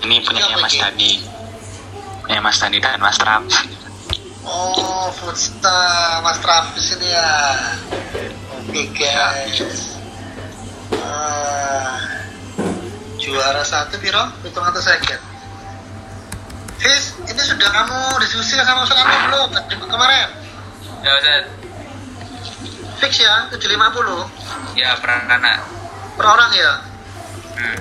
Ini 0.00 0.16
punyanya 0.24 0.56
Mas 0.60 0.74
Dani. 0.76 1.12
Punya 2.24 2.40
Mas 2.40 2.56
Dani 2.60 2.78
dan 2.80 3.00
Mas 3.00 3.18
Ram. 3.20 3.44
Oh, 4.40 5.12
futsal 5.12 6.24
Mas 6.24 6.38
Travis 6.40 6.96
ini 6.96 7.08
ya. 7.12 7.30
Oke 8.64 8.82
guys. 8.94 9.96
Ah, 10.96 12.00
juara 13.16 13.60
satu 13.62 14.00
Biro, 14.00 14.24
hitung 14.42 14.64
atau 14.64 14.80
second. 14.80 15.20
Fis, 16.80 17.12
ini 17.20 17.36
sudah 17.36 17.68
kamu 17.68 17.98
diskusi 18.24 18.56
sama 18.56 18.88
Ustaz 18.88 18.96
kamu 18.96 19.16
belum 19.28 19.48
Ke- 19.68 19.84
kemarin? 19.84 20.28
Ya 21.04 21.12
Ustaz. 21.20 21.44
Fix 23.00 23.12
ya, 23.20 23.48
750 23.52 24.28
Ya 24.76 24.96
perangkana. 24.96 25.60
per 26.16 26.24
orang 26.26 26.50
ya. 26.52 26.72
Hmm. 27.56 27.78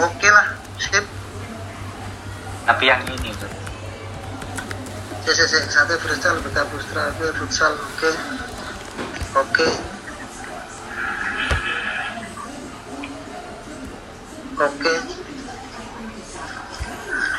Oke 0.00 0.28
lah, 0.28 0.46
sip. 0.76 1.04
Tapi 2.64 2.84
yang 2.84 3.00
ini 3.08 3.32
tuh. 3.36 3.48
Ya. 5.20 5.34
Satu 5.68 6.00
freestyle, 6.00 6.40
beta 6.40 6.64
freestyle, 6.64 7.12
futsal, 7.36 7.76
oke. 7.76 8.10
Oke. 9.36 9.68
Oke. 14.60 14.94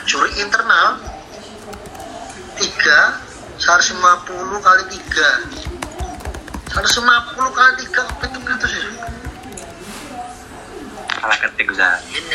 Juri 0.05 0.29
internal 0.41 1.01
3 2.57 2.61
150 3.57 4.65
kali 4.65 4.83
3 4.89 6.73
150 6.73 7.57
kali 7.57 7.71
3 7.85 8.25
itu 8.25 8.37
gitu 8.41 8.67
Salah 11.21 11.37
ketik 11.37 11.69
Ustaz. 11.69 12.01
ini 12.09 12.33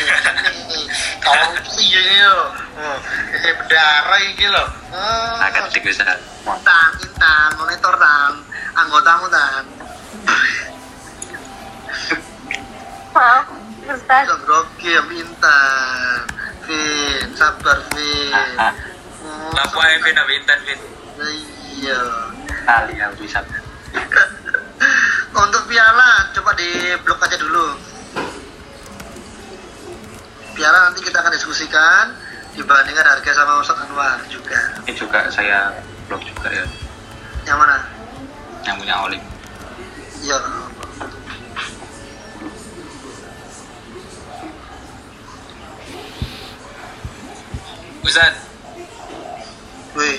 kalau 1.19 1.59
sih 1.67 1.91
ya 1.91 2.31
oh, 2.31 2.97
ini 3.35 3.51
berdarah 3.59 4.19
ini 4.23 4.47
Salah 4.47 4.63
oh, 5.43 5.51
ketik 5.51 5.91
Ustaz. 5.91 6.15
Intan, 6.47 6.89
Intan, 7.03 7.49
monitor 7.59 7.91
tan, 7.99 8.33
anggotamu 8.79 9.27
tan. 9.27 9.63
Maaf, 13.11 13.51
Ustaz. 13.91 14.23
Bisa 14.23 14.35
grogi 14.47 14.87
ya 14.87 15.03
Intan. 15.03 16.19
Vin, 16.63 17.27
sabar 17.35 17.83
Vin. 17.91 18.31
Oh, 19.19 19.51
Lapo 19.51 19.83
ae 19.83 19.99
Vin 19.99 20.15
abi 20.15 20.33
intan 20.39 20.59
Vin. 20.63 20.79
Iya. 21.75 21.99
Kali 22.63 22.95
yang 22.95 23.11
bisa. 23.19 23.43
Untuk 25.43 25.63
piala 25.67 26.31
coba 26.31 26.55
di 26.55 26.95
blok 27.03 27.19
aja 27.27 27.35
dulu. 27.35 27.96
Piala 30.57 30.89
nanti 30.89 31.05
kita 31.05 31.21
akan 31.21 31.37
diskusikan 31.37 32.17
dibandingkan 32.57 33.05
harga 33.05 33.29
sama 33.29 33.61
Ustadz 33.61 33.85
Anwar 33.85 34.17
juga. 34.25 34.57
Ini 34.89 34.97
juga 34.97 35.29
saya 35.29 35.69
blog 36.09 36.25
juga 36.25 36.49
ya. 36.49 36.65
Yang 37.45 37.57
mana? 37.61 37.77
Yang 38.65 38.75
punya 38.81 38.95
Olim. 39.05 39.21
Iya. 40.25 40.37
Ustaz, 48.01 48.33
Wih, 49.93 50.17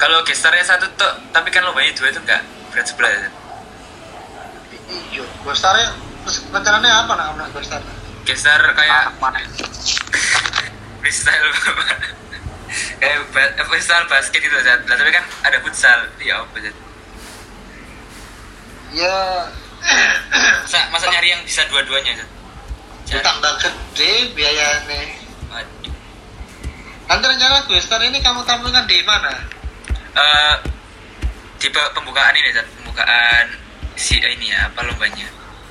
kalau 0.00 0.24
gestarnya 0.24 0.64
satu 0.64 0.88
tuh, 0.96 1.12
tapi 1.36 1.52
kan 1.52 1.68
lombanya 1.68 1.92
dua 2.00 2.08
itu 2.08 2.20
enggak 2.24 2.40
berat 2.72 2.88
sebelah 2.88 3.12
ya. 3.12 3.28
iya. 4.88 5.24
Besarnya, 5.44 5.92
rencananya 6.48 7.04
apa 7.04 7.12
nak 7.12 7.36
nak 7.36 7.99
Gestar 8.24 8.60
kayak 8.76 9.16
mana? 9.18 9.40
freestyle 11.00 11.48
kayak 11.56 11.98
eh, 13.00 13.64
freestyle 13.66 14.06
basket 14.06 14.40
itu 14.40 14.54
Ustaz. 14.54 14.80
Lah, 14.86 14.96
tapi 14.96 15.10
kan 15.10 15.24
ada 15.42 15.58
futsal. 15.64 15.98
Ya 16.20 16.38
apa 16.38 16.54
Ustaz? 16.54 16.76
Ya, 18.90 19.16
Masa, 20.60 20.78
masa 20.92 21.06
nyari 21.08 21.32
yang 21.32 21.40
bisa 21.46 21.64
dua-duanya 21.70 22.12
tambah 23.10 23.58
gede 23.58 24.30
biayanya. 24.38 25.02
Waduh. 25.50 25.94
Nanti 27.10 27.24
rencana 27.26 27.66
Guestar 27.66 27.98
ini 28.06 28.22
kamu 28.22 28.46
tampilkan 28.46 28.86
di 28.86 29.02
mana? 29.02 29.34
Eh, 30.14 30.54
di 31.58 31.66
pe- 31.70 31.90
pembukaan 31.90 32.34
ini 32.38 32.54
Ustaz. 32.54 32.66
pembukaan 32.78 33.46
si 33.98 34.14
ini 34.16 34.54
ya 34.54 34.70
apa 34.70 34.80
lombanya 34.86 35.26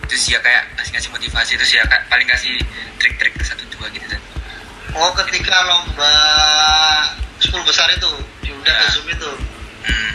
terus 0.09 0.25
ya 0.25 0.41
kayak 0.41 0.65
kasih 0.75 0.91
ngasih 0.91 1.11
motivasi 1.13 1.51
terus 1.53 1.71
ya 1.71 1.83
ka- 1.85 2.03
paling 2.09 2.25
kasih 2.27 2.57
trik-trik 2.97 3.31
satu 3.39 3.61
dua 3.69 3.87
gitu 3.89 4.05
Ustaz. 4.05 4.21
Oh, 4.89 5.13
ketika 5.13 5.53
lomba 5.63 6.13
10 7.37 7.61
besar 7.61 7.85
itu 7.93 8.09
diundang 8.41 8.73
ke 8.73 8.83
Ya. 8.83 8.89
Zoom 8.89 9.05
itu. 9.07 9.29
hmm. 9.85 10.11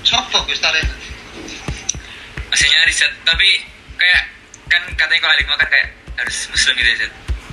Siapa 0.00 0.38
Guestar 0.46 0.72
ini? 0.74 0.94
maksudnya 2.50 2.82
riset 2.82 3.12
tapi 3.22 3.46
kayak 3.94 4.22
kan 4.66 4.82
katanya 4.98 5.20
kalau 5.22 5.34
Aligma 5.38 5.54
kan 5.54 5.70
kayak 5.70 5.86
harus 6.18 6.50
muslim 6.50 6.74
gitu 6.76 6.90
ya. 6.98 7.06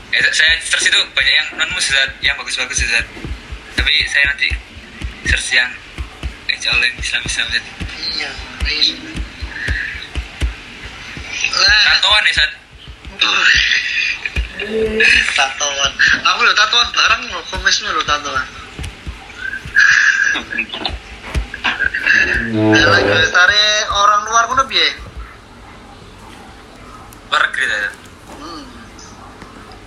Eh, 0.09 0.21
saya 0.33 0.57
search 0.57 0.89
itu 0.89 0.99
banyak 1.13 1.33
yang 1.33 1.47
non 1.53 1.69
muslim 1.69 2.01
yang 2.19 2.33
bagus-bagus 2.33 2.81
ya 2.81 3.01
tapi 3.73 3.93
saya 4.09 4.25
nanti 4.25 4.49
search 5.25 5.53
yang 5.53 5.69
Allah 6.48 6.88
yang 6.88 6.95
Islam 7.00 7.22
Islam 7.28 7.48
Zat. 7.52 7.66
Iya. 8.16 8.32
Lah, 11.58 11.80
tatoan 11.91 12.24
ya 12.24 12.34
Zat. 12.39 12.52
tatoan. 15.38 15.91
Aku 16.24 16.39
lo 16.48 16.54
tatoan 16.56 16.88
bareng 16.95 17.22
lo, 17.32 17.39
komisnya 17.52 17.91
lo 17.91 18.04
tatoan. 18.08 18.48
Lah 22.58 23.02
Guestar 23.04 23.52
orang 23.91 24.22
luar 24.28 24.43
luar 27.28 27.41
negeri 27.52 27.66
ya 27.68 27.78
Zat. 27.84 27.95
Hmm. 28.38 28.64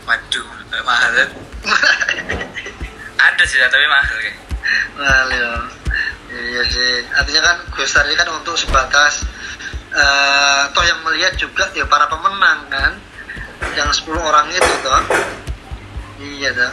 waduh 0.05 0.43
mahal 0.83 1.15
ada 3.31 3.45
sih 3.47 3.63
tapi 3.63 3.87
mahal 3.87 4.17
kayak 4.19 4.35
Nah, 5.01 5.25
ya. 5.33 5.80
Iya 6.31 6.63
sih. 6.71 6.93
Artinya 7.11 7.43
kan 7.43 7.57
Guestar 7.75 8.07
ini 8.07 8.15
kan 8.15 8.29
untuk 8.31 8.55
sebatas 8.55 9.27
eh 9.91 10.63
toh 10.71 10.85
yang 10.87 11.03
melihat 11.03 11.35
juga 11.35 11.67
ya 11.75 11.83
para 11.87 12.07
pemenang 12.07 12.71
kan. 12.71 12.93
Yang 13.75 14.07
10 14.07 14.19
orang 14.23 14.47
itu 14.51 14.73
toh. 14.83 15.03
Iya 16.21 16.51
toh. 16.55 16.73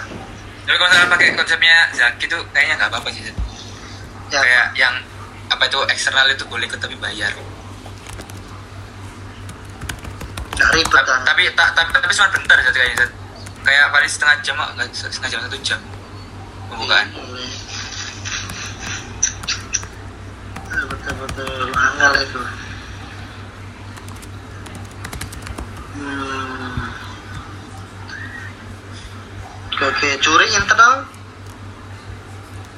tapi 0.68 0.76
kalau 0.76 0.92
misalnya 0.92 1.12
pakai 1.16 1.28
konsepnya 1.32 1.76
Zaki 1.96 2.28
tuh 2.28 2.44
kayaknya 2.52 2.76
nggak 2.76 2.92
apa-apa 2.92 3.08
sih. 3.16 3.24
Ya, 4.28 4.44
kayak 4.44 4.68
yang 4.76 4.94
apa 5.48 5.64
itu 5.64 5.80
eksternal 5.88 6.28
itu 6.28 6.44
boleh 6.44 6.68
ikut 6.68 6.76
tapi 6.76 7.00
bayar 7.00 7.32
ribet 10.58 10.92
Ta- 10.92 11.06
kan. 11.06 11.22
tapi 11.24 11.48
ta- 11.54 11.72
tapi 11.72 11.90
tapi 11.94 12.12
cuma 12.12 12.28
bentar 12.34 12.58
Zat, 12.60 12.74
kayaknya 12.76 13.08
kayak 13.64 13.86
paling 13.94 14.10
setengah 14.10 14.36
jam 14.42 14.56
nggak 14.58 14.90
setengah 14.92 15.30
jam 15.30 15.40
satu 15.46 15.58
jam 15.62 15.80
pembukaan 16.68 17.08
Boleh. 17.14 17.48
Betul-betul 20.86 21.74
angel 21.74 22.14
itu. 22.22 22.42
Hmm. 25.98 26.78
Oke, 29.82 30.10
curi 30.22 30.46
internal. 30.54 31.10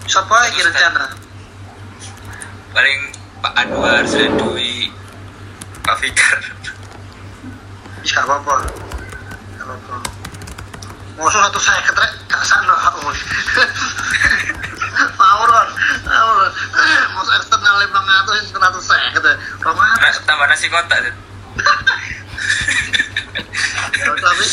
Siapa 0.08 0.34
lagi 0.34 0.60
Ustaz. 0.64 0.72
rencana? 0.72 1.20
paling 2.74 3.00
Pak 3.40 3.54
Anwar, 3.56 4.04
Selain 4.06 4.36
Dwi, 4.38 4.92
Pak 5.84 5.96
Fikar. 6.00 6.40
Gak 8.08 8.24
apa-apa. 8.26 8.56
Gak 9.58 9.66
apa-apa. 9.68 10.09
Mosok 11.20 11.42
satu 11.44 11.60
saya 11.60 11.84
ketrek 11.84 12.12
gak 12.32 12.44
sana 12.48 12.72
aku. 12.80 13.12
Mawur 15.20 15.50
kan. 15.52 15.68
Mawur. 16.08 16.48
Mosok 17.12 17.34
eksternal 17.44 17.76
500 17.84 18.44
internal 18.48 18.72
tuh 18.72 18.84
saya 18.88 19.08
kata. 19.12 19.32
Romantis. 19.60 20.16
Tambah 20.24 20.48
nasi 20.48 20.72
kotak. 20.72 21.12
Tapi. 24.00 24.46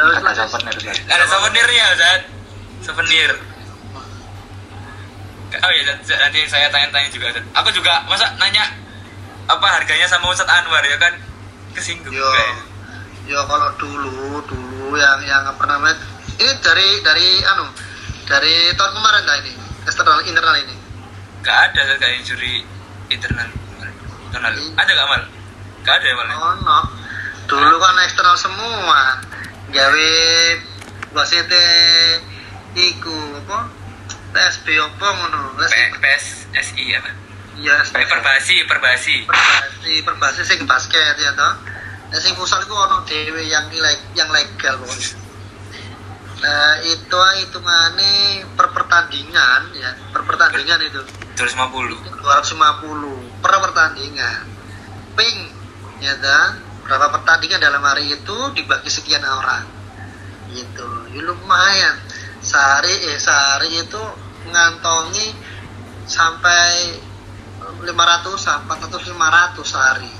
Ada 0.00 0.44
souvenir 0.44 0.76
Ustaz. 0.76 0.96
Ada 1.08 1.24
souvenirnya, 1.24 1.86
Zat. 1.96 2.22
Souvenir. 2.84 3.30
Oh 5.50 5.72
iya, 5.74 5.98
nanti 5.98 6.40
saya 6.46 6.68
tanya-tanya 6.70 7.08
juga. 7.10 7.32
Aku 7.58 7.68
juga, 7.74 8.06
masa 8.06 8.28
nanya 8.38 8.70
apa 9.50 9.66
harganya 9.66 10.06
sama 10.06 10.30
Ustadz 10.30 10.62
Anwar 10.62 10.84
ya 10.86 10.94
kan 10.94 11.10
kesinggung 11.74 12.14
Yo. 12.14 12.22
juga 12.22 12.69
ya. 13.30 13.40
Kalau 13.40 13.68
dulu 13.76 14.10
dulu 14.44 14.94
yang 14.94 15.22
yang 15.22 15.46
apa 15.46 15.64
namanya? 15.64 15.96
Ini 16.34 16.52
dari 16.58 16.88
dari 17.00 17.28
anu 17.46 17.70
dari 18.24 18.54
tahun 18.74 18.92
kemarin 18.92 19.22
dah 19.22 19.36
ini 19.38 19.52
eksternal 19.82 20.20
internal 20.22 20.56
ini. 20.58 20.74
Gak 21.40 21.72
ada 21.72 21.96
kayak 21.96 22.20
juri 22.22 22.66
internal. 23.08 23.48
Internal. 24.26 24.52
Ada 24.76 24.90
gak 24.90 25.08
mal? 25.08 25.22
Gak 25.80 25.94
ada 25.96 26.06
ya 26.06 26.14
mal? 26.14 26.26
ya? 26.26 26.36
Oh 26.36 26.54
no. 26.60 26.78
dulu 27.46 27.76
kan 27.76 27.98
eksternal 28.00 28.36
semua 28.36 29.18
gawe 29.68 30.10
wasite 31.10 31.64
iku 32.72 33.10
apa 33.42 33.66
PSB 34.30 34.78
apa 34.78 35.06
ngono 35.10 35.58
P- 35.58 35.98
PSSI 35.98 36.84
apa 36.94 37.10
iya 37.58 37.82
Eh, 37.82 38.06
perbasi 38.06 38.62
perbasi 38.64 39.26
perbasi 39.26 39.92
perbasi 40.00 40.40
sing 40.46 40.62
basket 40.62 41.18
ya 41.18 41.34
toh 41.34 41.52
nah, 42.10 42.18
sing 42.18 42.34
futsal 42.34 42.60
itu 42.66 42.74
ono 42.74 43.06
dhewe 43.06 43.42
yang 43.46 43.70
yang 44.18 44.28
legal 44.34 44.82
pokoknya. 44.82 45.10
Nah 46.40 46.72
itu 46.88 47.20
hitungannya 47.44 48.48
per 48.56 48.72
pertandingan 48.72 49.62
ya 49.76 49.90
per 50.10 50.26
pertandingan 50.26 50.80
itu. 50.82 51.02
250 51.38 52.20
250 52.20 53.42
per 53.44 53.52
pertandingan. 53.62 54.42
Ping 55.14 55.38
ya 56.02 56.16
toh 56.18 56.46
berapa 56.88 57.06
pertandingan 57.20 57.60
dalam 57.62 57.84
hari 57.84 58.10
itu 58.10 58.36
dibagi 58.56 58.90
sekian 58.90 59.22
orang. 59.22 59.68
Gitu. 60.50 60.88
Ya, 61.14 61.20
lumayan. 61.22 61.94
Sehari 62.40 63.14
eh 63.14 63.20
sehari 63.20 63.70
itu 63.76 64.02
ngantongi 64.48 65.36
sampai 66.08 66.98
500 67.84 67.86
sampai 68.34 68.74
400 68.80 69.12
500 69.12 69.62
sehari 69.62 70.19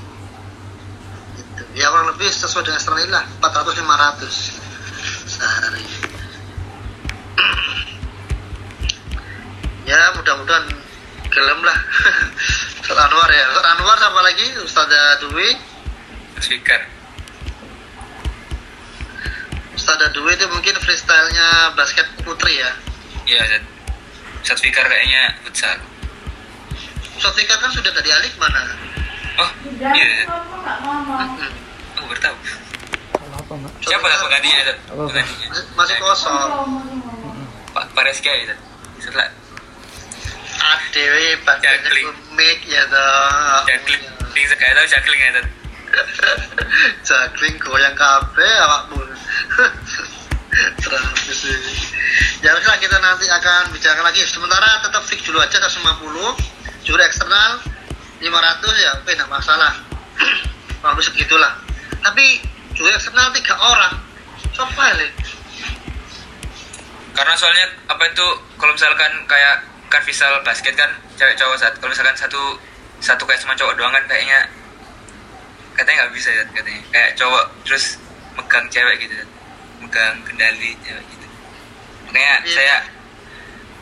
gitu. 1.61 1.85
ya 1.85 1.93
kurang 1.93 2.09
lebih 2.17 2.29
sesuai 2.33 2.65
dengan 2.65 2.79
eksternal 2.81 3.09
lah 3.13 3.25
400 3.45 3.77
500 3.77 5.29
sehari 5.29 5.85
ya 9.91 10.01
mudah-mudahan 10.15 10.65
gelem 11.31 11.61
lah. 11.63 11.79
Ustaz 12.83 12.99
Anwar 12.99 13.31
ya. 13.31 13.45
Ustaz 13.55 13.67
Anwar 13.79 13.97
sama 13.99 14.21
lagi? 14.23 14.47
Ustazah 14.63 15.19
Dwi. 15.27 15.51
Speaker 16.41 16.81
Ustazah 19.77 20.11
Dwi 20.15 20.33
itu 20.35 20.47
mungkin 20.51 20.75
freestylenya 20.79 21.75
basket 21.79 22.07
putri 22.23 22.59
ya. 22.59 22.71
Iya 23.27 23.63
Zat 24.41 24.57
speaker 24.57 24.83
kayaknya 24.89 25.37
futsal. 25.45 25.79
Ustaz 27.21 27.37
Fikar 27.37 27.61
kan 27.61 27.69
sudah 27.69 27.93
tadi 27.93 28.09
alik 28.09 28.33
mana 28.41 28.65
oh 29.41 29.51
iya. 29.81 30.07
Zat. 30.21 30.29
Mm-mm. 30.29 31.97
aku 31.97 32.05
baru 32.07 32.21
tahu. 32.21 32.37
Apa 33.31 33.53
enggak? 33.57 33.73
siapa 33.81 34.07
lah 34.07 34.19
penggantinya 34.21 34.63
penggantinya 34.89 35.49
masih 35.75 35.97
kosong. 35.99 36.49
Pak 37.71 37.85
Pareska 37.97 38.31
ya 38.31 38.45
Zat 38.53 38.61
setelah. 39.01 39.29
Adewe 40.61 41.41
bagiannya 41.41 41.89
Juggling. 41.89 42.07
komik 42.13 42.59
ya 42.69 42.83
toh. 42.93 43.65
Juggling 43.65 44.03
Ding 44.31 44.47
kayak 44.47 44.75
tahu 44.77 44.87
juggling 44.87 45.21
ya 45.21 45.31
Juggling 47.03 47.57
goyang 47.65 47.97
kafe 47.97 48.49
awakmu. 48.69 49.01
Terus 50.83 51.03
sih. 51.31 51.57
Ya 52.43 52.53
udah 52.55 52.77
kita 52.79 52.99
nanti 52.99 53.27
akan 53.27 53.71
bicarakan 53.75 54.05
lagi. 54.07 54.23
Sementara 54.27 54.83
tetap 54.83 55.03
fix 55.07 55.23
dulu 55.27 55.39
aja 55.39 55.59
150. 55.63 56.87
Juri 56.87 57.03
eksternal 57.07 57.63
500 58.21 58.85
ya, 58.85 58.91
oke 59.01 59.11
enggak 59.11 59.31
masalah. 59.33 59.73
Bagus 60.85 61.09
segitulah. 61.09 61.57
Tapi 62.05 62.41
juri 62.77 62.93
eksternal 62.93 63.33
tiga 63.33 63.57
orang. 63.57 63.95
Ya? 64.57 65.09
karena 67.21 67.35
soalnya 67.37 67.67
apa 67.91 68.01
itu 68.09 68.27
kalau 68.57 68.73
misalkan 68.73 69.13
kayak 69.29 69.61
kan 69.93 70.01
visual 70.07 70.41
basket 70.41 70.73
kan 70.79 70.89
cewek 71.21 71.37
cowok 71.37 71.57
saat 71.59 71.75
kalau 71.77 71.93
misalkan 71.93 72.17
satu 72.17 72.57
satu 73.03 73.29
kayak 73.29 73.41
cuma 73.45 73.53
cowok 73.59 73.77
doang 73.77 73.93
kan 73.93 74.05
kayaknya 74.09 74.47
katanya 75.77 76.07
nggak 76.07 76.13
bisa 76.17 76.31
ya 76.33 76.43
katanya 76.49 76.81
kayak 76.95 77.11
cowok 77.21 77.45
terus 77.67 78.01
megang 78.39 78.67
cewek 78.73 78.97
gitu 79.05 79.15
Zat. 79.21 79.29
megang 79.85 80.17
kendali 80.25 80.71
cewek 80.81 81.05
gitu 81.13 81.27
makanya 82.09 82.35
Iya. 82.41 82.53
saya 82.57 82.77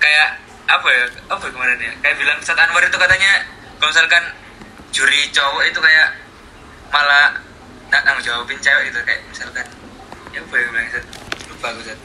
kayak 0.03 0.29
apa 0.69 0.89
ya 0.91 1.05
apa 1.31 1.45
kemarin 1.47 1.79
ya 1.79 1.93
kayak 2.03 2.17
bilang 2.19 2.39
saat 2.43 2.59
Anwar 2.59 2.83
itu 2.83 2.99
katanya 2.99 3.33
kalau 3.79 3.89
misalkan 3.89 4.25
juri 4.91 5.31
cowok 5.31 5.63
itu 5.65 5.79
kayak 5.79 6.09
malah 6.91 7.35
nak 7.89 8.03
nanggung 8.05 8.25
jawabin 8.25 8.59
cewek 8.59 8.91
gitu 8.91 9.01
kayak 9.03 9.21
misalkan 9.29 9.67
ya 10.31 10.41
apa 10.41 10.55
ya 10.55 10.65
bilang 10.69 10.87
lupa 11.49 11.69
Zat. 11.83 11.99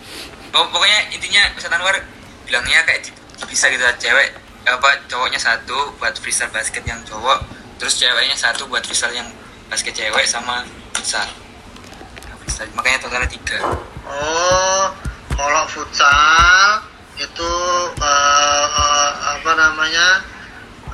Pok- 0.50 0.70
pokoknya 0.70 1.12
intinya 1.12 1.44
Ustaz 1.54 1.72
Anwar 1.72 1.98
bilangnya 2.46 2.86
kayak 2.86 3.10
bisa 3.48 3.68
gitu 3.68 3.84
cewek 4.00 4.30
apa 4.64 4.90
cowoknya 5.08 5.36
satu 5.36 5.92
buat 5.98 6.16
freestyle 6.16 6.48
basket 6.50 6.84
yang 6.86 7.02
cowok 7.04 7.44
terus 7.76 8.00
ceweknya 8.00 8.32
satu 8.34 8.64
buat 8.68 8.80
freestyle 8.82 9.12
yang 9.12 9.28
basket 9.68 9.92
cewek 9.92 10.24
sama 10.24 10.64
Yang 12.24 12.38
freestyle. 12.40 12.72
makanya 12.74 12.98
totalnya 13.02 13.28
tiga 13.28 13.60
Oh, 14.04 14.86
kalau 15.34 15.64
futsal 15.68 16.84
itu 17.16 17.52
eh, 17.98 18.66
eh, 18.68 19.10
apa 19.36 19.52
namanya 19.54 20.22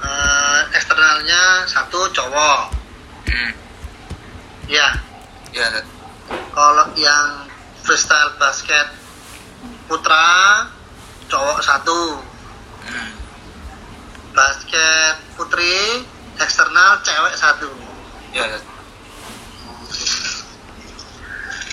eh, 0.04 0.62
eksternalnya 0.76 1.68
satu 1.68 2.00
cowok, 2.12 2.62
hmm. 3.28 3.52
ya. 4.72 4.88
ya. 5.56 5.68
Kalau 6.30 6.92
yang 7.00 7.48
freestyle 7.84 8.36
basket 8.38 8.88
putra 9.88 10.68
cowok 11.30 11.60
satu, 11.64 12.20
hmm. 12.86 13.10
basket 14.36 15.16
putri 15.36 16.04
eksternal 16.40 17.04
cewek 17.04 17.36
satu. 17.36 17.70
ya. 18.32 18.46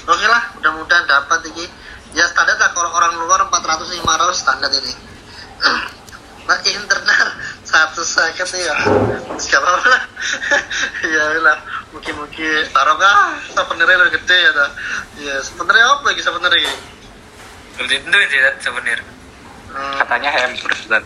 Oke 0.06 0.26
lah, 0.30 0.54
mudah-mudahan 0.54 1.04
dapat 1.10 1.50
ini. 1.50 1.66
Ya 2.14 2.24
standar 2.30 2.56
lah 2.56 2.70
kalau 2.70 2.94
orang 2.94 3.18
luar 3.18 3.50
400 3.50 3.90
500 3.90 4.06
standar 4.38 4.70
ini. 4.70 4.94
Nah 6.46 6.58
internal 6.62 7.26
satu 7.66 8.02
second 8.06 8.50
ya. 8.54 8.76
Siapa 9.36 9.66
lah. 9.66 10.02
ya 11.14 11.24
lah, 11.42 11.58
mungkin-mungkin 11.90 12.70
barokah 12.70 13.34
sebenarnya 13.50 13.96
lebih 14.06 14.22
gede 14.22 14.38
ya 14.38 14.50
ta. 14.54 14.66
Ya 15.18 15.36
sebenarnya 15.42 15.84
apa 15.90 16.02
lagi 16.06 16.22
sebenarnya? 16.22 16.72
tentu 17.76 18.16
sih 18.32 18.40
Zat, 18.40 18.56
souvenir 18.64 19.00
Hmm, 19.66 19.92
Katanya 20.00 20.30
hampers 20.32 20.88
dan 20.88 21.04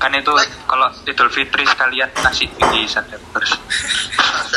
kan 0.00 0.10
itu 0.16 0.32
kalau 0.66 0.88
Idul 1.06 1.30
Fitri 1.30 1.62
sekalian 1.62 2.10
kasih 2.18 2.50
di 2.50 2.82
hampers. 2.88 3.52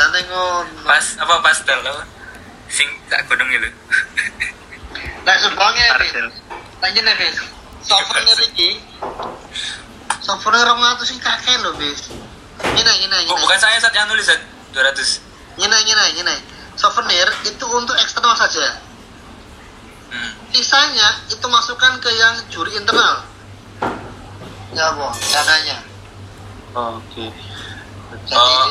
Pas 0.88 1.06
apa 1.22 1.34
pastel 1.44 1.78
apa 1.78 2.02
sing 2.66 2.88
tak 3.06 3.22
godong 3.30 3.46
gitu 3.54 3.68
Nah, 5.24 5.36
sumbangnya 5.40 5.96
Parcel. 5.96 6.26
Tanya 6.84 7.00
nih. 7.00 7.32
Souvenir 7.84 8.38
iki. 8.48 8.80
Souvenir 10.24 10.64
200 10.64 11.04
sing 11.04 11.18
kakek 11.20 11.60
lho, 11.60 11.76
Bis. 11.76 12.08
Ini, 12.64 12.80
ini, 12.80 13.06
ini. 13.06 13.30
oh 13.30 13.38
bukan 13.38 13.58
saya 13.60 13.76
saat 13.76 13.92
yang 13.92 14.08
nulis 14.08 14.24
Zat. 14.24 14.40
200 14.72 15.60
Nyinai, 15.60 15.82
nyinai, 15.86 16.10
nyinai. 16.18 16.38
Souvenir 16.74 17.28
itu 17.46 17.66
untuk 17.70 17.94
eksternal 18.00 18.34
saja. 18.34 18.82
hmm. 20.10 20.30
Sisanya 20.50 21.22
itu 21.30 21.46
masukkan 21.46 21.94
ke 22.02 22.10
yang 22.10 22.34
juri 22.50 22.74
internal. 22.74 23.22
Ya, 24.74 24.90
Bu, 24.98 25.06
dananya. 25.30 25.78
Oh, 26.74 26.98
Oke. 26.98 27.30
Jadi 28.26 28.34
oh 28.34 28.66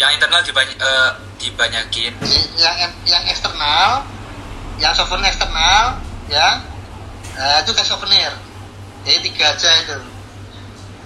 yang 0.00 0.10
internal 0.16 0.40
dibany 0.40 0.72
eh, 0.72 1.10
dibanyakin 1.36 2.12
yang 2.56 2.76
yang 3.04 3.22
eksternal, 3.28 4.08
yang 4.80 4.92
souvenir 4.96 5.28
eksternal, 5.28 6.00
ya, 6.32 6.64
nah, 7.36 7.60
itu 7.60 7.70
kayak 7.76 7.88
souvenir. 7.88 8.32
Jadi 9.02 9.18
tiga 9.26 9.44
aja 9.50 9.70
itu. 9.82 9.96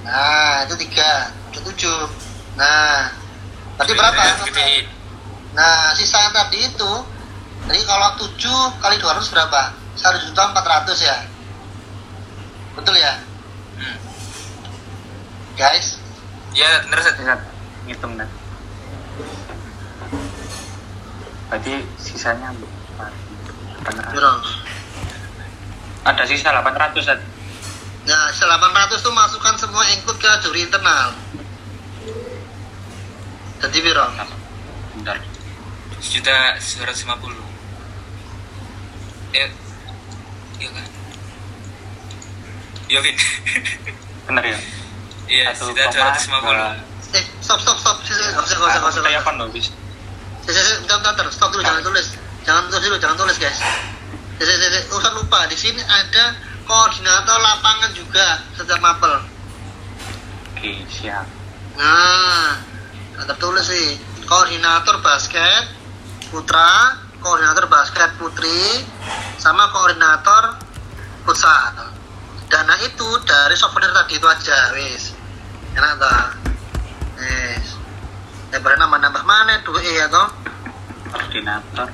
Nah, 0.04 0.68
itu 0.68 0.74
tiga, 0.86 1.32
itu 1.50 1.58
tujuh. 1.72 2.00
Nah, 2.60 3.10
tadi 3.80 3.92
berapa? 3.96 4.22
gedein 4.48 4.86
Nah, 5.56 5.96
sisa 5.96 6.20
yang 6.20 6.36
tadi 6.36 6.68
itu, 6.68 6.92
jadi 7.64 7.80
kalau 7.88 8.12
7 8.20 8.76
kali 8.76 8.96
200 9.00 9.32
berapa? 9.32 9.62
1 9.96 10.24
juta 10.28 10.42
400 10.52 11.00
ya? 11.00 11.16
Betul 12.76 13.00
ya? 13.00 13.16
hmm. 13.80 13.96
Guys, 15.56 15.96
ya 16.52 16.84
bener 16.84 17.00
Zat. 17.00 17.16
Ingat 17.16 17.40
ngitung 17.88 18.20
dan. 18.20 18.28
Berarti 21.48 21.88
sisanya 21.96 22.52
berapa? 22.52 23.08
Biro. 24.12 24.32
Ada 26.04 26.22
sisa 26.28 26.52
800 26.52 27.00
Zat. 27.00 27.20
Nah, 28.06 28.30
sisa 28.30 28.46
800 28.46 29.02
itu 29.02 29.10
masukkan 29.10 29.54
semua 29.58 29.82
input 29.90 30.14
ke 30.14 30.30
juri 30.46 30.62
internal. 30.62 31.10
Jadi 33.66 33.78
biro. 33.82 34.06
Bentar. 34.94 35.18
juta 35.96 36.54
150 36.60 37.34
ya 39.34 39.46
iya 40.62 40.68
kan 40.70 40.86
iya 42.86 42.98
Vin 43.02 43.16
Bener 44.26 44.44
ya? 44.44 44.58
iya 45.26 45.46
Satu 45.56 45.74
juta 45.74 45.90
koma 45.90 46.38
250 46.46 46.46
dua. 46.46 46.70
Eh, 47.14 47.24
stop, 47.38 47.62
stop, 47.62 47.78
stop. 47.78 47.96
Gak 48.02 48.12
usah, 48.18 48.34
gak 48.34 48.44
usah, 48.44 48.58
gak 48.58 48.90
usah. 48.90 49.00
Aku 49.00 49.06
telepon 49.06 49.34
loh, 49.38 49.48
bis. 49.54 49.70
Si, 50.42 50.50
si, 50.50 50.58
si, 50.58 50.72
bentar, 50.82 50.98
bentar, 51.00 51.26
stop 51.30 51.54
dulu, 51.54 51.62
jangan 51.62 51.80
tulis. 51.86 52.06
Jangan 52.42 52.66
tulis 52.66 52.82
dulu, 52.82 52.96
jangan 52.98 53.16
tulis 53.16 53.36
guys. 53.38 53.58
Si, 54.36 54.42
si. 54.42 54.80
Usah 54.90 55.12
lupa, 55.14 55.46
di 55.46 55.56
sini 55.56 55.80
ada 55.86 56.34
koordinator 56.66 57.38
lapangan 57.38 57.90
juga 57.94 58.42
setiap 58.58 58.82
mapel. 58.82 59.14
Oke, 60.52 60.82
siap. 60.90 61.24
Nah, 61.78 62.58
ada 63.14 63.24
tertulis 63.32 63.70
sih 63.70 63.96
koordinator 64.26 64.98
basket 65.00 65.70
putra, 66.28 66.98
koordinator 67.22 67.70
basket 67.70 68.10
putri, 68.18 68.82
sama 69.38 69.70
koordinator 69.70 70.58
futsal. 71.22 71.94
Dana 72.46 72.74
itu 72.82 73.08
dari 73.26 73.54
souvenir 73.58 73.90
tadi 73.94 74.18
itu 74.18 74.26
aja, 74.26 74.58
wis. 74.74 75.14
Enak 75.74 75.92
tak? 75.98 76.26
Wis. 77.18 77.66
Ya 78.54 78.58
nambah-nambah 78.62 79.24
mana 79.26 79.62
duit 79.62 79.82
ya 79.82 80.06
toh? 80.06 80.30
Koordinator. 81.10 81.88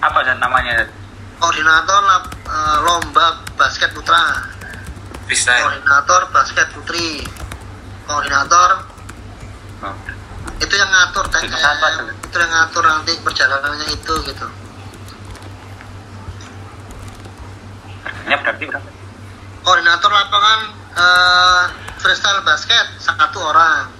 Apa 0.00 0.18
dan 0.24 0.40
namanya? 0.40 0.84
Koordinator 1.36 2.02
eh, 2.48 2.76
lomba 2.80 3.26
basket 3.60 3.92
putra, 3.92 4.40
freestyle 5.28 5.62
koordinator 5.68 6.20
basket 6.32 6.66
putri, 6.72 7.24
koordinator 8.08 8.94
Oh. 9.76 9.92
itu 10.56 10.72
yang 10.72 10.88
ngatur 10.88 11.28
TM, 11.28 11.52
Itu 11.52 11.60
apa 11.60 11.86
tuh? 12.00 12.08
itu 12.16 12.36
yang 12.40 12.48
ngatur 12.48 12.80
nanti 12.88 13.12
perjalanannya 13.20 13.86
itu 13.92 14.14
gitu. 14.24 14.46
Berarti 18.24 18.64
berapa? 18.64 18.88
koordinator 19.60 20.08
lapangan 20.08 20.60
eh, 20.96 21.62
freestyle 22.00 22.40
basket 22.40 22.86
satu 22.96 23.36
orang 23.36 23.92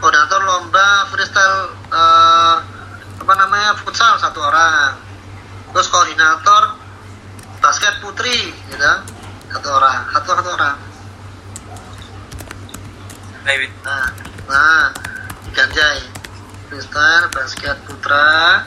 koordinator 0.00 0.40
lomba 0.40 1.04
freestyle 1.12 1.76
eh, 1.92 2.56
apa 3.20 3.32
namanya 3.36 3.76
futsal 3.76 4.16
satu 4.16 4.40
orang 4.40 4.96
terus 5.70 5.86
koordinator 5.86 6.74
basket 7.62 7.94
putri 8.02 8.50
gitu 8.70 8.92
satu 9.50 9.68
orang 9.70 10.06
satu 10.14 10.28
satu 10.38 10.50
orang. 10.54 10.76
David. 13.46 13.72
Nah 13.82 14.06
nah 14.50 14.84
diganjai. 15.46 16.02
Freestyle 16.70 17.26
basket 17.34 17.76
putra. 17.86 18.62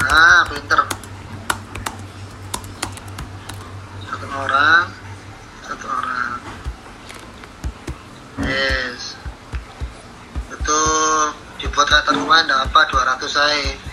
Nah 0.00 0.40
pinter. 0.48 0.80
Satu 4.08 4.26
orang 4.32 4.84
satu 5.64 5.86
orang. 5.88 6.36
Yes. 8.44 9.16
Itu 10.52 10.80
dibuat 11.60 11.88
kata 11.90 12.16
rumah 12.16 12.44
enggak 12.44 12.70
apa 12.70 12.80
200 12.88 13.28
saya 13.28 13.87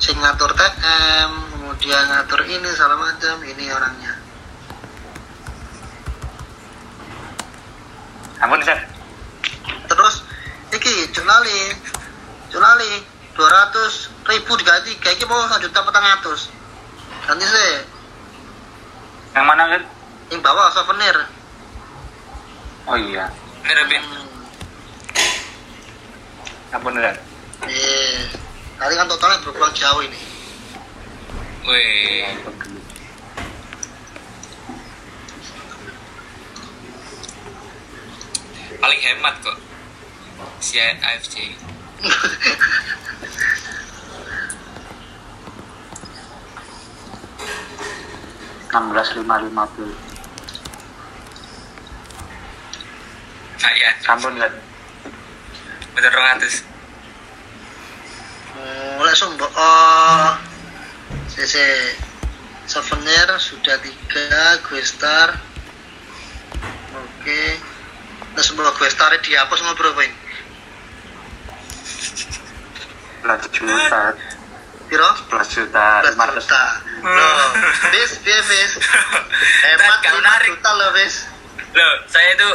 sing 0.00 0.16
ngatur 0.16 0.50
TM 0.52 1.30
kemudian 1.52 2.02
ngatur 2.08 2.40
ini 2.42 2.68
segala 2.72 2.96
macam 2.96 3.36
ini 3.44 3.64
orangnya 3.68 4.12
Ampun, 8.40 8.56
Sir. 8.64 8.80
terus 9.84 10.24
iki 10.72 11.12
jurnali 11.12 11.76
jurnali 12.48 13.04
200 13.36 14.24
ribu 14.26 14.52
diganti 14.56 14.96
kayak 14.96 15.20
mau 15.28 15.44
satu 15.44 15.68
juta 15.68 15.84
petang 15.84 16.06
atus 16.18 16.48
ganti 17.28 17.44
sih 17.44 17.72
Yang 19.30 19.44
mana, 19.46 19.62
Sir? 19.68 19.82
yang 20.32 20.40
bawa 20.40 20.72
souvenir 20.72 21.16
Oh 22.88 22.96
iya. 22.96 23.28
ini 23.60 23.72
Robin 23.76 24.02
Ampun, 26.72 26.94
Sir. 26.96 27.14
eh 27.68 28.39
tadi 28.80 28.94
kan 28.96 29.04
totalnya 29.04 29.44
berpulang 29.44 29.76
jauh 29.76 30.00
ini. 30.00 30.20
Wih 31.68 32.24
paling 38.80 39.00
hemat 39.04 39.34
kok. 39.44 39.58
Si 40.64 40.80
AFC 40.80 41.52
enam 48.70 48.94
belas 48.94 49.12
lima 49.18 49.36
lima 49.42 49.66
puluh. 49.76 49.98
nah 53.60 53.72
ya 53.76 53.90
Sampun, 54.00 54.40
Sir. 54.40 54.52
betul 55.92 56.12
ratus 56.16 56.69
mulai 58.98 59.14
sumbo 59.16 59.46
oh. 59.46 60.30
Cc 61.30 61.54
souvenir 62.66 63.28
sudah 63.38 63.76
tiga 63.82 64.60
gue 64.66 64.82
star. 64.84 65.34
Oke. 66.94 67.42
Terus 68.34 68.46
semua 68.46 68.70
gue 68.70 68.88
star 68.90 69.10
dihapus 69.18 69.60
ngobrol 69.66 69.94
poin 69.94 70.12
Belas 73.20 73.44
juta, 73.52 74.16
piro? 74.88 75.10
Belas 75.28 75.48
juta, 75.52 75.88
belas 76.00 76.14
lima 76.16 76.24
ratus. 76.24 76.46
juta. 76.48 76.66
Loh 77.04 77.48
bis 77.92 78.10
bis 78.24 78.44
bis 78.48 78.72
hemat 79.64 80.00
lima 80.04 80.20
menarik. 80.20 80.48
juta 80.52 80.70
loh 80.72 80.90
bis 80.96 81.14
loh 81.76 81.94
saya 82.08 82.28
itu 82.32 82.48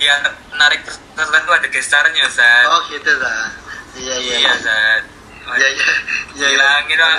ya 0.00 0.14
narik 0.56 0.84
peserta 0.86 1.36
itu 1.40 1.52
ada 1.52 1.68
gestarnya 1.72 2.22
Ustaz. 2.28 2.64
Oh 2.68 2.80
gitu 2.92 3.12
lah 3.16 3.48
iya 3.96 4.14
iya. 4.20 4.34
Iya 4.44 4.50
Ustaz 4.56 5.19
iya 5.58 5.68
iya 5.72 5.92
iya 6.36 6.46
hilangin 6.54 6.98
lah 6.98 7.18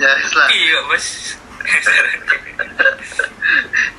ya 0.00 0.10
lah 0.14 0.48
iya 0.48 0.78
bos 0.88 1.36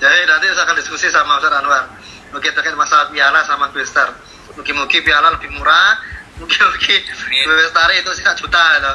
Jadi 0.02 0.22
nanti 0.30 0.46
saya 0.50 0.64
akan 0.66 0.76
diskusi 0.76 1.08
sama 1.14 1.38
Ustaz 1.38 1.54
Anwar. 1.56 1.86
Mungkin 2.32 2.51
terkait 2.55 2.76
masalah 2.76 3.12
piala 3.12 3.43
sama 3.46 3.70
Questar. 3.70 4.12
Mungkin-mungkin 4.58 5.01
piala 5.04 5.36
lebih 5.38 5.51
murah. 5.55 6.00
Mungkin-mungkin. 6.42 7.00
Questar 7.46 7.89
itu 7.96 8.12
sih 8.18 8.26
juta 8.26 8.63
itu. 8.82 8.93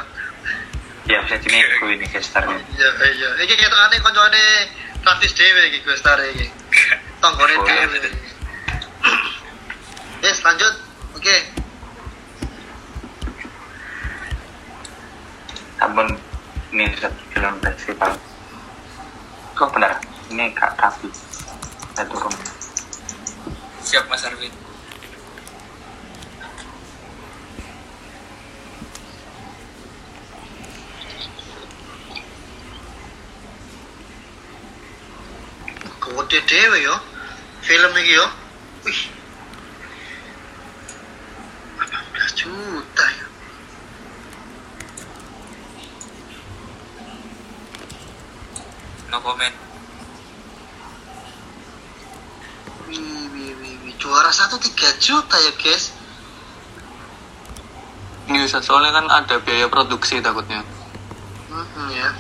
Ya, 1.07 1.23
bisa 1.23 1.39
dinego 1.39 1.87
ini 1.87 2.07
gestarnya. 2.11 2.59
Iya 2.75 2.91
iya. 3.15 3.29
Iki 3.47 3.55
kita 3.55 3.77
aneh 3.79 4.03
koncone 4.03 4.43
Travis 5.07 5.33
Dewe 5.39 5.71
iki 5.71 5.79
Questar 5.87 6.19
iki. 6.19 6.51
Tonggone. 7.23 7.55
Dewe. 7.63 8.11
Yes, 10.27 10.43
lanjut. 10.43 10.75
Oke. 11.15 11.37
Ampun, 11.47 11.66
ini 16.73 16.85
Sir, 16.97 17.13
film 17.33 17.55
festival. 17.61 18.13
Kok 19.57 19.71
benar? 19.73 20.01
Ini 20.33 20.53
Kak 20.57 20.77
Raffi. 20.81 21.09
Saya 21.97 22.05
turun. 22.09 22.33
siap 23.87 24.03
Mas 24.11 24.27
Arvin 24.27 24.51
Gede 36.27 36.43
Dewe 36.43 36.83
yo. 36.83 36.95
Film 37.63 37.97
iki 37.97 38.13
yo. 38.19 38.27
Wih. 38.83 39.01
18 41.79 42.35
juta 42.35 43.07
ya. 43.07 43.36
No 49.11 49.19
comment 49.23 49.55
Wih, 52.87 53.27
wih, 53.35 53.51
wih, 53.59 53.75
wih. 53.83 53.95
Juara 53.99 54.31
satu 54.31 54.63
3 54.63 54.95
juta 55.03 55.35
ya 55.43 55.51
guys. 55.59 55.91
Ini 58.31 58.47
Ustaz, 58.47 58.63
soalnya 58.63 58.95
kan 58.95 59.07
ada 59.11 59.43
biaya 59.43 59.67
produksi 59.67 60.23
takutnya. 60.23 60.63
Hmm, 61.51 61.91
ya. 61.91 62.15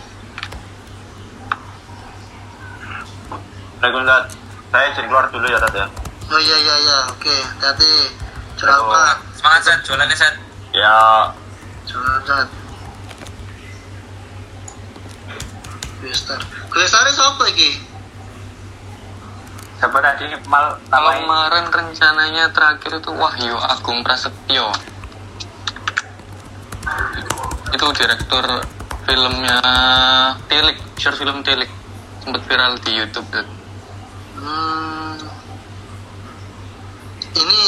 Assalamualaikum 3.78 4.02
Tat. 4.10 4.24
Saya 4.74 4.86
izin 4.90 5.06
keluar 5.06 5.26
dulu 5.30 5.46
ya 5.46 5.58
Tat 5.62 5.74
ya. 5.74 5.86
Oh 6.26 6.40
iya 6.42 6.56
iya 6.58 6.74
iya, 6.82 6.98
oke. 7.14 7.36
Jualan 8.58 8.82
Oh. 8.82 8.90
apa? 8.90 9.22
semangat 9.36 9.62
Sat 9.62 9.78
jualannya 9.86 10.16
Sat 10.16 10.34
Ya, 10.74 11.30
Jualan 11.86 12.22
Sat. 12.26 12.48
Questar. 16.02 16.40
Ini 16.76 16.84
siapa 16.92 17.40
lagi? 17.40 17.72
Siapa 19.80 19.96
tadi 19.96 20.28
mal 20.44 20.76
kemarin 20.84 21.72
rencananya 21.72 22.52
terakhir 22.52 23.00
itu 23.00 23.16
Wahyu 23.16 23.56
Agung 23.56 24.04
Prasetyo. 24.04 24.68
Itu 27.72 27.86
direktur 27.96 28.44
filmnya 29.08 29.56
Tilik, 30.52 30.76
short 31.00 31.16
film 31.16 31.40
Tilik. 31.40 31.72
Sempat 32.20 32.44
viral 32.44 32.76
di 32.84 32.92
YouTube. 32.92 33.24
Hmm. 34.36 35.16
Ini 37.40 37.60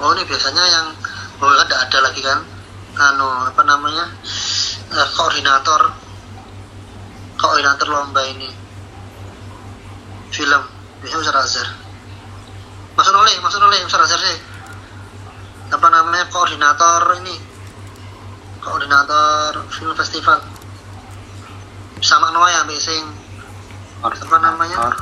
oh 0.00 0.08
ini 0.16 0.24
biasanya 0.24 0.64
yang 0.64 0.86
oh 1.36 1.52
kan 1.52 1.68
tidak 1.68 1.80
ada 1.84 1.98
lagi 2.00 2.20
kan 2.24 2.40
anu 2.96 3.28
apa 3.44 3.60
namanya 3.60 4.08
eh, 4.88 5.08
koordinator 5.12 6.03
koordinator 7.44 7.88
lomba 7.92 8.24
ini? 8.24 8.48
Film. 10.32 10.62
Biasanya 11.04 11.20
Ustaz 11.20 11.36
Azhar. 11.36 11.68
Mas 12.96 13.08
Noleh 13.12 13.36
Mas 13.44 13.54
Noleh 13.60 13.80
Ustaz 13.84 14.08
Azhar 14.08 14.20
sih. 14.24 14.38
Apa 15.68 15.88
namanya? 15.92 16.24
Koordinator 16.32 17.20
ini. 17.20 17.36
Koordinator 18.64 19.68
film 19.68 19.92
festival. 19.92 20.40
Sama 22.00 22.32
Noah 22.32 22.48
ya 22.48 22.60
Mbak 22.64 22.80
sing 22.80 23.04
apa 24.04 24.36
namanya? 24.40 24.96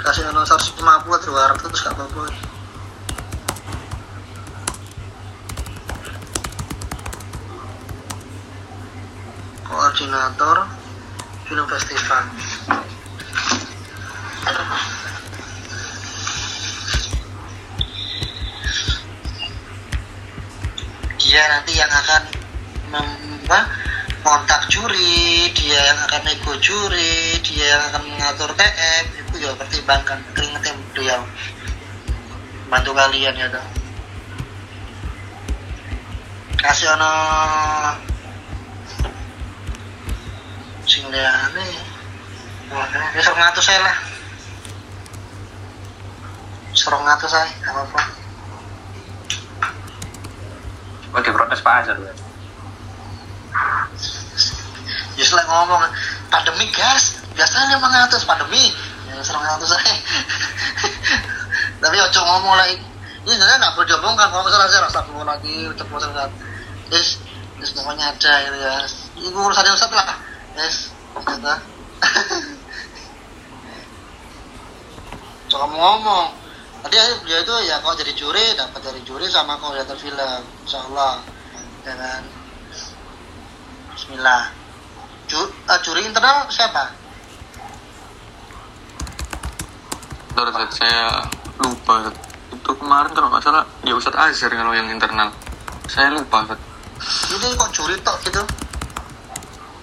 Kasih 0.00 0.28
150 0.32 0.76
200 0.76 1.66
terus 1.66 1.82
gak 1.82 1.96
apa-apa 1.96 2.55
koordinator 9.76 10.64
film 11.44 11.66
festival 11.68 12.24
dia 21.20 21.42
nanti 21.52 21.72
yang 21.76 21.92
akan 21.92 22.22
mem- 22.88 23.24
kontak 24.26 24.66
juri, 24.66 25.54
dia 25.54 25.78
yang 25.78 25.98
akan 26.02 26.22
nego 26.26 26.58
juri, 26.58 27.38
dia 27.46 27.78
yang 27.78 27.82
akan 27.94 28.02
mengatur 28.10 28.50
TM, 28.58 29.04
itu 29.22 29.34
juga 29.38 29.54
pertimbangkan 29.62 30.18
keringetin 30.34 30.74
beliau. 30.90 31.22
Bantu 32.66 32.90
kalian 32.90 33.38
ya 33.38 33.46
dong 33.54 33.70
kasih 36.66 36.88
ono 36.98 37.12
sing 40.86 41.02
liane 41.10 41.66
wah 42.70 42.86
ini 42.86 43.18
serong 43.18 43.42
ngatus 43.42 43.64
saya 43.66 43.80
lah. 43.82 43.96
Serong 46.78 47.02
ngatus 47.02 47.30
saya 47.30 47.50
apa 47.66 47.80
apa 47.82 48.02
Oh 51.10 51.22
diprotes 51.24 51.64
Pak 51.64 51.74
Azhar 51.82 51.96
ya. 51.98 52.14
Just 55.18 55.32
like 55.34 55.48
ngomong 55.50 55.82
pandemi 56.30 56.70
gas 56.70 57.18
biasanya 57.34 57.74
lima 57.74 57.88
ratus 57.90 58.22
pandemi. 58.22 58.70
Ya 59.10 59.18
serong 59.26 59.42
ratus 59.42 59.74
saya 59.74 59.94
tapi 61.82 61.96
ojo 62.00 62.20
ngomong 62.24 62.56
lagi 62.56 62.78
ini 63.26 63.34
sebenarnya 63.34 63.58
nggak 63.58 63.72
perlu 63.74 63.86
diomongkan 63.90 64.30
kalau 64.32 64.42
misalnya 64.46 64.70
saya 64.70 64.82
rasa 64.86 65.02
perlu 65.02 65.22
lagi 65.26 65.66
ucap 65.66 65.86
bosan 65.90 66.14
kan 66.14 66.30
yes 66.94 67.18
yes 67.58 67.74
pokoknya 67.74 68.14
ada 68.14 68.32
gitu 68.46 68.58
ya. 68.62 68.74
Ini 69.18 69.34
urusannya 69.34 69.74
Ustaz 69.74 69.90
lah 69.90 70.35
yes 70.56 70.90
gitu 71.16 71.54
coba 75.46 75.66
ngomong. 75.70 76.26
Tadi 76.82 76.96
dia 77.26 77.38
itu 77.42 77.54
ya 77.66 77.78
kok 77.82 77.98
jadi 77.98 78.12
juri 78.14 78.44
dapat 78.54 78.80
dari 78.82 79.00
juri 79.02 79.26
sama 79.30 79.58
koordinator 79.58 79.98
film 79.98 80.42
insya 80.66 80.78
Allah 80.90 81.22
ya 81.86 81.94
kan? 81.94 82.22
Bismillah. 83.96 84.42
Ju, 85.26 85.40
uh, 85.42 85.78
juri 85.82 86.06
internal 86.06 86.46
siapa? 86.52 86.94
Bentar, 90.36 90.68
saya 90.70 91.26
lupa 91.58 92.12
itu 92.52 92.70
kemarin 92.76 93.10
kalau 93.16 93.28
nggak 93.32 93.42
salah 93.42 93.64
ya 93.82 93.94
Ustadz 93.96 94.20
Azhar 94.20 94.52
kalau 94.52 94.76
yang 94.76 94.86
internal. 94.92 95.32
Saya 95.88 96.12
lupa 96.12 96.44
Ustaz. 96.44 96.60
Ini 97.32 97.56
kok 97.56 97.70
juri 97.72 97.96
tok 98.04 98.18
gitu? 98.28 98.42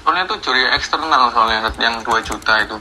Soalnya 0.03 0.23
itu 0.27 0.35
juri 0.43 0.63
eksternal 0.75 1.31
soalnya 1.31 1.71
yang 1.79 2.03
2 2.03 2.27
juta 2.27 2.53
itu 2.59 2.77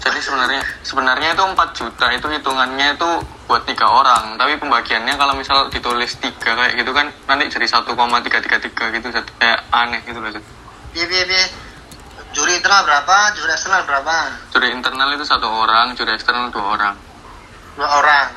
jadi 0.00 0.16
sebenarnya 0.16 0.62
sebenarnya 0.80 1.28
itu 1.36 1.44
4 1.44 1.76
juta 1.76 2.06
itu 2.08 2.26
hitungannya 2.32 2.96
itu 2.96 3.10
buat 3.44 3.68
tiga 3.68 3.84
orang 3.84 4.40
tapi 4.40 4.56
pembagiannya 4.56 5.12
kalau 5.20 5.36
misal 5.36 5.68
ditulis 5.68 6.16
tiga 6.16 6.56
kayak 6.56 6.72
gitu 6.80 6.90
kan 6.96 7.12
nanti 7.28 7.52
jadi 7.52 7.68
1,333 7.68 8.96
gitu 8.96 9.06
kayak 9.12 9.60
aneh 9.68 10.00
gitu 10.08 10.22
loh. 10.22 10.30
Biar 10.90 11.06
biar 11.06 11.26
biar. 11.28 11.48
Juri 12.30 12.62
internal 12.62 12.86
berapa? 12.86 13.34
Juri 13.34 13.50
eksternal 13.50 13.82
berapa? 13.90 14.16
juri 14.54 14.70
internal 14.70 15.10
itu 15.18 15.26
satu 15.26 15.50
orang 15.50 15.98
juri 15.98 16.14
eksternal 16.14 16.46
dua 16.54 16.78
orang 16.78 16.94
Dua 17.74 17.88
orang. 17.90 18.28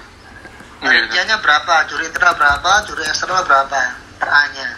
Iya, 0.81 0.90
Ustaz. 0.90 1.14
Panitia-nya 1.14 1.38
berapa? 1.40 1.76
Juri 1.88 2.03
internal 2.10 2.34
berapa? 2.34 2.72
Juri 2.90 3.03
eksternal 3.06 3.41
berapa? 3.45 3.81
Per 4.18 4.30
A-nya. 4.30 4.69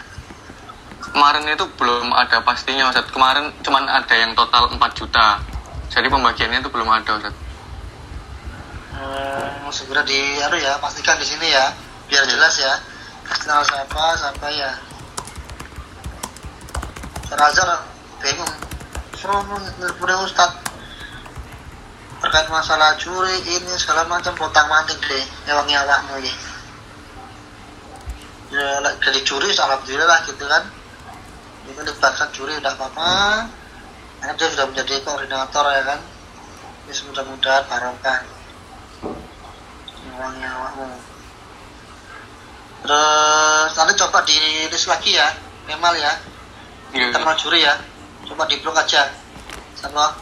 Kemarin 1.16 1.48
itu 1.48 1.64
belum 1.80 2.12
ada 2.12 2.44
pastinya 2.44 2.92
Ustaz. 2.92 3.08
kemarin 3.08 3.48
cuman 3.64 3.88
ada 3.88 4.12
yang 4.12 4.36
total 4.36 4.68
4 4.68 4.76
juta. 4.92 5.40
Jadi 5.88 6.12
pembagiannya 6.12 6.60
itu 6.60 6.68
belum 6.68 6.92
ada 6.92 7.16
Ustaz. 7.16 7.32
Hmm, 8.92 9.64
segera 9.72 10.04
di 10.04 10.20
aduh 10.44 10.60
ya 10.60 10.76
pastikan 10.76 11.16
di 11.16 11.24
sini 11.24 11.48
ya 11.48 11.72
biar 12.12 12.24
jelas 12.28 12.60
ya 12.60 12.76
eksternal 13.24 13.64
siapa 13.64 14.04
siapa 14.20 14.46
ya. 14.52 14.70
Razar 17.32 17.68
bingung. 18.20 18.52
Suruh 19.16 19.40
punya 19.96 20.20
ustad 20.20 20.52
terkait 22.20 22.48
masalah 22.52 22.92
juri 23.00 23.40
ini 23.48 23.72
segala 23.80 24.04
macam 24.04 24.36
potang 24.36 24.68
manting 24.68 25.00
deh 25.00 25.24
nyawang 25.48 25.68
nyawakmu 25.68 26.16
ya 26.20 26.34
ya 28.52 28.66
jadi 29.04 29.20
juri 29.24 29.52
alhamdulillah 29.52 30.08
lah 30.08 30.20
gitu 30.24 30.44
kan 30.48 30.64
ini 31.66 31.74
melibatkan 31.74 32.30
juri 32.30 32.54
udah 32.62 32.72
apa-apa. 32.78 33.10
Karena 34.22 34.32
dia 34.38 34.48
sudah 34.54 34.66
menjadi 34.70 35.02
koordinator 35.02 35.66
ya 35.74 35.82
kan? 35.82 36.00
Ini 36.86 37.02
mudah-mudahan 37.10 37.66
barokah. 37.66 38.18
Nyawang 40.06 40.34
nyawakmu 40.38 40.88
terus 42.86 43.74
nanti 43.74 43.98
coba 43.98 44.22
di 44.22 44.38
list 44.70 44.86
lagi 44.86 45.18
ya 45.18 45.26
Kemal 45.66 45.98
ya. 45.98 46.14
Iya, 46.94 47.10
internal 47.10 47.34
juri 47.34 47.66
ya. 47.66 47.74
Coba 48.30 48.46
di 48.46 48.62
blok 48.62 48.78
aja. 48.78 49.10
Sama 49.74 50.14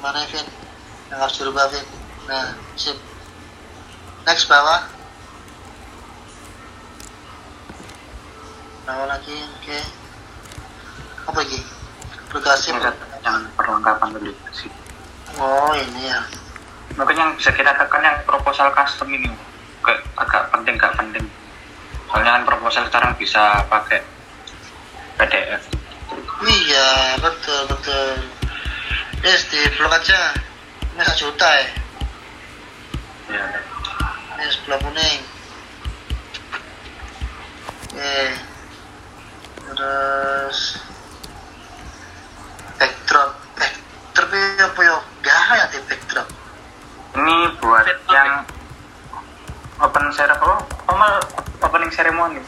mana 0.00 0.24
Vin 0.32 0.48
yang 1.12 1.20
harus 1.20 1.36
dirubah 1.36 1.68
Vin. 1.68 1.84
Nah 2.24 2.56
sip. 2.80 2.96
Next 4.24 4.48
bawah. 4.48 4.88
Bawah 8.88 9.06
lagi 9.12 9.36
oke 9.60 10.05
apa 11.26 11.38
lagi 11.42 11.60
aplikasi 12.26 12.70
Jangan 13.22 13.42
perlengkapan 13.58 14.08
lebih 14.14 14.34
sih. 14.52 14.70
oh 15.36 15.74
ini 15.74 16.06
ya. 16.06 16.22
Mungkin 16.94 17.18
yang 17.18 17.30
bisa 17.34 17.50
kita 17.50 17.74
tekan 17.74 18.00
yang 18.00 18.18
proposal 18.22 18.70
custom 18.70 19.10
ini. 19.10 19.26
Kayak 19.82 20.00
agak 20.16 20.42
penting 20.48 20.74
gak 20.78 20.94
penting. 20.94 21.26
Soalnya 22.06 22.38
kan 22.38 22.44
proposal 22.46 22.86
sekarang 22.86 23.12
bisa 23.18 23.66
pakai 23.66 24.00
PDF. 25.18 25.62
iya 26.46 27.18
betul 27.18 27.66
betul. 27.66 28.08
Yes 29.20 29.42
di 29.50 29.58
blok 29.74 29.90
aja. 29.92 30.30
Ini 30.94 31.02
satu 31.02 31.18
juta 31.28 31.48
ya 31.50 31.66
Ya. 33.26 33.42
ini 34.38 34.44
sebelah 34.48 34.78
kuning. 34.78 35.20
Oke. 37.90 38.16
Terus 39.66 40.58
backdrop 42.78 43.30
backdrop 43.56 44.30
ini 44.32 44.62
apa 44.62 44.80
ya 44.80 44.96
gak 45.24 45.38
ya 45.56 45.64
di 45.72 45.78
backdrop 45.88 46.28
Ini 47.16 47.36
buat 47.64 47.86
yang 48.12 48.44
open 49.80 50.04
ceremony, 50.12 50.64
oh, 50.88 51.20
opening 51.64 51.92
ceremony. 51.92 52.40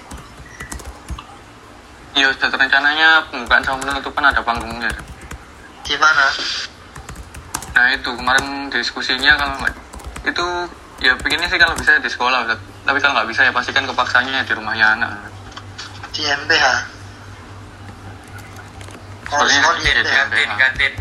Iya 2.12 2.28
Ustaz, 2.32 2.52
rencananya 2.52 3.24
pembukaan 3.32 3.64
sama 3.64 3.80
penutupan 3.80 4.28
ada 4.28 4.44
panggungnya 4.44 4.92
di 5.88 5.96
mana 5.96 6.24
Nah 7.72 7.86
itu 7.96 8.10
kemarin 8.12 8.68
diskusinya 8.68 9.32
kalau 9.40 9.56
itu 10.26 10.46
ya 11.00 11.16
pengennya 11.16 11.48
sih 11.48 11.56
kalau 11.56 11.72
bisa 11.78 11.96
di 11.96 12.10
sekolah 12.10 12.44
Ustaz. 12.44 12.60
Tapi 12.84 12.98
kalau 13.00 13.14
nggak 13.16 13.28
bisa 13.32 13.40
ya 13.48 13.52
pastikan 13.52 13.88
kepaksanya 13.88 14.44
di 14.44 14.52
rumahnya 14.52 14.86
anak. 14.98 15.10
Di 16.12 16.26
kalau 16.28 16.97
Soalnya 19.28 19.60
iya, 19.60 19.92
di 19.92 19.92
MBH 19.92 20.12
MBH. 20.28 20.52
kantin 20.56 20.92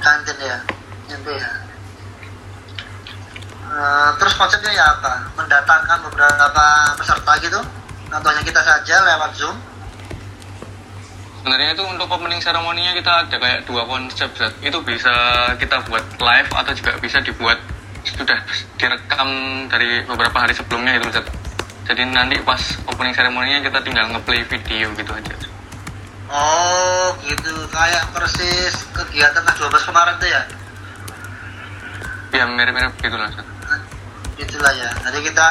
kantin 0.00 0.36
ya 0.40 0.58
MBH 1.12 1.64
Eh, 3.74 4.10
terus 4.22 4.34
konsepnya 4.38 4.70
ya 4.70 4.84
apa 4.86 5.24
mendatangkan 5.34 5.98
beberapa 6.06 6.64
peserta 6.94 7.32
gitu 7.42 7.58
atau 8.12 8.28
hanya 8.30 8.42
kita 8.46 8.62
saja 8.62 9.02
lewat 9.02 9.34
zoom 9.34 9.56
Sebenarnya 11.42 11.76
itu 11.76 11.84
untuk 11.84 12.08
opening 12.08 12.40
ceremony-nya 12.40 12.96
kita 12.96 13.12
ada 13.28 13.36
kayak 13.36 13.68
dua 13.68 13.84
konsep. 13.84 14.32
Itu 14.64 14.80
bisa 14.80 15.12
kita 15.60 15.84
buat 15.84 16.00
live 16.16 16.50
atau 16.56 16.72
juga 16.72 16.96
bisa 16.96 17.20
dibuat 17.20 17.60
sudah 18.00 18.40
direkam 18.80 19.28
dari 19.68 20.00
beberapa 20.08 20.40
hari 20.40 20.56
sebelumnya 20.56 20.96
itu. 20.96 21.20
Jadi 21.84 22.00
nanti 22.16 22.40
pas 22.40 22.80
opening 22.88 23.12
ceremony-nya 23.12 23.60
kita 23.60 23.76
tinggal 23.84 24.08
ngeplay 24.16 24.40
video 24.48 24.88
gitu 24.96 25.12
aja. 25.12 25.36
Oh 26.24 27.12
gitu, 27.24 27.52
kayak 27.68 28.08
persis 28.16 28.74
kegiatan 28.96 29.44
K12 29.44 29.76
kemarin 29.84 30.14
tuh 30.16 30.28
ya? 30.28 30.42
Ya 32.34 32.44
mirip-mirip 32.48 32.96
gitu 32.98 33.14
lah 33.14 33.28
Ustaz. 33.30 33.46
Itulah 34.40 34.72
ya. 34.74 34.90
Jadi 35.04 35.18
kita 35.30 35.46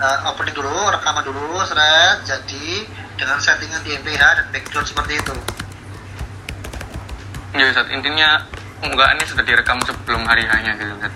uh, 0.00 0.30
opening 0.32 0.56
dulu, 0.56 0.90
rekaman 0.90 1.22
dulu, 1.22 1.60
seret. 1.62 2.24
Jadi 2.26 2.88
dengan 3.16 3.38
settingan 3.40 3.80
di 3.84 3.96
MPH 3.96 4.22
dan 4.22 4.46
background 4.52 4.88
seperti 4.88 5.12
itu. 5.20 5.34
Ya 7.56 7.72
Ustaz, 7.72 7.88
intinya 7.88 8.44
unggahannya 8.84 9.24
sudah 9.24 9.44
direkam 9.46 9.80
sebelum 9.84 10.26
hari 10.28 10.44
hanya 10.44 10.76
gitu 10.76 10.92
Ustaz. 10.98 11.14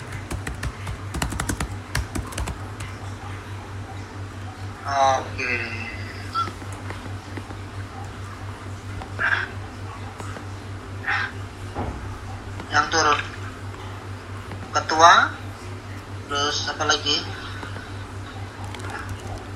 Oke. 4.90 5.54
Yang 12.70 12.86
turun 12.94 13.18
ketua, 14.70 15.12
terus 16.30 16.64
apa 16.80 16.96
lagi? 16.96 17.12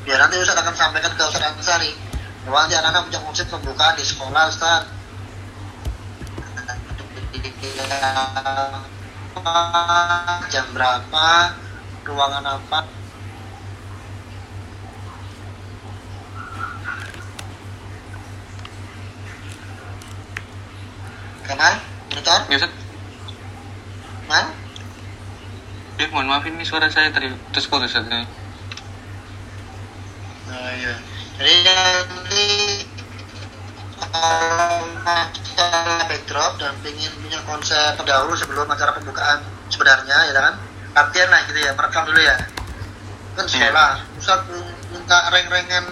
Biar 0.04 0.20
nanti 0.20 0.36
Ustaz 0.44 0.60
akan 0.60 0.76
sampaikan 0.76 1.08
ke 1.16 1.24
Ustaz 1.24 1.40
Ansari. 1.40 1.96
Bahwa 2.44 2.68
nanti 2.68 2.76
anak-anak 2.76 3.08
punya 3.08 3.20
konsep 3.24 3.48
pembukaan 3.48 3.96
di 3.96 4.04
sekolah 4.04 4.44
Ustaz. 4.52 4.84
Jam 10.52 10.68
berapa? 10.76 11.56
Ruangan 12.04 12.44
apa? 12.44 12.84
Kenal? 21.48 21.72
Monitor? 22.12 22.40
Ya 22.52 22.56
Ustaz, 22.60 22.72
Man? 24.28 24.44
Ya 26.34 26.40
mohon 26.42 26.50
maaf 26.50 26.50
ini 26.50 26.64
suara 26.66 26.90
saya 26.90 27.14
tadi 27.14 27.30
terus 27.54 27.70
putus 27.70 27.94
ini. 27.94 28.26
Oh 30.50 30.70
iya. 30.74 30.94
Jadi 31.38 31.54
nanti 31.62 32.46
kalau 33.94 34.82
masalah 35.02 36.06
backdrop 36.10 36.52
dan 36.58 36.74
ingin 36.82 37.10
punya 37.22 37.38
konsep 37.46 37.94
terdahulu 37.98 38.34
sebelum 38.34 38.66
acara 38.66 38.94
pembukaan 38.98 39.46
sebenarnya 39.70 40.18
ya 40.30 40.32
kan 40.34 40.54
latihan 40.94 41.30
lah 41.30 41.40
gitu 41.46 41.58
ya 41.62 41.70
merekam 41.74 42.02
dulu 42.06 42.20
ya 42.22 42.36
kan 43.34 43.46
sekolah 43.50 43.92
Ustaz 44.18 44.46
minta 44.94 45.18
reng-rengan 45.30 45.84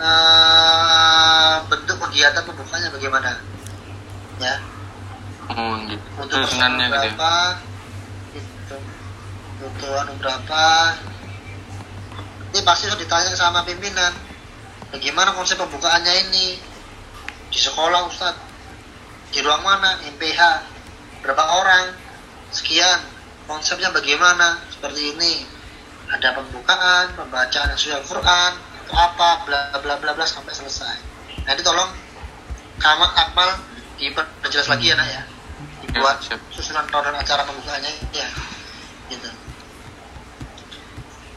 eh, 0.00 1.54
bentuk 1.68 1.96
kegiatan 2.08 2.44
pembukanya 2.44 2.88
bagaimana 2.92 3.30
ya 4.40 4.56
Oh 5.50 5.76
gitu. 5.84 6.04
untuk 6.16 6.46
Susunannya 6.46 6.88
gitu 6.88 6.96
ya. 6.96 7.12
gitu 7.12 7.69
untuk 9.60 9.92
anu 9.92 10.16
berapa? 10.16 10.96
Ini 12.50 12.60
pasti 12.64 12.88
ditanya 12.88 13.36
sama 13.36 13.62
pimpinan. 13.62 14.16
Bagaimana 14.90 15.36
konsep 15.36 15.60
pembukaannya 15.60 16.12
ini? 16.28 16.56
Di 17.52 17.58
sekolah 17.60 18.08
Ustaz. 18.08 18.34
Di 19.30 19.44
ruang 19.44 19.62
mana? 19.62 20.00
MPH 20.16 20.40
berapa 21.22 21.44
orang? 21.60 21.94
Sekian. 22.50 23.04
Konsepnya 23.46 23.92
bagaimana? 23.92 24.64
Seperti 24.72 25.14
ini. 25.14 25.44
Ada 26.10 26.34
pembukaan 26.34 27.14
pembacaan 27.14 27.76
surat 27.78 28.02
Quran 28.02 28.52
atau 28.58 28.94
apa 28.98 29.46
bla 29.46 29.78
bla 29.78 29.94
bla 30.02 30.10
bla 30.10 30.26
sampai 30.26 30.50
selesai. 30.50 30.98
Nanti 31.46 31.62
tolong 31.62 31.86
kamu 32.82 33.06
akmal 33.14 33.50
diperjelas 33.94 34.66
lagi 34.66 34.90
ya 34.90 34.98
nak 34.98 35.06
ya. 35.06 35.22
Dibuat 35.86 36.18
Ya, 36.26 36.34
susunan 36.50 36.82
rundown 36.90 37.14
acara 37.14 37.46
pembukaannya 37.46 37.92
ya. 38.10 38.26
Gitu 39.06 39.30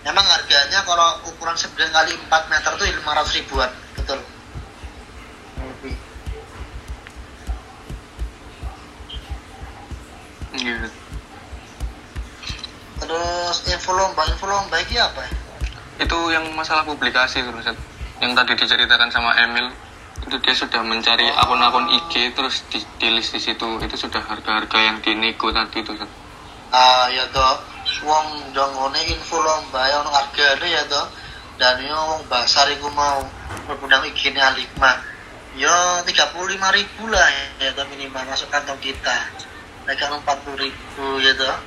memang 0.04 0.26
harganya 0.28 0.80
kalau 0.84 1.20
ukuran 1.28 1.56
9 1.56 1.74
kali 1.80 2.12
4 2.16 2.52
meter 2.52 2.72
tuh 2.76 2.86
500 2.86 3.38
ribuan 3.40 3.70
betul 3.96 4.20
lebih 5.60 5.96
Gitu. 10.54 10.88
terus 13.04 13.58
info 13.68 13.92
lomba 13.98 14.22
info 14.30 14.46
lomba 14.48 14.78
ini 14.80 14.96
apa 15.02 15.20
ya? 15.26 15.32
Itu 16.06 16.30
yang 16.30 16.46
masalah 16.56 16.86
publikasi 16.86 17.42
itu 17.42 17.52
Ustaz. 17.52 17.76
Yang 18.22 18.32
tadi 18.38 18.52
diceritakan 18.64 19.10
sama 19.12 19.34
Emil 19.44 19.74
itu 20.24 20.38
dia 20.40 20.56
sudah 20.56 20.82
mencari 20.86 21.28
akun-akun 21.36 21.90
IG 22.00 22.32
terus 22.32 22.64
di, 22.72 22.80
di 22.96 23.08
list 23.12 23.36
di 23.36 23.42
situ 23.44 23.68
itu 23.84 23.96
sudah 24.00 24.24
harga-harga 24.24 24.78
yang 24.80 24.98
dinego 25.04 25.52
tadi 25.52 25.84
itu 25.84 25.92
ah 26.72 27.12
ya 27.12 27.28
toh 27.36 27.60
wong 28.02 28.56
dongone 28.58 28.98
info 29.12 29.38
lomba 29.38 29.86
ya 29.86 30.02
ono 30.02 30.10
hargane 30.10 30.68
ya 30.68 30.84
toh. 30.90 31.06
Dan 31.62 31.86
yo 31.86 31.94
wong 31.94 32.26
basar 32.26 32.66
iku 32.74 32.90
mau 32.98 33.22
bergudang 33.70 34.02
IG-ne 34.10 34.42
Alikma 34.42 34.98
yo 35.54 35.70
35 36.02 36.58
ribu 36.58 37.04
lah 37.14 37.30
ya 37.62 37.70
toh 37.78 37.86
minimal 37.94 38.26
masuk 38.26 38.50
kantong 38.50 38.82
kita. 38.82 39.30
Mereka 39.86 40.10
40 40.10 40.64
ribu 40.64 41.06
ya 41.22 41.34
toh. 41.38 41.58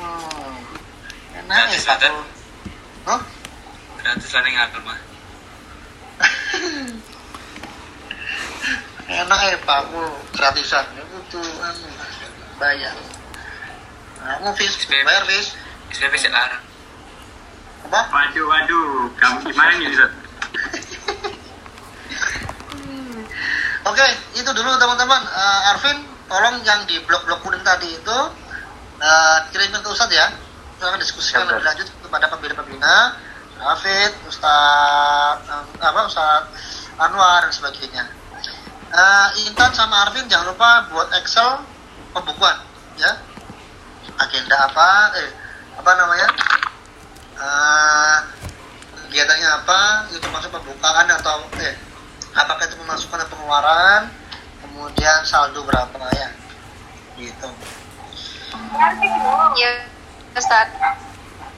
Hmm. 0.00 0.56
enak 1.44 1.70
ya? 1.70 1.78
Ustaz. 1.78 2.02
Hah? 3.06 3.20
gratis 4.00 4.32
lah 4.32 4.40
ngatur 4.48 4.80
mah 4.88 4.96
enak 9.10 9.40
ya 9.50 9.58
Pak 9.66 9.78
aku 9.90 10.02
gratisan. 10.36 10.86
Ya 10.94 11.02
butuh 11.10 11.42
anu 11.42 11.88
bayar. 12.62 12.94
Nah, 14.20 14.38
kamu 14.38 14.52
Fis 14.54 14.86
bayar 14.86 15.24
Fis 15.26 15.56
Sih 15.90 16.30
larang 16.30 16.70
apa 17.90 18.00
Waduh, 18.06 18.46
waduh, 18.46 19.10
kamu 19.18 19.50
gimana 19.50 19.72
nih, 19.74 19.90
Ustaz? 19.90 20.12
Oke, 23.82 24.06
itu 24.38 24.46
dulu 24.46 24.70
teman-teman. 24.78 25.22
Eh, 25.26 25.70
Arvin, 25.74 25.98
tolong 26.30 26.62
yang 26.62 26.86
di 26.86 27.02
blok-blok 27.02 27.42
kuning 27.42 27.66
tadi 27.66 27.90
itu 27.90 28.18
eh, 29.02 29.38
kirimin 29.50 29.82
ke 29.82 29.90
Ustadz 29.90 30.14
ya. 30.14 30.30
Kita 30.78 30.86
akan 30.86 31.00
diskusikan 31.02 31.50
lebih 31.50 31.66
lanjut 31.66 31.88
kepada 31.98 32.30
pembina-pembina, 32.30 33.18
Hafid, 33.58 34.12
Ustadz 34.30 35.50
eh, 35.50 35.82
apa 35.82 36.00
Ustadz 36.06 36.94
Anwar 37.00 37.42
dan 37.42 37.50
sebagainya. 37.50 38.06
Eh, 38.94 39.28
Intan 39.50 39.74
sama 39.74 40.06
Arvin 40.06 40.30
jangan 40.30 40.54
lupa 40.54 40.86
buat 40.94 41.10
Excel 41.18 41.58
pembukuan 42.14 42.54
ya. 43.00 43.18
Agenda 44.20 44.68
apa? 44.70 45.16
Eh, 45.18 45.30
apa 45.80 45.90
namanya? 45.96 46.28
Eh, 47.40 48.16
kegiatannya 49.08 49.48
apa? 49.64 49.80
Itu 50.12 50.20
termasuk 50.20 50.52
pembukaan 50.52 51.08
atau 51.08 51.48
eh 51.56 51.90
apakah 52.34 52.62
itu 52.66 52.76
pemasukan 52.78 53.18
dan 53.26 53.28
pengeluaran 53.30 54.02
kemudian 54.62 55.18
saldo 55.26 55.66
berapa 55.66 55.98
ya 56.14 56.28
gitu 57.18 57.48
Iya, 59.54 59.70
Ustaz. 60.34 60.68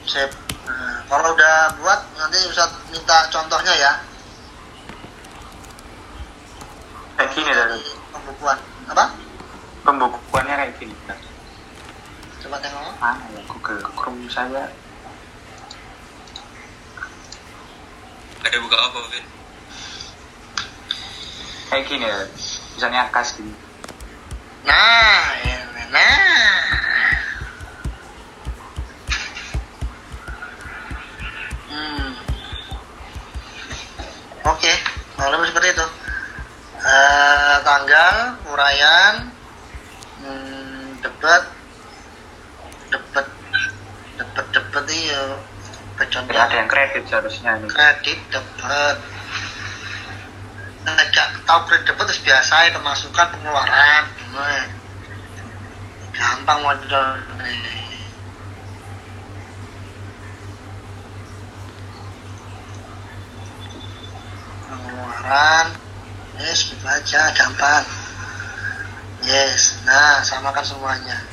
sip 0.09 0.31
nah, 0.65 1.05
kalau 1.09 1.37
udah 1.37 1.77
buat 1.81 2.01
nanti 2.17 2.37
bisa 2.49 2.65
minta 2.89 3.29
contohnya 3.29 3.73
ya 3.77 3.93
Kayak 7.13 7.31
gini 7.37 7.51
dari 7.53 7.77
dari 7.77 7.93
pembukuan 8.11 8.59
apa 8.89 9.05
pembukuannya 9.85 10.55
kayak 10.57 10.73
gini. 10.81 10.95
Coba 12.53 12.69
tengok 12.69 12.93
Mana 13.01 13.25
ya 13.33 13.41
Google 13.49 13.81
Chrome 13.97 14.29
saya? 14.29 14.69
ada 18.45 18.57
buka 18.61 18.77
apa 18.77 19.01
Vin 19.09 19.25
Kayak 21.73 21.85
gini 21.89 22.05
ya. 22.05 22.29
Misalnya 22.77 23.09
kas 23.09 23.33
gini. 23.41 23.57
nah 24.69 25.33
ya, 25.41 25.65
nah 25.97 26.61
hmm. 31.73 32.09
oke 34.45 34.73
kalau 35.17 35.41
seperti 35.49 35.73
itu 35.73 35.87
Eh, 36.85 37.57
tanggal 37.65 38.37
uraian 38.53 39.33
hmm, 40.21 41.01
debat 41.01 41.62
dapat 42.93 43.27
dapat 44.21 44.45
dapat 44.53 44.85
iya. 44.93 45.25
Ya, 46.03 46.19
ya, 46.19 46.41
ada 46.45 46.57
yang 46.57 46.67
kredit 46.67 47.07
seharusnya 47.09 47.63
ini. 47.63 47.69
Kredit 47.71 48.19
dapat 48.29 48.97
ngejak 50.83 51.29
tahu 51.47 51.61
kredit 51.71 51.95
dapat 51.95 52.05
terus 52.11 52.23
biasa 52.27 52.75
pemasukan 52.75 53.27
pengeluaran 53.39 54.03
gampang 56.13 56.61
wajar 56.67 57.23
pengeluaran 64.67 65.67
yes 66.43 66.67
begitu 66.67 66.87
aja 66.91 67.23
gampang. 67.39 67.85
Yes 69.23 69.79
nah 69.87 70.19
samakan 70.27 70.67
semuanya 70.67 71.32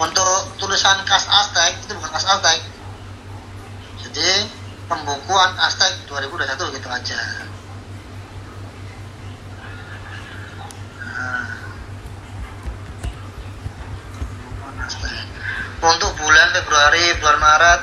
untuk 0.00 0.56
tulisan 0.56 0.96
kas 1.04 1.28
Aztec 1.28 1.76
itu 1.84 1.92
bukan 1.92 2.10
kas 2.16 2.24
Aztec 2.24 2.58
jadi 4.00 4.48
pembukuan 4.88 5.52
Aztec 5.60 5.92
2021 6.08 6.76
gitu 6.80 6.88
aja 6.88 7.20
Nah. 11.20 11.52
Pembukuan 14.16 14.74
Aztec. 14.88 15.20
untuk 15.80 16.10
bulan 16.16 16.48
Februari 16.56 17.04
bulan 17.20 17.38
Maret 17.44 17.80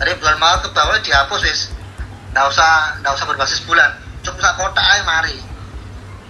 dari 0.00 0.12
bulan 0.16 0.36
Maret 0.40 0.60
ke 0.64 0.70
bawah 0.72 0.98
dihapus 1.12 1.40
wis 1.44 1.60
nggak 2.32 2.48
usah 2.48 2.96
nggak 3.04 3.12
usah 3.12 3.26
berbasis 3.28 3.60
bulan 3.68 3.92
cukup 4.24 4.40
sak 4.40 4.56
kota 4.56 4.80
aja 4.80 5.04
mari 5.04 5.36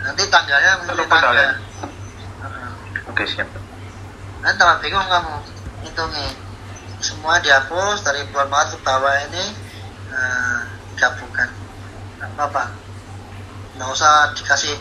nanti 0.03 0.27
tanggalnya 0.27 0.83
kota 0.83 1.07
tanggal. 1.07 1.55
Oke 3.13 3.29
siap. 3.29 3.45
Nanti 4.41 4.57
tambah 4.57 4.81
bingung 4.81 5.05
kamu 5.05 5.35
hitungnya. 5.85 6.33
Semua 7.03 7.37
dihapus 7.43 8.07
dari 8.07 8.25
bulan 8.31 8.47
Maret 8.47 8.73
ke 8.73 8.79
bawah 8.81 9.15
ini 9.31 9.45
eh, 10.11 10.61
gabungkan. 10.97 11.51
Nggak 12.17 12.31
apa-apa. 12.39 12.73
Nggak 13.77 13.89
usah 13.93 14.33
dikasih 14.39 14.75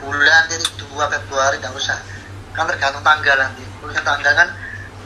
bulan 0.00 0.50
titik 0.50 0.72
dua 0.82 1.06
Februari 1.12 1.62
nggak 1.62 1.78
usah. 1.78 2.00
Kan 2.56 2.66
tergantung 2.66 3.04
tanggal 3.04 3.36
nanti. 3.38 3.62
Tulisan 3.78 4.02
tanggal 4.02 4.32
kan 4.32 4.48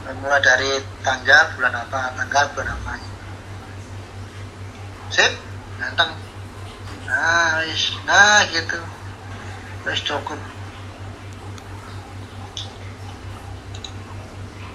eh, 0.09 0.15
mulai 0.17 0.41
dari 0.41 0.81
tanggal 1.05 1.53
bulan 1.53 1.73
apa, 1.75 2.17
tanggal 2.17 2.43
bulan 2.55 2.69
apa. 2.81 3.10
Sip, 5.11 5.33
ganteng. 5.77 6.11
Nah, 7.05 7.59
wis. 7.67 7.91
nah 8.07 8.47
gitu. 8.47 8.79
Wis 9.83 10.01
cukup. 10.07 10.39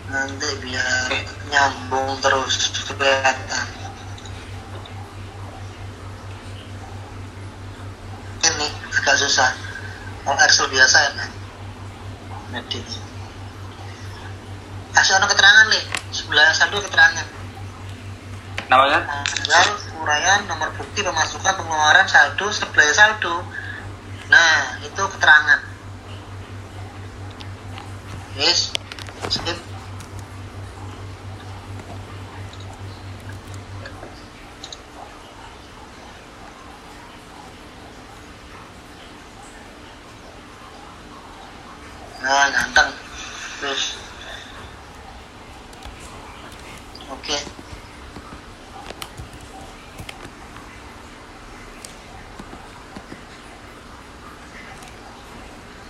nanti 0.07 0.47
biar 0.63 1.11
nyambung 1.51 2.15
terus 2.23 2.71
kelihatan 2.87 3.67
ini 8.47 8.67
agak 8.95 9.17
susah 9.19 9.51
mau 10.23 10.39
Excel 10.39 10.71
biasa 10.71 10.97
ya 11.03 11.11
kan 11.11 11.31
edit 12.63 12.87
kasih 14.95 15.19
ono 15.19 15.27
keterangan 15.27 15.67
nih 15.75 15.85
sebelah 16.15 16.49
satu 16.55 16.79
keterangan 16.87 17.27
Namanya? 18.67 18.99
tanggal 19.07 19.67
uraian 20.07 20.47
nomor 20.47 20.71
bukti 20.79 21.03
pemasukan 21.03 21.59
pengeluaran 21.59 22.07
saldo 22.07 22.47
sebelah 22.55 22.95
saldo. 22.95 23.43
Nah 24.31 24.79
itu 24.87 25.03
keterangan. 25.03 25.61
Yes. 28.39 28.71
Skip 29.27 29.59
Nah, 42.27 42.51
ganteng. 42.51 42.91
Terus. 43.63 43.95
Oke. 47.07 47.39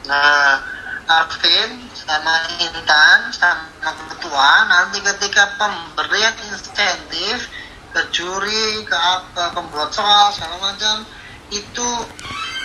Nah, 0.07 0.63
Arvin 1.09 1.89
sama 1.97 2.47
Intan 2.63 3.33
sama 3.35 3.91
ketua 4.13 4.71
nanti 4.71 5.03
ketika 5.03 5.45
pemberian 5.57 6.35
insentif 6.53 7.49
ke 7.93 8.01
juri, 8.12 8.85
ke, 8.85 8.97
ke 9.33 9.45
pembuat 9.57 9.91
soal 9.93 10.33
segala 10.33 10.61
macam 10.61 11.05
itu 11.49 11.89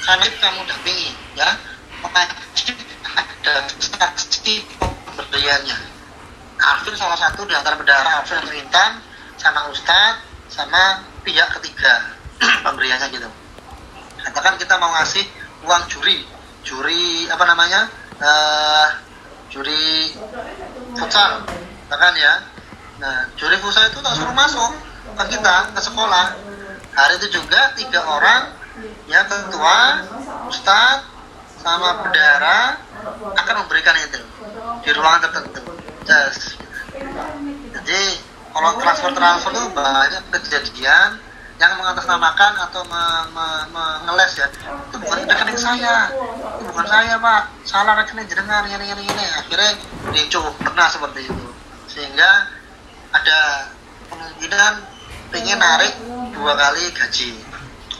karena 0.03 0.27
kamu 0.39 0.61
dampingi 0.67 1.11
ya. 1.35 1.49
Wajib 2.01 2.77
ada 3.15 3.55
saksi 3.67 4.55
pemberiannya. 5.15 5.77
Arvin 6.61 6.93
salah 6.93 7.17
satu 7.17 7.45
di 7.45 7.53
antara 7.57 7.77
bendara 7.77 8.21
Arvin 8.21 8.41
dan 8.41 8.53
Intan 8.53 8.91
sama 9.37 9.69
Ustadz 9.69 10.21
sama 10.49 11.01
pihak 11.25 11.49
ketiga 11.57 12.17
pemberiannya 12.65 13.07
gitu. 13.13 13.29
Katakan 14.21 14.57
kita 14.61 14.77
mau 14.77 14.93
ngasih 14.97 15.25
uang 15.65 15.83
juri 15.89 16.25
juri 16.61 17.25
apa 17.29 17.43
namanya 17.45 17.89
eh 18.21 18.87
juri 19.49 20.13
futsal 20.93 21.41
katakan 21.89 22.13
ya 22.15 22.33
nah 23.01 23.25
juri 23.33 23.57
futsal 23.57 23.89
itu 23.89 23.97
tak 23.97 24.13
suruh 24.13 24.35
masuk 24.37 24.71
ke 25.17 25.23
kita 25.33 25.73
ke 25.73 25.81
sekolah. 25.81 26.37
Hari 26.91 27.13
itu 27.17 27.41
juga 27.41 27.73
tiga 27.73 28.05
orang 28.05 28.53
ya 29.09 29.25
ketua 29.25 30.05
ustadz 30.47 31.09
sama 31.61 32.05
bendara 32.05 32.77
akan 33.35 33.55
memberikan 33.65 33.95
itu 33.97 34.21
di 34.85 34.89
ruangan 34.93 35.27
tertentu. 35.29 35.61
Yes. 36.05 36.57
jadi 37.71 38.01
kalau 38.51 38.77
transfer 38.83 39.11
transfer 39.15 39.51
itu 39.53 39.65
banyak 39.71 40.23
kejadian 40.33 41.09
yang 41.61 41.77
mengatasnamakan 41.77 42.53
atau 42.69 42.81
me- 42.89 43.21
ya. 44.33 44.47
Itu 44.89 44.97
bukan 44.97 45.17
rekening 45.29 45.59
saya. 45.61 46.09
Itu 46.57 46.63
bukan 46.73 46.87
saya 46.89 47.13
pak. 47.21 47.41
Salah 47.69 47.93
rekening 48.01 48.25
jenengan 48.25 48.65
ini 48.65 48.85
ini 48.89 49.03
ini. 49.05 49.25
Akhirnya 49.37 49.77
dicu 50.09 50.41
pernah 50.61 50.87
seperti 50.89 51.29
itu. 51.29 51.45
Sehingga 51.85 52.49
ada 53.11 53.67
kemungkinan 54.07 54.73
pengen 55.31 55.59
narik 55.59 55.93
dua 56.35 56.53
kali 56.55 56.91
gaji. 56.95 57.31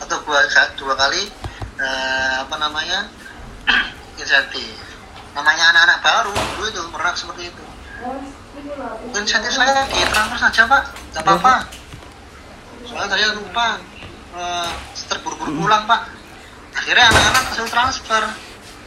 Atau 0.02 0.18
dua, 0.26 0.42
dua 0.80 0.94
kali 0.98 1.30
eh, 1.78 2.36
apa 2.42 2.56
namanya 2.58 3.08
insentif. 4.20 4.76
Namanya 5.32 5.72
anak-anak 5.72 6.00
baru 6.04 6.34
dulu 6.36 6.64
itu 6.68 6.82
pernah 6.92 7.14
seperti 7.16 7.44
itu. 7.52 7.66
Insentif 9.16 9.54
saya 9.54 9.86
di 9.88 10.00
transfer 10.10 10.40
saja 10.40 10.62
pak. 10.68 10.84
Tidak 10.92 11.24
apa-apa. 11.24 11.56
Soalnya 12.88 13.08
saya 13.14 13.28
lupa 13.36 13.68
eh, 14.36 14.72
terburu-buru 15.08 15.68
pulang 15.68 15.86
pak. 15.86 16.12
Akhirnya 16.72 17.12
anak-anak 17.12 17.44
langsung 17.52 17.70
transfer 17.70 18.24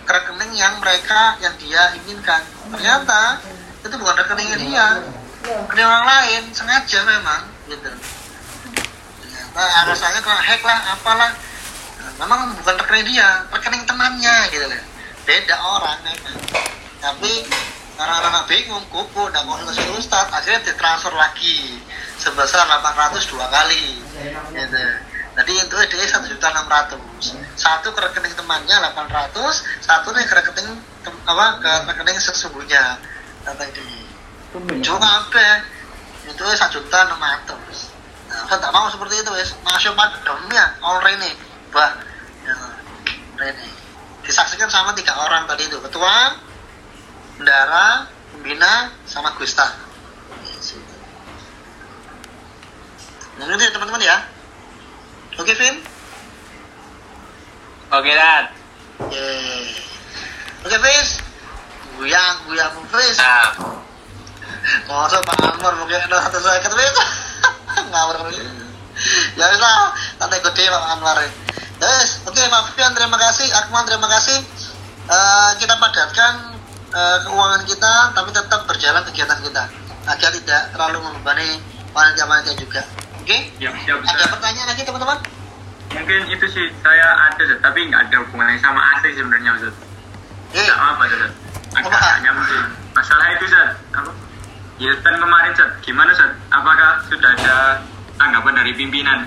ke 0.04 0.12
rekening 0.12 0.52
yang 0.56 0.76
mereka 0.80 1.36
yang 1.40 1.54
dia 1.56 1.92
inginkan. 1.96 2.42
Ternyata 2.72 3.40
itu 3.84 3.94
bukan 4.00 4.16
rekeningnya 4.24 4.58
dia 4.60 4.86
rekening 5.44 5.86
orang 5.86 6.06
lain 6.08 6.42
sengaja 6.56 6.98
memang 7.04 7.42
gitu. 7.68 7.90
Ternyata 9.20 9.62
alasannya 9.84 10.20
kena 10.24 10.40
hack 10.40 10.62
lah 10.64 10.78
apalah. 10.96 11.30
Nah, 12.00 12.12
memang 12.24 12.40
bukan 12.58 12.74
rekening 12.80 13.16
dia 13.16 13.44
rekening 13.52 13.84
temannya 13.84 14.36
gitu 14.50 14.66
kan 14.68 14.82
beda 15.24 15.56
orang 15.56 15.96
memang 16.04 16.36
tapi 17.00 17.32
karena 17.94 18.26
anak 18.26 18.44
bingung 18.50 18.82
kuku 18.90 19.22
dan 19.30 19.46
mau 19.46 19.54
ngasih 19.62 19.86
ustad 19.94 20.26
akhirnya 20.34 20.66
ditransfer 20.66 21.14
lagi. 21.14 21.78
Sebesar 22.18 22.66
800 22.66 23.30
dua 23.30 23.46
kali 23.50 24.00
gitu. 24.54 24.84
Jadi 25.34 25.52
itu 25.52 25.76
dia 25.90 26.06
satu 26.08 26.26
juta 26.30 26.46
enam 26.50 26.66
ratus. 26.66 27.38
Satu 27.54 27.94
ke 27.94 28.00
rekening 28.02 28.34
temannya 28.34 28.76
800 28.98 29.30
satu 29.82 30.10
nih 30.10 30.26
ke 30.26 30.34
rekening 30.42 30.78
apa 31.26 31.46
ke 31.62 31.72
rekening 31.92 32.18
sesungguhnya. 32.18 32.98
Kata 33.44 33.62
dia 33.70 34.03
cuma 34.62 35.08
apa 35.26 35.66
itu 36.24 36.42
satu 36.54 36.78
juta 36.80 36.98
enam 37.10 37.18
ratus. 37.20 37.90
Nah, 38.30 38.42
saya 38.48 38.58
tak 38.62 38.72
mau 38.72 38.86
seperti 38.88 39.20
itu 39.20 39.30
wes 39.34 39.50
masuk 39.66 39.92
padamnya 39.98 40.78
all 40.80 41.02
ini 41.04 41.34
bah 41.74 41.98
ya, 42.46 42.54
ini 43.50 43.68
disaksikan 44.24 44.70
sama 44.70 44.94
tiga 44.94 45.12
orang 45.18 45.44
tadi 45.50 45.66
itu. 45.66 45.76
Ketua 45.82 46.38
bendara 47.36 48.08
pembina 48.32 48.94
sama 49.04 49.34
Gusta. 49.36 49.66
Nah 53.34 53.50
itu 53.50 53.62
ya 53.66 53.72
teman-teman 53.74 54.02
ya. 54.02 54.16
Oke 55.34 55.52
Vin? 55.58 55.82
Oke, 57.94 58.10
Dan. 58.10 58.44
Yeay. 59.10 59.66
oke 60.66 60.76
Fis. 60.82 61.22
Guyang 61.98 62.34
guyang 62.46 62.74
Fis. 62.90 63.18
Nah, 63.18 63.54
Masa 64.84 65.18
Pak 65.20 65.36
Anwar 65.38 65.74
mungkin 65.76 65.98
ada 65.98 66.16
satu 66.22 66.38
saya 66.38 66.60
ketemu 66.60 66.82
ngawur 67.90 68.16
ya 69.36 69.44
wis 69.44 69.58
lah 69.58 69.78
santai 70.16 70.40
gede 70.40 70.64
Pak 70.64 70.82
Anwar 70.94 71.16
ya 71.18 71.28
wis 71.80 72.10
oke 72.24 72.40
Pak 72.40 72.62
Fian 72.72 72.92
terima 72.92 73.18
kasih 73.18 73.46
Akmal 73.54 73.84
terima 73.84 74.08
kasih 74.10 74.40
Eh, 75.04 75.50
kita 75.60 75.76
padatkan 75.76 76.56
eh, 76.88 77.18
keuangan 77.20 77.60
kita 77.68 77.92
tapi 78.12 78.32
tetap 78.32 78.64
berjalan 78.64 79.04
kegiatan 79.04 79.36
kita 79.36 79.68
agar 80.06 80.30
tidak 80.32 80.62
terlalu 80.72 80.96
membebani 80.98 81.60
panitia-panitia 81.92 82.56
juga 82.56 82.80
oke 83.14 83.36
Ya, 83.58 83.68
siap, 83.76 84.00
ada 84.00 84.16
Ustaz. 84.16 84.32
pertanyaan 84.32 84.68
lagi 84.72 84.80
teman-teman 84.82 85.18
Mungkin 85.92 86.20
itu 86.26 86.46
sih 86.48 86.72
saya 86.80 87.04
ada 87.28 87.36
Ustaz, 87.36 87.60
tapi 87.60 87.84
nggak 87.84 88.08
ada 88.08 88.16
hubungannya 88.24 88.56
sama 88.58 88.80
AC 88.96 89.12
sebenarnya 89.12 89.50
Ustaz. 89.54 89.74
Eh, 90.50 90.64
Nggak 90.64 90.78
apa 90.80 91.02
Ustaz. 91.04 91.32
Agak 91.74 91.84
Apa? 91.84 91.96
agak 92.00 92.16
nyambung. 92.24 92.66
Masalah 92.96 93.26
itu 93.30 93.44
Ustaz. 93.44 93.68
Apa? 93.92 94.10
Hilton 94.78 95.14
kemarin 95.16 95.50
Ustaz. 95.54 95.70
Gimana 95.86 96.10
Ustaz? 96.10 96.32
Apakah 96.50 96.90
sudah 97.06 97.30
ada 97.38 97.56
tanggapan 98.18 98.54
dari 98.58 98.72
pimpinan? 98.74 99.20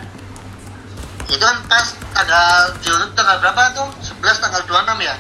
itu 1.28 1.44
kan 1.44 1.60
pas 1.68 1.84
tanggal 2.16 2.72
di 2.80 2.88
YouTube 2.88 3.12
tanggal 3.12 3.36
berapa 3.44 3.76
tuh 3.76 3.92
11 4.00 4.40
tanggal 4.40 4.64
26 4.64 5.04
ya 5.04 5.16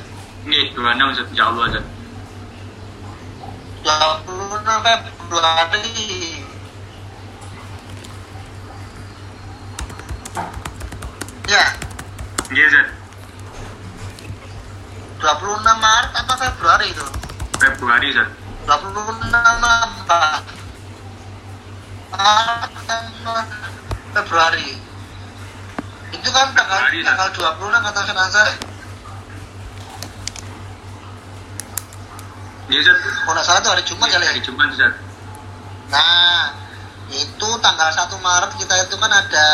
Nih, 0.47 0.71
26 0.71 1.03
Ustaz. 1.19 1.27
Ya 1.35 1.43
Allah 1.51 1.63
Ustaz. 1.67 1.85
26 3.83 4.87
Februari 4.87 5.83
ya 11.47 11.63
Iya 12.55 12.63
Ustaz. 12.71 12.87
26 15.19 15.83
Maret 15.83 16.11
apa 16.15 16.33
Februari 16.39 16.87
itu 16.87 17.05
Februari 17.59 18.07
Ustaz. 18.15 18.46
26 18.67 19.31
apa 19.31 20.43
Maret 22.11 22.73
sama 22.83 23.35
Februari 24.11 24.75
itu 26.11 26.27
kan 26.31 26.51
tanggal 26.51 26.79
Februari, 26.83 26.99
tanggal 27.03 27.27
26 27.31 27.87
kata 27.87 27.99
saya 28.27 28.51
Iya 32.67 32.79
Ustaz. 32.83 32.99
kalau 33.23 33.31
nggak 33.31 33.45
salah 33.47 33.59
itu 33.63 33.69
hari 33.71 33.83
Jumat 33.87 34.07
ya 34.11 34.19
Le? 34.19 34.27
Hari 34.27 34.41
Jumat 34.43 34.67
Ustaz. 34.75 34.91
Nah, 35.87 36.51
itu 37.07 37.49
tanggal 37.63 37.87
1 37.87 38.19
Maret 38.19 38.51
kita 38.59 38.75
itu 38.83 38.95
kan 38.99 39.07
ada 39.07 39.47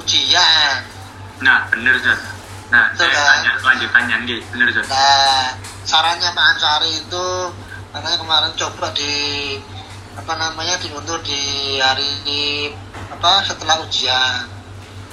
ujian. 0.00 0.80
Nah, 1.44 1.68
bener 1.68 1.92
Ustaz. 2.00 2.16
Nah, 2.72 2.88
Betul, 2.96 3.04
saya 3.04 3.20
kan? 3.20 3.28
tanya 3.44 3.52
lanjutannya 3.60 4.16
nih, 4.24 4.40
bener 4.48 4.66
Ustaz. 4.72 4.88
Nah, 4.88 5.44
sarannya 5.84 6.32
Pak 6.32 6.44
Ansari 6.56 6.92
itu 6.96 7.26
katanya 7.92 8.18
kemarin 8.20 8.52
coba 8.54 8.86
di 8.92 9.14
apa 10.18 10.32
namanya 10.34 10.74
diundur 10.82 11.22
di 11.22 11.40
hari 11.78 12.10
di, 12.26 12.42
apa 13.08 13.40
setelah 13.46 13.80
ujian. 13.86 14.44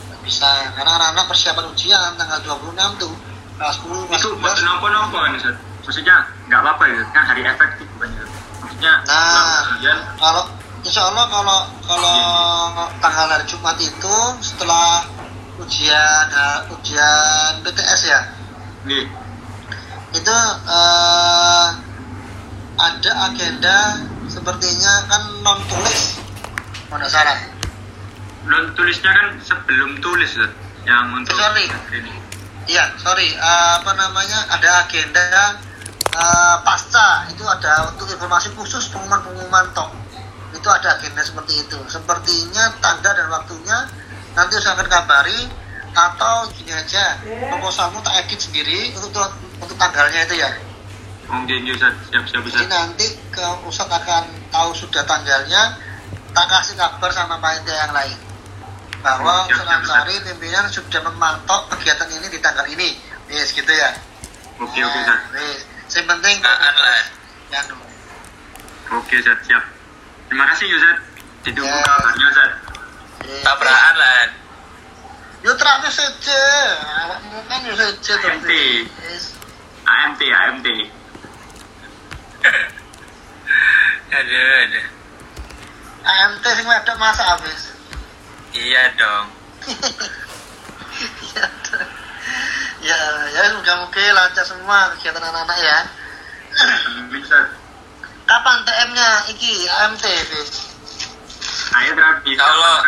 Nggak 0.09 0.19
bisa 0.25 0.49
karena 0.73 0.91
anak-anak 0.97 1.25
persiapan 1.29 1.65
ujian 1.71 2.09
tanggal 2.17 2.39
26 2.41 3.01
tuh 3.01 3.13
kelas 3.55 3.77
10 3.79 4.09
kelas 4.09 4.19
Itu 4.19 4.29
buat 4.41 4.55
11 4.57 4.67
nopo-nopo 4.67 5.17
kan 5.21 5.31
Ustaz. 5.37 5.55
Maksudnya 5.85 6.15
nggak 6.49 6.59
apa-apa 6.65 6.83
ya, 6.89 7.01
kan 7.13 7.23
hari 7.29 7.41
efektif 7.45 7.87
Ustaz. 8.01 8.29
Maksudnya 8.59 8.93
Nah. 9.05 9.77
ujian 9.77 9.97
kalau 10.17 10.43
insya 10.81 11.01
Allah 11.05 11.25
kalau 11.29 11.59
kalau 11.85 12.17
tanggal 12.99 13.25
hari 13.29 13.45
Jumat 13.45 13.77
itu 13.79 14.17
setelah 14.41 15.05
ujian 15.61 16.25
eh, 16.33 16.59
ujian 16.75 17.51
BTS 17.63 18.01
ya 18.11 18.19
nih 18.85 19.07
itu 20.13 20.37
eh, 20.67 21.67
ada 22.75 23.11
agenda 23.31 23.77
sepertinya 24.27 24.93
kan 25.07 25.23
non 25.43 25.59
tulis 25.71 26.19
nggak 26.91 27.11
salah 27.11 27.37
non 28.45 28.71
tulisnya 28.77 29.11
kan 29.11 29.27
sebelum 29.41 29.99
tulis 30.03 30.31
Ustaz. 30.37 30.53
yang 30.85 31.09
untuk 31.17 31.33
Sorry. 31.33 31.65
ini. 31.97 32.13
iya 32.69 32.93
sorry. 33.01 33.33
Eh, 33.33 33.71
apa 33.81 33.89
namanya? 33.97 34.37
Ada 34.53 34.85
agenda 34.85 35.57
eh, 36.13 36.55
pasca. 36.61 37.25
Itu 37.33 37.41
ada 37.41 37.89
untuk 37.89 38.05
informasi 38.05 38.53
khusus 38.53 38.93
pengumuman 38.93 39.25
pengumuman 39.25 39.65
tok. 39.73 39.89
Itu 40.53 40.69
ada 40.69 40.93
agenda 40.93 41.25
seperti 41.25 41.65
itu. 41.65 41.79
Sepertinya 41.89 42.69
tanggal 42.85 43.17
dan 43.17 43.27
waktunya 43.33 43.77
nanti 44.37 44.61
saya 44.61 44.77
akan 44.77 44.87
kabari 44.93 45.49
atau 45.97 46.53
gini 46.53 46.69
aja. 46.69 47.17
Proposalmu 47.25 47.97
tak 48.05 48.29
edit 48.29 48.37
sendiri 48.45 48.93
untuk 48.93 49.25
untuk 49.57 49.73
tanggalnya 49.81 50.21
itu 50.21 50.37
ya 50.37 50.53
Mungkin 51.25 51.65
Ustaz, 51.73 51.93
siap-siap 52.13 52.41
Jadi 52.45 52.53
Ustaz. 52.53 52.69
nanti 52.69 53.07
ke 53.33 53.45
Ustadz 53.65 53.97
akan 53.97 54.23
tahu 54.53 54.69
sudah 54.77 55.01
tanggalnya, 55.09 55.73
tak 56.31 56.45
kasih 56.51 56.77
kabar 56.77 57.09
sama 57.09 57.41
panitia 57.41 57.73
yang 57.73 57.93
lain 57.93 58.17
bahwa 59.01 59.45
Siap, 59.45 59.57
siap, 59.61 59.69
Ansari 59.81 60.17
pimpinan 60.21 60.65
sudah 60.69 61.01
memantau 61.05 61.65
kegiatan 61.73 62.09
ini 62.09 62.27
di 62.29 62.39
tanggal 62.41 62.65
ini. 62.69 62.97
Yes, 63.29 63.53
gitu 63.53 63.69
ya. 63.69 63.93
Oke, 64.61 64.81
oke 64.81 64.97
Ustaz. 65.01 65.19
Yes. 65.33 65.59
Yang 65.97 66.05
penting 66.13 66.35
Oke 68.93 69.13
Ustaz, 69.17 69.37
siap. 69.49 69.63
Terima 70.29 70.45
kasih 70.53 70.67
Ustaz. 70.77 70.97
Ditunggu 71.45 71.69
Ya. 71.69 71.85
kabarnya 71.85 72.25
Ustaz. 72.29 72.51
yes. 73.25 73.41
Tabrakan 73.41 73.95
lah. 73.97 74.25
Yo 75.45 75.53
terakhir 75.53 75.93
saja, 75.93 76.41
kan 77.45 77.61
yo 77.65 77.73
saja 77.77 78.13
tuh. 78.17 78.29
AMT. 78.33 78.49
Yes. 79.05 79.37
AMT, 79.85 80.21
AMT. 80.25 80.67
Aduh, 84.15 84.63
aduh. 84.63 84.85
AMT 86.05 86.45
sing 86.45 86.65
wedok 86.69 86.97
masa 87.01 87.23
habis. 87.35 87.73
Iya 88.55 88.83
dong. 88.95 89.27
ya, 91.35 91.45
ya, 92.85 92.97
ya 93.33 93.41
moga-moga 93.57 94.03
lancar 94.13 94.45
semua 94.45 94.93
kegiatan 94.95 95.19
anak-anak 95.19 95.57
ya. 95.59 95.79
Ustaz. 97.11 97.47
Kapan 98.25 98.57
TM-nya 98.65 99.09
iki 99.29 99.67
AMT, 99.67 100.05
Bis? 100.05 100.49
Terakhir. 101.75 102.23
Ya 102.25 102.45
Allah. 102.45 102.79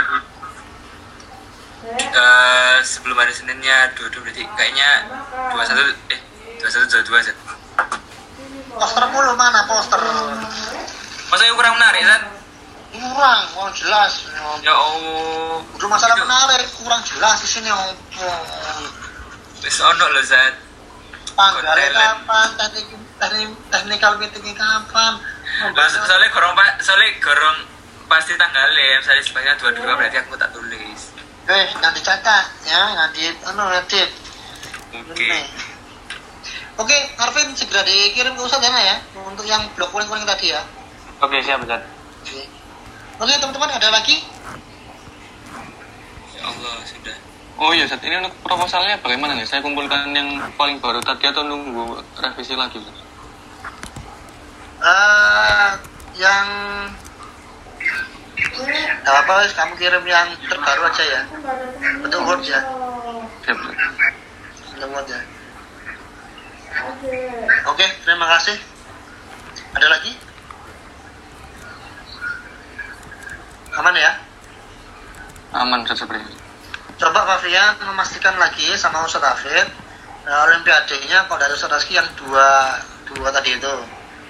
Eh, 1.88 2.78
sebelum 2.84 3.16
hari 3.16 3.32
Seninnya 3.32 3.94
dua 3.96 4.12
dua 4.12 4.28
berarti 4.28 4.44
kayaknya 4.60 5.08
dua 5.54 5.64
satu 5.64 5.84
eh 6.12 6.20
dua 6.60 6.70
satu 6.74 6.84
dua 7.06 7.20
dua. 7.24 7.34
Poster 8.78 9.06
mulu 9.10 9.34
mana 9.34 9.66
poster? 9.66 10.02
Masa 11.28 11.44
yang 11.44 11.58
kurang 11.58 11.76
menarik 11.82 12.02
kan? 12.06 12.22
Kurang, 12.94 13.42
kurang 13.52 13.74
jelas. 13.74 14.14
Ya 14.62 14.74
Allah. 14.74 15.60
Udah 15.76 15.90
masalah 15.90 16.16
menarik, 16.22 16.70
kurang 16.78 17.02
jelas 17.04 17.42
di 17.42 17.50
sini 17.50 17.70
opo. 17.74 18.30
Wis 19.66 19.78
ono 19.82 20.06
loh 20.14 20.24
Zat. 20.24 20.54
Konten. 21.38 21.94
kapan? 21.94 22.48
Teknik, 22.58 22.86
teknik, 23.22 23.50
technical 23.70 24.12
meetingnya 24.18 24.54
kapan? 24.58 25.14
Soalnya 26.06 26.30
gorong 26.34 26.54
pak, 26.58 26.82
soalnya 26.82 27.14
gorong 27.22 27.58
pasti 28.10 28.34
tanggalnya, 28.38 29.02
misalnya 29.02 29.24
sebagai 29.26 29.54
dua 29.62 29.72
dua 29.74 29.94
berarti 29.98 30.18
aku 30.22 30.34
tak 30.38 30.50
tulis. 30.54 31.02
Eh, 31.48 31.66
nanti 31.78 32.00
catat 32.02 32.46
ya, 32.66 32.82
nanti 32.98 33.30
anu 33.46 33.70
nanti. 33.70 34.02
Oke. 34.98 35.14
Ini. 35.14 35.67
Oke, 36.78 36.98
Arvin 37.18 37.50
segera 37.58 37.82
dikirim 37.82 38.38
ke 38.38 38.42
Ustadz 38.46 38.70
ya, 38.70 38.78
ya 38.78 38.96
untuk 39.26 39.46
yang 39.50 39.66
blok 39.74 39.90
kuning-kuning 39.90 40.30
tadi 40.30 40.54
ya. 40.54 40.62
Oke, 41.18 41.42
siap 41.42 41.66
Ustaz. 41.66 41.82
Oke. 42.22 42.46
Oke, 43.18 43.34
teman-teman 43.42 43.74
ada 43.74 43.90
lagi? 43.90 44.22
Ya 46.38 46.46
Allah 46.46 46.78
sudah. 46.86 47.18
Oh 47.58 47.74
iya, 47.74 47.90
Ustaz. 47.90 48.06
Ini 48.06 48.22
untuk 48.22 48.38
proposalnya 48.46 49.02
bagaimana 49.02 49.34
nih? 49.34 49.50
Saya 49.50 49.66
kumpulkan 49.66 50.14
yang 50.14 50.38
paling 50.54 50.78
baru 50.78 51.02
tadi 51.02 51.26
atau 51.26 51.42
nunggu 51.42 51.98
revisi 52.22 52.54
lagi, 52.54 52.78
Ustaz? 52.78 53.08
eh 54.78 55.70
yang 56.18 56.48
Gak 58.78 59.16
apa 59.26 59.34
wis, 59.42 59.54
kamu 59.54 59.74
kirim 59.82 60.06
yang 60.06 60.30
terbaru 60.46 60.82
aja 60.86 61.04
ya 61.06 61.22
bentuk 62.02 62.22
Word 62.26 62.44
ya 62.46 62.62
Siap, 63.46 63.58
bentuk 64.74 64.90
Word 64.94 65.08
ya 65.10 65.20
oke 67.72 67.86
terima 68.06 68.26
kasih. 68.38 68.58
Ada 69.78 69.88
lagi? 69.90 70.12
Aman 73.78 73.94
ya? 73.94 74.12
Aman, 75.54 75.86
Ustaz, 75.86 76.02
seperti 76.02 76.38
coba 76.98 77.30
Pak 77.30 77.46
Fian 77.46 77.78
memastikan 77.86 78.34
lagi 78.42 78.74
sama 78.74 79.06
Ustadz 79.06 79.22
Hafid 79.22 79.70
eh, 80.26 80.46
Olimpiadenya 80.50 81.30
kalau 81.30 81.38
dari 81.38 81.54
Ustadz 81.54 81.86
Rizky 81.86 81.94
yang 81.94 82.10
dua 82.18 82.82
dua 83.14 83.30
tadi 83.30 83.54
itu. 83.54 83.76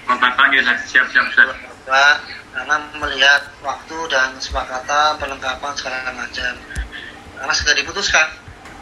Bapak 0.03 0.51
Ustaz, 0.51 0.83
siap-siap 0.91 1.23
Ustaz. 1.31 1.55
Pak, 1.87 2.15
karena 2.51 2.75
melihat 2.99 3.47
waktu 3.63 3.97
dan 4.11 4.35
kesepakatan 4.35 5.15
perlengkapan 5.15 5.71
segala 5.79 6.11
macam. 6.11 6.53
Karena 7.39 7.53
sudah 7.55 7.73
diputuskan. 7.79 8.27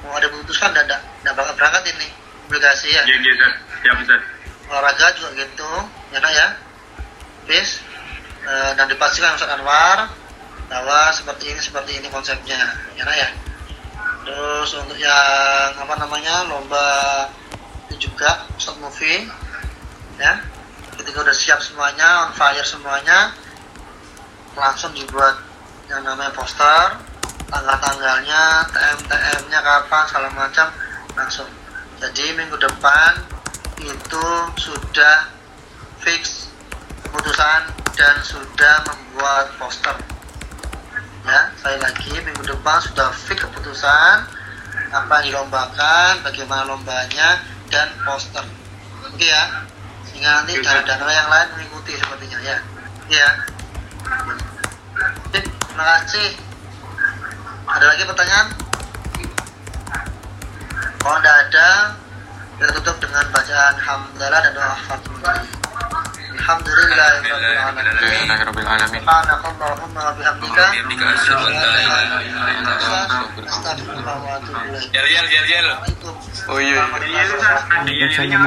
Mau 0.02 0.18
ada 0.18 0.26
diputuskan 0.30 0.74
dan 0.74 0.90
tidak 0.90 1.34
bakal 1.38 1.54
berangkat 1.54 1.94
ini 1.94 2.25
obligasi 2.46 2.94
ya? 2.94 3.02
Iya, 3.04 3.18
iya 3.20 3.32
Ustaz. 3.34 3.54
Siap 3.82 3.98
Ustaz. 4.06 4.22
olahraga 4.66 5.14
juga 5.14 5.30
gitu 5.46 5.72
ya 6.10 6.18
nak 6.18 6.34
ya. 6.34 6.48
Bis 7.46 7.86
Eh, 8.46 8.72
dan 8.78 8.86
dipastikan 8.86 9.34
Ustaz 9.34 9.58
Anwar 9.58 10.06
bahwa 10.70 11.10
seperti 11.10 11.50
ini 11.50 11.58
seperti 11.58 11.98
ini 11.98 12.14
konsepnya 12.14 12.78
ya 12.94 13.02
Nak, 13.02 13.18
ya. 13.18 13.30
Terus 14.22 14.70
untuk 14.78 14.98
yang 15.02 15.74
apa 15.74 15.98
namanya 15.98 16.46
lomba 16.46 16.86
itu 17.90 18.06
juga 18.06 18.46
Ustaz 18.54 18.78
Mufi 18.78 19.26
ya. 20.22 20.46
Ketika 20.94 21.26
udah 21.26 21.34
siap 21.34 21.58
semuanya 21.58 22.30
on 22.30 22.38
fire 22.38 22.62
semuanya 22.62 23.34
langsung 24.54 24.94
dibuat 24.94 25.42
yang 25.90 26.06
namanya 26.06 26.30
poster 26.38 27.02
tanggal-tanggalnya 27.50 28.42
TM-TM-nya 28.70 29.60
kapan 29.60 30.04
segala 30.06 30.30
macam 30.38 30.70
langsung 31.18 31.50
jadi 32.00 32.36
minggu 32.36 32.58
depan 32.60 33.12
itu 33.80 34.28
sudah 34.60 35.32
fix 36.04 36.52
keputusan 37.08 37.72
dan 37.96 38.16
sudah 38.24 38.84
membuat 38.84 39.56
poster. 39.56 39.96
Ya 41.26 41.50
sekali 41.58 41.78
lagi 41.82 42.12
minggu 42.22 42.44
depan 42.44 42.78
sudah 42.84 43.10
fix 43.16 43.40
keputusan 43.42 44.16
apa 44.92 45.14
yang 45.24 45.40
dilombakan 45.40 46.24
bagaimana 46.24 46.68
lombanya 46.68 47.40
dan 47.72 47.88
poster. 48.04 48.44
Oke 49.08 49.28
ya? 49.28 49.64
Sehingga 50.08 50.44
nanti 50.44 50.60
daerah-daerah 50.60 51.14
yang 51.16 51.30
lain 51.32 51.48
mengikuti 51.56 51.96
sepertinya 51.96 52.40
ya. 52.44 52.58
Ya 53.08 53.30
terima 55.32 55.84
kasih. 56.04 56.40
Ada 57.66 57.86
lagi 57.92 58.04
pertanyaan 58.08 58.65
kalau 61.06 61.22
tidak 61.22 61.38
ada 61.38 61.94
kita 62.58 62.66
tutup 62.82 62.98
dengan 62.98 63.22
bacaan 63.30 63.78
hamdalah 63.78 64.42
dan 64.42 64.58
doa 64.58 64.74
fatihah 64.90 65.38
Alhamdulillahirabbil 66.36 68.66
alamin. 68.66 69.00
Subhanakallahumma 69.02 70.02
wa 70.02 70.14
bihamdika 70.18 70.64
Bihamdika 70.74 71.06
asyhadu 71.14 71.46
an 71.46 71.54
la 71.62 71.78
ilaha 71.78 72.26
illa 72.26 72.42
anta 72.58 72.74
Astagfirullah 73.46 74.18
wa 74.18 74.34
atubu 74.38 74.60
ilaik. 74.66 74.90
Jel 74.94 75.06
jel 75.10 75.28
jel 75.30 75.46
jel. 75.46 75.68
Waalaikumsalam. 75.70 76.50
Oh 76.50 76.60
iya. 76.62 76.86
Iya 77.86 78.08
ada 78.26 78.42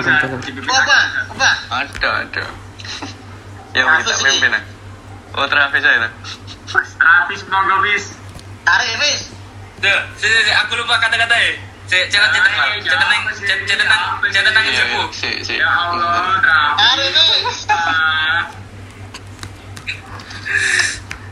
Oh, 0.66 0.78
apa? 0.78 0.98
Apa? 1.30 1.51
Ada, 1.74 2.10
ada. 2.26 2.43
Ya, 3.74 3.82
kita 4.02 4.14
pimpin 4.18 4.51
ya. 4.51 4.60
Oh, 5.35 5.44
aja. 5.47 6.10
Monggo 7.51 7.76
bis. 7.86 8.05
Tarik. 8.66 9.18
Tuh, 9.78 10.01
aku 10.66 10.74
lupa 10.74 10.98
kata-kata 10.98 11.39
ya. 11.39 11.67
Si, 11.89 11.97
cetak 12.12 12.31
cetak 12.31 12.52
Ah, 12.52 12.69
cetak 12.77 13.09
nang 13.09 13.23
cetak 13.65 13.86
nang 13.89 14.02
cetak 14.28 14.52
nang 14.52 14.65
Iya, 14.69 14.85
ibuku. 14.85 15.09
iya. 15.09 15.16
Si, 15.16 15.31
si. 15.43 15.55
Ya 15.56 15.69
Allah. 15.73 16.36
Ah, 16.77 18.44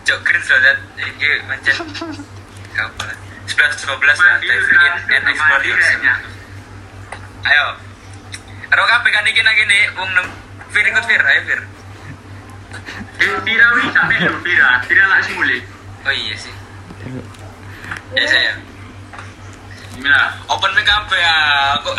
Cok 0.06 0.18
green 0.22 0.42
soalnya 0.42 0.72
ini 0.96 1.28
macam 1.44 1.74
apa 2.72 3.02
lah. 3.04 3.16
Sebelas 3.44 3.74
dua 3.82 3.96
belas 3.98 4.16
lah. 4.16 4.38
Travis. 4.38 4.64
and 5.10 5.26
explore 5.26 5.64
yourself. 5.66 6.00
ya. 6.00 6.14
Ayo. 7.44 7.66
Karo 8.66 8.82
kabeh 8.86 9.10
kan 9.10 9.24
iki 9.26 9.40
nang 9.42 9.54
kene 9.54 9.78
wong 9.94 10.08
nem 10.14 10.26
Fir 10.70 10.84
ikut 10.84 11.04
Fir, 11.04 11.22
ayo 11.22 11.40
Fir. 11.44 11.60
Eh, 13.16 13.26
dulu 13.26 13.38
Vira. 13.44 14.70
Vira 14.84 15.04
lah 15.06 15.18
simulasi. 15.20 15.58
Oh 16.06 16.12
iya 16.12 16.34
sih. 16.38 16.54
Ya 18.14 18.24
saya. 18.24 18.52
Gimana? 19.96 20.36
Open 20.52 20.76
kabeh 20.76 21.20
ya. 21.20 21.36
Kok 21.80 21.96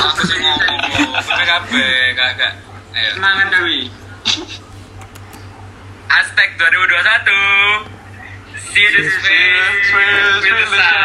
aku 0.00 0.20
sih 0.24 0.40
ngomong. 0.40 0.80
Open 1.20 1.40
kabeh, 1.44 2.16
Kak, 2.16 2.32
Kak. 2.40 2.52
Ayo. 2.96 3.10
Semangat 3.20 3.52
Dewi. 3.52 3.92
Aspek 6.08 6.48
2021. 6.56 7.92
See 8.74 8.86
the 8.90 9.02
space 9.06 9.86
with 9.92 10.08
the 10.72 10.78
iya. 10.80 11.04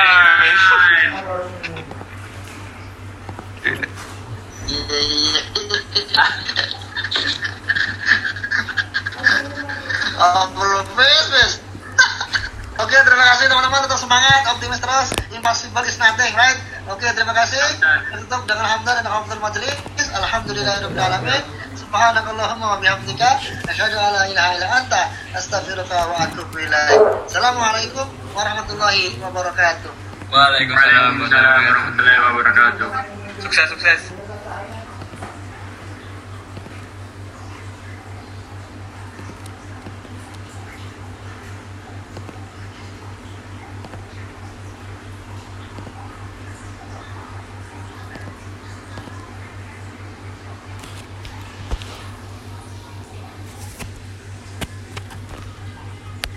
Oh, 10.19 10.51
belum 10.51 10.87
Oke, 12.79 12.95
terima 12.95 13.25
kasih 13.35 13.51
teman-teman 13.51 13.83
tetap 13.83 13.99
semangat, 13.99 14.39
optimis 14.55 14.79
terus. 14.79 15.11
Impossible 15.35 15.83
is 15.83 15.99
nothing, 15.99 16.31
right? 16.31 16.55
Oke, 16.87 17.11
terima 17.11 17.35
kasih. 17.35 17.59
Tutup 18.15 18.47
dengan 18.47 18.63
hamdan 18.71 19.03
dan 19.03 19.11
hamdul 19.11 19.35
majelis. 19.43 19.75
Alhamdulillahirabbil 20.15 20.95
alamin. 20.95 21.43
Subhanakallahumma 21.75 22.65
wa 22.65 22.77
bihamdika 22.79 23.43
asyhadu 23.67 23.99
an 23.99 24.15
la 24.15 24.23
ilaha 24.31 24.49
illa 24.55 24.67
anta 24.79 25.01
astaghfiruka 25.35 25.91
wa 25.91 26.23
atubu 26.23 26.55
ilaik. 26.55 27.27
Assalamualaikum 27.27 28.07
warahmatullahi 28.31 29.11
wabarakatuh. 29.27 29.91
Waalaikumsalam 30.31 31.19
Waalaikumsalam 31.19 31.59
warahmatullahi 31.67 32.19
wabarakatuh. 32.31 32.87
Sukses 33.43 33.67
sukses. 33.75 34.01